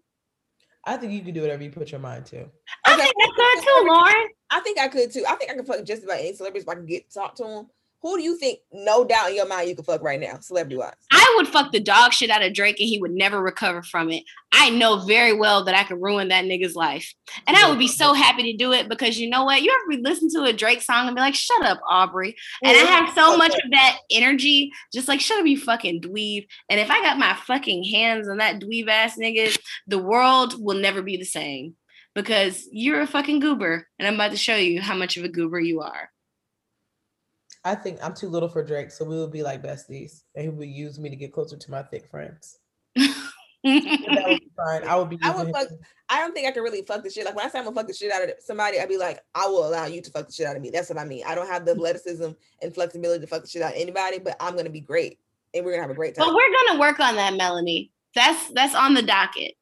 [0.83, 2.49] I think you can do whatever you put your mind to.
[2.85, 3.03] I Okay.
[3.03, 4.27] think I could too, Lauren.
[4.49, 5.23] I think I could too.
[5.29, 7.35] I think I could fuck just about any celebrities if I can get to talk
[7.35, 7.69] to them.
[8.01, 10.77] Who do you think, no doubt in your mind, you could fuck right now, celebrity
[10.77, 10.93] wise?
[11.11, 14.09] I would fuck the dog shit out of Drake and he would never recover from
[14.09, 14.23] it.
[14.51, 17.13] I know very well that I could ruin that nigga's life.
[17.45, 19.61] And I would be so happy to do it because you know what?
[19.61, 22.35] You ever listen to a Drake song and be like, shut up, Aubrey.
[22.63, 26.47] And I have so much of that energy, just like, shut up, you fucking dweeb.
[26.69, 29.57] And if I got my fucking hands on that dweeb ass nigga,
[29.87, 31.75] the world will never be the same
[32.13, 33.87] because you're a fucking goober.
[33.99, 36.10] And I'm about to show you how much of a goober you are.
[37.63, 40.49] I think I'm too little for Drake, so we would be like besties, and he
[40.49, 42.57] would use me to get closer to my thick friends.
[43.63, 44.83] That would be fine.
[44.87, 45.19] I would be.
[45.21, 45.53] I Using would him.
[45.53, 45.79] fuck-
[46.09, 47.25] I don't think I can really fuck the shit.
[47.25, 49.21] Like when I say I'm gonna fuck the shit out of somebody, I'd be like,
[49.35, 50.69] I will allow you to fuck the shit out of me.
[50.71, 51.23] That's what I mean.
[51.25, 52.31] I don't have the athleticism
[52.61, 55.19] and flexibility to fuck the shit out of anybody, but I'm gonna be great
[55.53, 56.25] and we're gonna have a great time.
[56.27, 57.91] but we're gonna work on that, Melanie.
[58.15, 59.53] That's that's on the docket.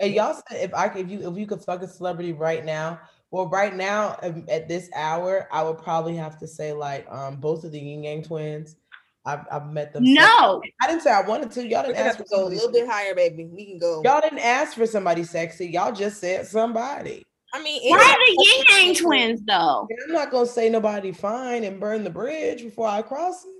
[0.00, 2.64] And y'all said if I could, if you if you could fuck a celebrity right
[2.64, 3.00] now,
[3.32, 7.36] well, right now um, at this hour, I would probably have to say like um
[7.36, 8.76] both of the Ying Yang twins.
[9.24, 10.04] I've I've met them.
[10.04, 11.66] several- No, I didn't say I wanted to.
[11.66, 13.44] Y'all didn't ask for go a somebody little bit higher, baby.
[13.46, 14.02] We can go.
[14.04, 15.66] Y'all didn't ask for somebody sexy.
[15.68, 17.24] Y'all just said somebody.
[17.54, 19.88] I mean, why anybody- the Ying Yang twins though?
[20.06, 23.50] I'm not gonna say nobody fine and burn the bridge before I cross it.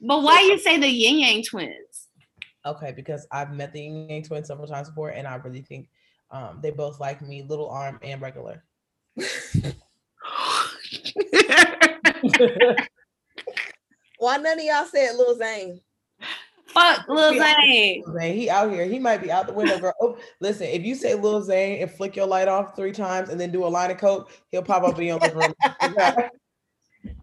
[0.00, 2.08] But why you say the Ying Yang twins?
[2.66, 5.88] Okay, because I've met the Yin Yang twins several times before, and I really think
[6.32, 8.64] um, they both like me, little arm and regular.
[14.18, 15.80] Why none of y'all said Lil Zane?
[16.66, 17.54] Fuck Lil Yeah.
[17.60, 18.04] Zane.
[18.18, 18.86] Zane, he out here.
[18.86, 19.92] He might be out the window, girl.
[20.00, 23.40] Oh, listen, if you say Lil Zane and flick your light off three times and
[23.40, 25.54] then do a line of coke, he'll pop up in your living room.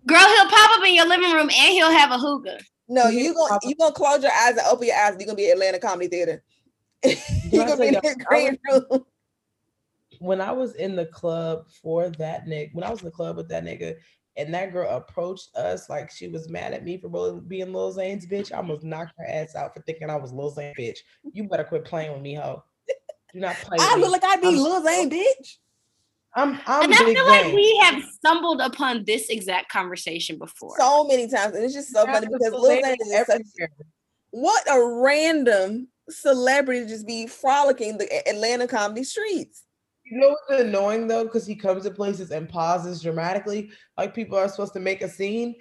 [0.05, 2.59] Girl, he'll pop up in your living room and he'll have a hookah.
[2.87, 5.15] No, He you gonna you gonna close your eyes and open your eyes.
[5.19, 6.43] You're gonna be at Atlanta Comedy Theater.
[7.03, 9.05] You're gonna be in y'all, the green room.
[10.19, 13.37] When I was in the club for that nigga, when I was in the club
[13.37, 13.95] with that nigga,
[14.37, 18.25] and that girl approached us like she was mad at me for being Lil Zane's
[18.25, 20.99] bitch, I almost knocked her ass out for thinking I was Lil Zane bitch.
[21.33, 22.63] You better quit playing with me, ho.
[23.33, 24.01] Do not play with I me.
[24.01, 25.57] look like I'd be I'm- Lil Zane, bitch.
[26.35, 30.75] I'm I'm and I Big feel like we have stumbled upon this exact conversation before.
[30.77, 33.25] So many times, and it's just so funny because Lil Lil Zane Zane is is
[33.25, 33.41] such.
[34.29, 39.63] What a random celebrity to just be frolicking the Atlanta comedy streets.
[40.09, 44.37] You know what's annoying though, because he comes to places and pauses dramatically, like people
[44.37, 45.55] are supposed to make a scene,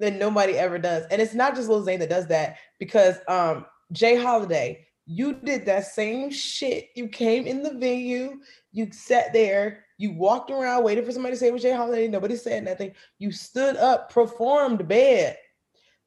[0.00, 1.04] then nobody ever does.
[1.10, 4.16] And it's not just Lil Zane that does that, because um J.
[4.16, 6.88] Holiday, you did that same shit.
[6.94, 8.40] You came in the venue,
[8.72, 11.72] you sat there, you walked around waiting for somebody to say it was J.
[11.72, 12.08] Holiday.
[12.08, 12.92] Nobody said nothing.
[13.18, 15.36] You stood up, performed bad.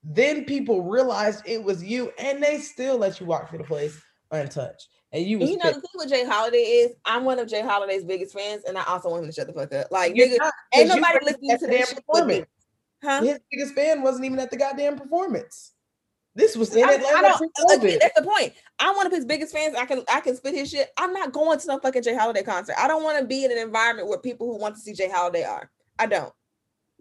[0.03, 4.01] Then people realized it was you, and they still let you walk through the place
[4.31, 4.89] untouched.
[5.11, 6.25] And you, And you know the thing with J.
[6.25, 7.61] Holiday is I'm one of J.
[7.61, 9.87] Holiday's biggest fans, and I also want him to shut the fuck up.
[9.91, 10.37] Like nigga,
[10.73, 11.93] ain't nobody listening to this
[12.25, 12.43] me.
[13.03, 13.21] Huh?
[13.21, 15.73] His biggest fan wasn't even at the goddamn performance.
[16.33, 17.21] This was in I, I Atlanta.
[17.21, 17.99] don't, pre-COVID.
[17.99, 18.53] that's the point.
[18.79, 19.73] I'm one of his biggest fans.
[19.75, 20.89] I can I can spit his shit.
[20.97, 22.13] I'm not going to no fucking J.
[22.13, 22.75] Holiday concert.
[22.77, 25.09] I don't want to be in an environment where people who want to see J.
[25.09, 25.71] Holiday are.
[25.97, 26.33] I don't.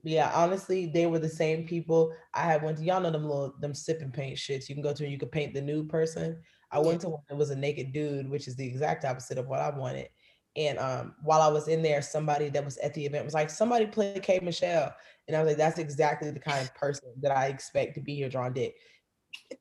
[0.04, 2.14] Yeah, honestly, they were the same people.
[2.32, 4.68] I had went to y'all know them little them sipping paint shits.
[4.68, 6.40] You can go to and you can paint the new person.
[6.74, 9.46] I went to one that was a naked dude, which is the exact opposite of
[9.46, 10.08] what I wanted.
[10.56, 13.48] And um, while I was in there, somebody that was at the event was like,
[13.48, 14.40] "Somebody play K.
[14.40, 14.94] Michelle,"
[15.26, 18.16] and I was like, "That's exactly the kind of person that I expect to be
[18.16, 18.74] here drawing dick."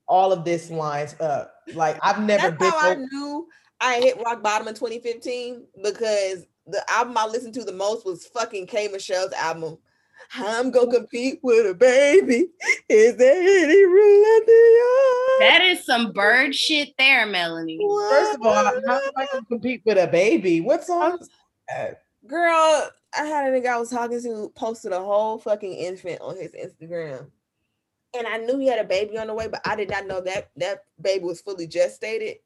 [0.08, 1.54] All of this lines up.
[1.74, 2.72] Like I've never That's been.
[2.72, 3.48] how I knew
[3.80, 8.26] I hit rock bottom in 2015 because the album I listened to the most was
[8.28, 8.88] fucking K.
[8.88, 9.78] Michelle's album.
[10.36, 12.48] I'm gonna compete with a baby.
[12.90, 17.80] Is there any rule at the That is some bird shit there, Melanie.
[18.10, 20.62] First of all, how am I gonna compete with a baby?
[20.62, 21.18] What song?
[21.22, 21.30] is
[21.70, 22.04] that?
[22.28, 26.38] Girl, I had a nigga I was talking to posted a whole fucking infant on
[26.38, 27.30] his Instagram.
[28.16, 30.22] And I knew he had a baby on the way, but I did not know
[30.22, 32.38] that that baby was fully gestated.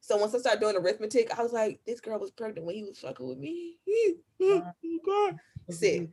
[0.00, 2.82] So once I started doing arithmetic, I was like, this girl was pregnant when he
[2.82, 3.76] was fucking with me.
[4.44, 5.32] Oh,
[5.70, 6.08] Sick.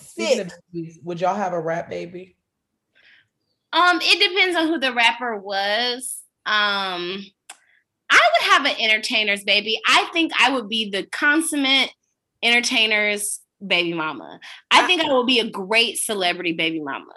[0.00, 0.46] Speaking Sick.
[0.46, 2.36] of babies, would y'all have a rap baby?
[3.72, 6.22] Um, it depends on who the rapper was.
[6.46, 7.24] Um,
[8.10, 9.80] I would have an entertainer's baby.
[9.86, 11.90] I think I would be the consummate
[12.42, 14.38] entertainer's baby mama.
[14.70, 17.14] I think I will be a great celebrity baby mama.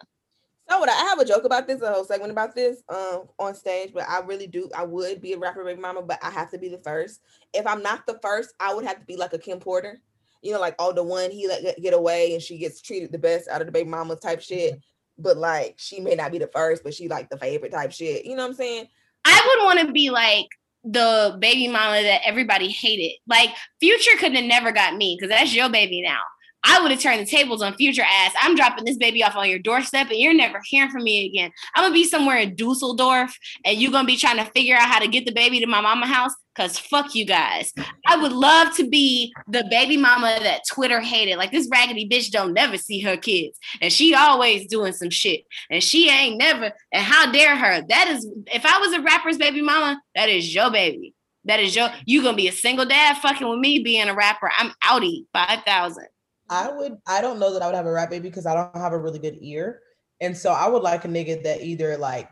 [0.69, 3.25] So would I, I have a joke about this, a whole segment about this um
[3.39, 4.69] on stage, but I really do.
[4.75, 7.21] I would be a rapper baby mama, but I have to be the first.
[7.53, 10.01] If I'm not the first, I would have to be like a Kim Porter,
[10.41, 13.11] you know, like all the one he let get- get away and she gets treated
[13.11, 14.73] the best out of the baby mamas type shit.
[14.73, 14.79] Mm-hmm.
[15.19, 18.25] But like she may not be the first, but she like the favorite type shit.
[18.25, 18.87] You know what I'm saying?
[19.25, 20.47] I would want to be like
[20.83, 23.17] the baby mama that everybody hated.
[23.27, 23.49] Like
[23.79, 26.19] Future couldn't have never got me because that's your baby now.
[26.63, 28.33] I would have turned the tables on Future ass.
[28.41, 31.51] I'm dropping this baby off on your doorstep and you're never hearing from me again.
[31.75, 34.99] I'm gonna be somewhere in Dusseldorf and you're gonna be trying to figure out how
[34.99, 37.71] to get the baby to my mama house because fuck you guys.
[38.07, 41.37] I would love to be the baby mama that Twitter hated.
[41.37, 45.41] Like this raggedy bitch don't never see her kids and she always doing some shit
[45.69, 49.37] and she ain't never and how dare her that is if i was a rapper's
[49.37, 51.13] baby mama that is your baby
[51.45, 54.49] that is your you gonna be a single dad fucking with me being a rapper
[54.57, 56.07] i'm outie 5000
[56.49, 56.95] I would.
[57.05, 58.97] I don't know that I would have a rap baby because I don't have a
[58.97, 59.81] really good ear,
[60.21, 62.29] and so I would like a nigga that either like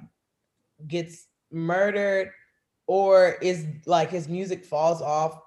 [0.88, 2.32] gets murdered
[2.88, 5.40] or is like his music falls off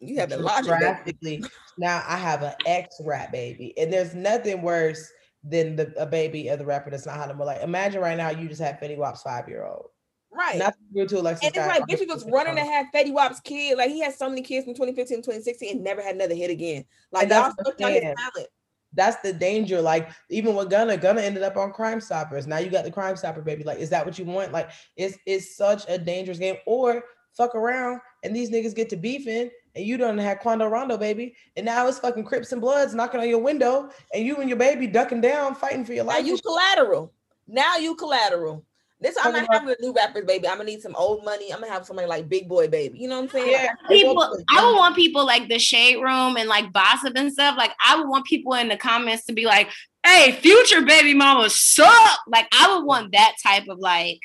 [0.00, 0.66] You have the logic.
[0.66, 1.44] drastically.
[1.78, 5.10] Now I have an ex rap baby, and there's nothing worse
[5.44, 7.62] than the a baby of the rapper that's not how to like.
[7.62, 9.86] Imagine right now you just have Fetty Wap's five year old.
[10.34, 10.56] Right.
[10.58, 11.46] Not to go to Alexis.
[11.46, 13.76] and it's like bitch was running to have Fetty Wap's kid.
[13.76, 16.50] Like he had so many kids from 2015 to 2016 and never had another hit
[16.50, 16.84] again.
[17.10, 18.48] Like y'all stuck on his talent.
[18.94, 19.80] That's the danger.
[19.80, 22.46] Like even with Gunna, Gunna ended up on Crime Stoppers.
[22.46, 23.64] Now you got the Crime Stopper baby.
[23.64, 24.52] Like, is that what you want?
[24.52, 26.56] Like, it's it's such a dangerous game.
[26.66, 27.02] Or
[27.36, 31.34] fuck around and these niggas get to beefing and you don't have Quando Rondo baby,
[31.56, 34.58] and now it's fucking Crips and Bloods knocking on your window, and you and your
[34.58, 36.26] baby ducking down, fighting for your Now life.
[36.26, 37.12] you collateral.
[37.48, 38.64] Now you collateral.
[39.02, 40.46] This I'm not having a new rappers, baby.
[40.46, 41.52] I'm gonna need some old money.
[41.52, 42.98] I'm gonna have somebody like Big Boy, baby.
[42.98, 43.50] You know what I'm saying?
[43.50, 43.74] Yeah.
[43.88, 44.44] people Exactly.
[44.50, 47.96] i would want people like the shade room and like gossip and stuff like i
[47.96, 49.68] would want people in the comments to be like
[50.06, 54.20] hey future baby mama suck like i would want that type of like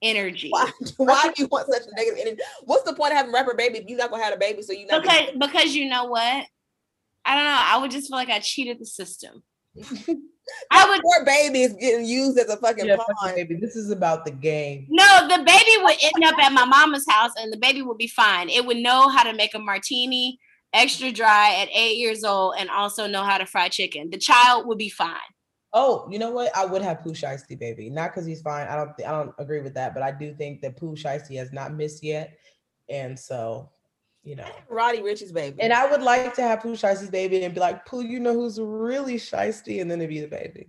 [0.00, 2.42] energy Why, why do you want such a negative energy?
[2.64, 4.62] What's the point of having rapper baby if you're not gonna have a baby?
[4.62, 6.46] So you not because because you know what
[7.24, 9.42] i don't know i would just feel like i cheated the system
[10.70, 13.06] i would poor baby is getting used as a fucking Yeah, pawn.
[13.22, 13.60] fucking baby.
[13.60, 14.86] This is about the game.
[14.90, 18.08] No, the baby would end up at my mama's house and the baby would be
[18.08, 18.48] fine.
[18.48, 20.38] It would know how to make a martini
[20.72, 24.10] extra dry at eight years old and also know how to fry chicken.
[24.10, 25.16] The child would be fine.
[25.74, 26.54] Oh, you know what?
[26.56, 27.88] I would have Pooh Shiesty, baby.
[27.88, 28.66] Not because he's fine.
[28.68, 28.94] I don't.
[28.96, 31.72] Th- I don't agree with that, but I do think that Pooh Shiesty has not
[31.72, 32.36] missed yet,
[32.90, 33.70] and so,
[34.24, 34.48] you know.
[34.68, 35.60] Roddy Ricch's baby.
[35.60, 38.34] And I would like to have Pooh Shiesty's baby and be like, Pooh, you know
[38.34, 40.68] who's really Shiesty, and then it'd be the baby.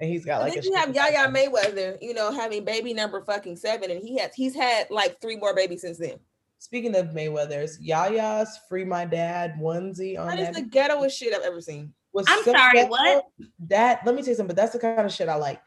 [0.00, 3.22] and he's got like then a you have Yaya Mayweather, you know, having baby number
[3.22, 6.18] fucking seven, and he has he's had like three more babies since then.
[6.58, 11.34] Speaking of Mayweather's, Yaya's "Free My Dad" onesie on That is that the ghettoest shit
[11.34, 11.92] I've ever seen.
[12.12, 12.88] was I'm so sorry, ghetto.
[12.88, 13.24] what?
[13.68, 15.60] That let me tell you something, but that's the kind of shit I like.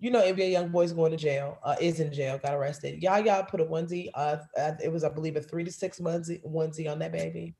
[0.00, 3.02] You know, NBA YoungBoy's going to jail, uh, is in jail, got arrested.
[3.02, 6.40] Yaya put a onesie, uh, uh, it was I believe a three to six onesie
[6.44, 7.56] onesie on that baby.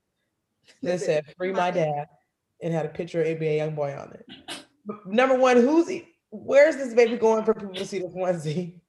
[0.83, 2.07] That said "Free My Dad"
[2.63, 4.65] and had a picture of NBA YoungBoy on it.
[4.85, 8.81] But number one, who's he- where's this baby going for people to see this onesie?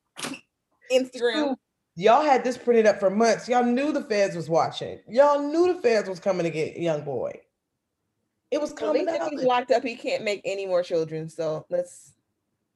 [0.91, 1.55] Instagram.
[1.95, 3.49] Y'all had this printed up for months.
[3.49, 4.99] Y'all knew the feds was watching.
[5.09, 7.33] Y'all knew the feds was coming to get YoungBoy.
[8.51, 11.29] It was At coming least if he's locked up, he can't make any more children.
[11.29, 12.13] So let's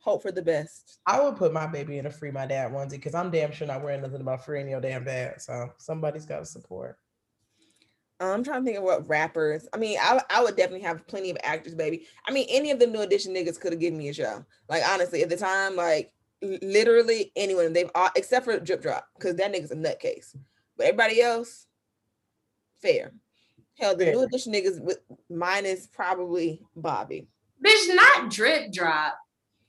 [0.03, 0.99] hope for the best.
[1.07, 3.67] I would put my baby in a free my dad onesie because I'm damn sure
[3.67, 5.41] not wearing nothing about freeing your damn dad.
[5.41, 6.97] So somebody's got to support.
[8.19, 9.67] I'm trying to think of what rappers.
[9.73, 12.05] I mean, I, I would definitely have plenty of actors, baby.
[12.27, 14.45] I mean, any of the new edition niggas could have given me a show.
[14.69, 17.73] Like honestly, at the time, like literally anyone.
[17.73, 20.35] They've all except for Drip Drop because that nigga's a nutcase.
[20.77, 21.65] But everybody else,
[22.81, 23.13] fair.
[23.79, 24.25] Hell, the new Fair.
[24.25, 24.99] edition niggas with
[25.29, 27.27] minus probably Bobby.
[27.65, 29.17] Bitch, not drip drop.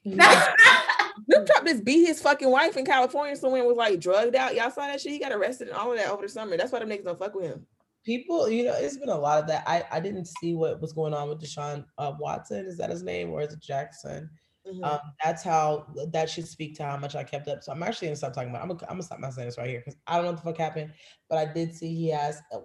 [0.04, 0.16] Drip
[1.46, 4.54] Drop just beat his fucking wife in California Someone was like drugged out.
[4.54, 5.12] Y'all saw that shit?
[5.12, 6.56] He got arrested and all of that over the summer.
[6.56, 7.66] That's why them niggas don't fuck with him.
[8.04, 9.64] People, you know, it's been a lot of that.
[9.66, 12.66] I, I didn't see what was going on with Deshaun uh, Watson.
[12.66, 14.28] Is that his name or is it Jackson?
[14.66, 14.82] Mhm.
[14.82, 17.62] Um, that's how that should speak to how much I kept up.
[17.62, 18.62] So I'm actually gonna stop talking about.
[18.62, 20.50] I'm gonna, I'm gonna stop my sentence right here because I don't know what the
[20.50, 20.92] fuck happened,
[21.28, 22.58] but I did see he has a,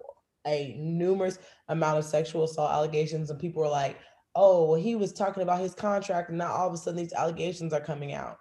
[0.47, 3.97] a numerous amount of sexual assault allegations, and people were like,
[4.41, 7.13] "Oh, well, he was talking about his contract, and now all of a sudden these
[7.13, 8.39] allegations are coming out."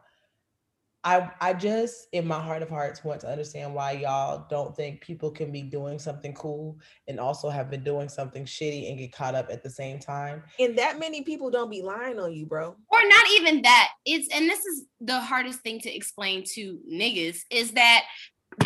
[1.05, 5.01] I I just in my heart of hearts want to understand why y'all don't think
[5.01, 9.13] people can be doing something cool and also have been doing something shitty and get
[9.13, 10.43] caught up at the same time.
[10.59, 12.77] and that many people don't be lying on you, bro.
[12.91, 17.41] or not even that it's and this is the hardest thing to explain to niggas
[17.51, 18.05] is that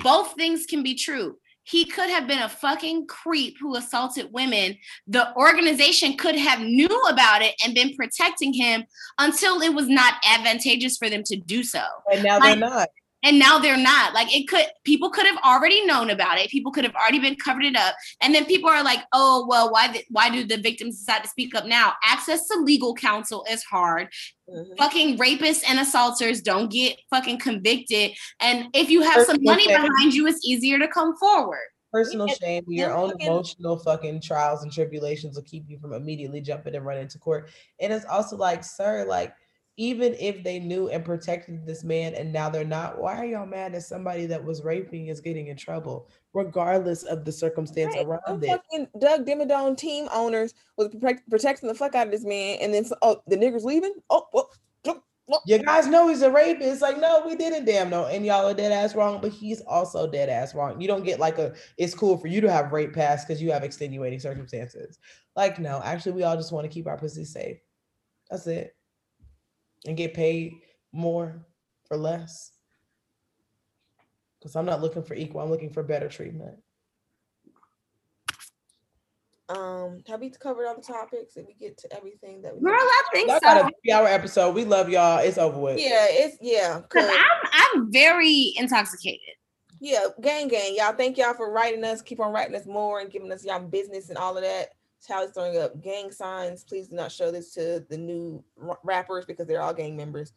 [0.02, 4.76] both things can be true he could have been a fucking creep who assaulted women
[5.06, 8.84] the organization could have knew about it and been protecting him
[9.18, 11.82] until it was not advantageous for them to do so
[12.12, 12.88] And now Like- they're not.
[13.22, 14.14] And now they're not.
[14.14, 16.50] Like it could people could have already known about it.
[16.50, 17.94] People could have already been covered it up.
[18.20, 21.28] And then people are like oh well why the, why do the victims decide to
[21.28, 21.92] speak up now?
[22.04, 24.08] Access to legal counsel is hard.
[24.50, 24.76] Mhm.
[24.76, 28.10] fucking rapists and assaulters don't get fucking convicted.
[28.40, 29.80] And if you have some money shame.
[29.80, 31.60] behind you it's easier to come forward.
[31.92, 35.78] Personal Yeah, shame, your them own fucking- emotional fucking trials and tribulations will keep you
[35.78, 37.50] from immediately jumping and running to court.
[37.80, 39.34] And it's also like, sir, like
[39.82, 43.44] even if they knew and protected this man and now they're not, why are y'all
[43.44, 48.06] mad that somebody that was raping is getting in trouble, regardless of the circumstance Right,
[48.06, 48.46] around it?
[48.46, 52.72] fucking Doug Dimmadome team owners was protect, protecting the fuck out of this man, and
[52.72, 53.92] then oh, the niggers leaving.
[54.08, 54.50] Oh, well,
[54.84, 55.42] look, look.
[55.46, 56.80] You guys know he's a rapist.
[56.80, 58.06] Like, no, we didn't damn no.
[58.06, 60.80] And y'all are dead ass wrong, but he's also dead ass wrong.
[60.80, 63.50] You don't get like a it's cool for you to have rape pass because you
[63.50, 65.00] have extenuating circumstances.
[65.34, 67.58] Like, no, actually, we all just want to keep our pussy safe.
[68.30, 68.76] That's it.
[69.86, 70.60] And get paid
[70.92, 71.44] more
[71.86, 72.52] for less.
[74.38, 76.56] Because I'm not looking for equal, I'm looking for better treatment.
[79.48, 81.34] Um, have we covered all the topics?
[81.34, 82.62] Did we get to everything that we?
[82.62, 84.54] girl i think Y'all got so a three hour episode.
[84.54, 85.18] We love y'all.
[85.18, 85.78] It's over with.
[85.78, 89.34] Yeah, it's yeah, because 'cause- i'm i'm very intoxicated
[89.84, 90.76] yeah, gang, gang.
[90.76, 92.02] Y'all, thank y'all for writing us.
[92.02, 94.68] Keep on writing us more and giving us y'all business and all of that.
[95.06, 96.64] Talley's throwing up gang signs.
[96.64, 98.42] Please do not show this to the new
[98.84, 100.32] rappers because they're all gang members.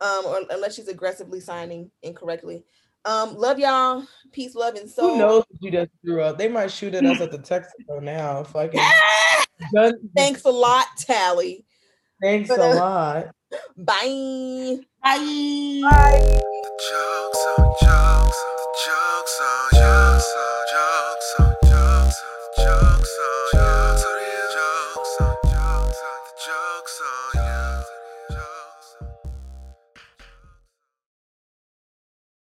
[0.00, 2.64] Um, or unless she's aggressively signing incorrectly.
[3.04, 4.04] Um, love y'all.
[4.32, 5.10] Peace, love, and soul.
[5.12, 6.38] Who knows what you just threw up?
[6.38, 8.42] They might shoot at us at the Texaco now.
[8.42, 8.80] Fucking
[9.74, 11.64] gun- Thanks a lot, Talley.
[12.22, 13.26] Thanks But, a uh, lot.
[13.76, 14.78] Bye.
[15.02, 16.40] bye
[16.90, 18.95] Jokes on jokes on jokes.